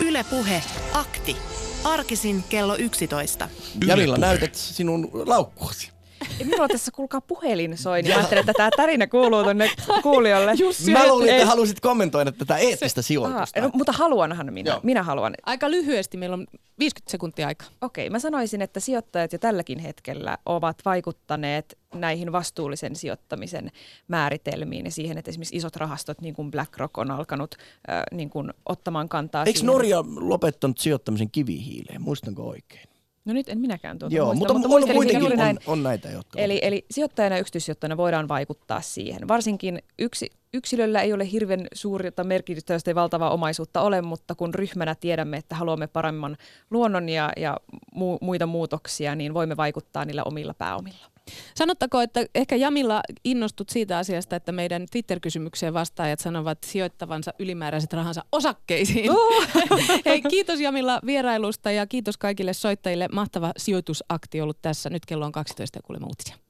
Yle 0.00 0.24
Puhe. 0.30 0.62
Akti. 0.94 1.36
Arkisin 1.84 2.44
kello 2.48 2.76
11. 2.76 3.48
Jamilla, 3.86 4.16
näytät 4.16 4.54
sinun 4.54 5.10
laukkuasi. 5.26 5.93
Ja 6.38 6.44
minulla 6.44 6.68
tässä 6.68 6.90
kuulkaa 6.90 7.20
puhelin 7.20 7.78
soi, 7.78 8.02
niin 8.02 8.12
mä 8.12 8.16
ajattelin, 8.18 8.40
että 8.40 8.52
tämä 8.52 8.70
tarina 8.76 9.06
kuuluu 9.06 9.42
tuonne 9.42 9.70
kuulijoille. 10.02 10.52
Just 10.54 10.86
mä 10.86 11.08
luulin, 11.08 11.28
että 11.28 11.46
halusit 11.46 11.80
kommentoida 11.80 12.32
tätä 12.32 12.56
eettistä 12.56 13.02
sijoitusta. 13.02 13.60
no, 13.60 13.70
mutta 13.72 13.92
haluanhan 13.92 14.52
minä. 14.52 14.70
Joo. 14.70 14.80
Minä 14.82 15.02
haluan. 15.02 15.34
Aika 15.46 15.70
lyhyesti, 15.70 16.16
meillä 16.16 16.34
on 16.34 16.46
50 16.78 17.10
sekuntia 17.10 17.46
aika. 17.46 17.64
Okei, 17.80 18.10
mä 18.10 18.18
sanoisin, 18.18 18.62
että 18.62 18.80
sijoittajat 18.80 19.32
jo 19.32 19.38
tälläkin 19.38 19.78
hetkellä 19.78 20.38
ovat 20.46 20.76
vaikuttaneet 20.84 21.78
näihin 21.94 22.32
vastuullisen 22.32 22.96
sijoittamisen 22.96 23.70
määritelmiin 24.08 24.84
ja 24.84 24.90
siihen, 24.90 25.18
että 25.18 25.30
esimerkiksi 25.30 25.56
isot 25.56 25.76
rahastot, 25.76 26.20
niin 26.20 26.34
kuin 26.34 26.50
BlackRock, 26.50 26.98
on 26.98 27.10
alkanut 27.10 27.54
äh, 27.90 28.02
niin 28.12 28.30
kuin 28.30 28.52
ottamaan 28.66 29.08
kantaa 29.08 29.44
Eikö 29.44 29.58
siihen. 29.58 29.72
Norja 29.72 30.04
lopettanut 30.16 30.78
sijoittamisen 30.78 31.30
kivihiileen? 31.30 32.02
Muistanko 32.02 32.48
oikein? 32.48 32.93
No 33.24 33.32
nyt 33.32 33.48
en 33.48 33.58
minäkään 33.58 33.98
tuota 33.98 34.14
Joo, 34.14 34.34
muista, 34.34 34.54
mutta, 34.54 34.68
mutta 34.68 34.92
kuitenkin 34.92 35.32
on, 35.32 35.38
näin. 35.38 35.58
on 35.66 35.82
näitä, 35.82 36.08
jotka... 36.08 36.40
Eli, 36.40 36.58
eli 36.62 36.84
sijoittajana 36.90 37.36
ja 37.36 37.40
yksityissijoittajana 37.40 37.96
voidaan 37.96 38.28
vaikuttaa 38.28 38.80
siihen. 38.80 39.28
Varsinkin 39.28 39.82
yksi, 39.98 40.30
yksilöllä 40.54 41.00
ei 41.00 41.12
ole 41.12 41.30
hirveän 41.30 41.66
suurta 41.74 42.24
merkitystä, 42.24 42.72
jos 42.72 42.88
ei 42.88 42.94
valtavaa 42.94 43.30
omaisuutta 43.30 43.80
ole, 43.80 44.02
mutta 44.02 44.34
kun 44.34 44.54
ryhmänä 44.54 44.94
tiedämme, 44.94 45.36
että 45.36 45.54
haluamme 45.54 45.86
paremman 45.86 46.36
luonnon 46.70 47.08
ja, 47.08 47.32
ja 47.36 47.56
mu, 47.94 48.18
muita 48.20 48.46
muutoksia, 48.46 49.14
niin 49.14 49.34
voimme 49.34 49.56
vaikuttaa 49.56 50.04
niillä 50.04 50.22
omilla 50.24 50.54
pääomilla. 50.54 51.13
Sanottako, 51.54 52.00
että 52.00 52.26
ehkä 52.34 52.56
Jamilla 52.56 53.02
innostut 53.24 53.70
siitä 53.70 53.98
asiasta, 53.98 54.36
että 54.36 54.52
meidän 54.52 54.86
Twitter-kysymykseen 54.92 55.74
vastaajat 55.74 56.20
sanovat 56.20 56.58
sijoittavansa 56.66 57.32
ylimääräiset 57.38 57.92
rahansa 57.92 58.24
osakkeisiin. 58.32 59.10
Uh. 59.10 59.46
Hei, 60.06 60.22
kiitos 60.22 60.60
Jamilla 60.60 61.00
vierailusta 61.06 61.70
ja 61.70 61.86
kiitos 61.86 62.16
kaikille 62.16 62.52
soittajille. 62.52 63.08
Mahtava 63.12 63.52
sijoitusakti 63.56 64.40
ollut 64.40 64.58
tässä. 64.62 64.90
Nyt 64.90 65.06
kello 65.06 65.26
on 65.26 65.32
12 65.32 65.78
ja 65.78 65.82
kuulemme 65.82 66.06
uutisia. 66.06 66.36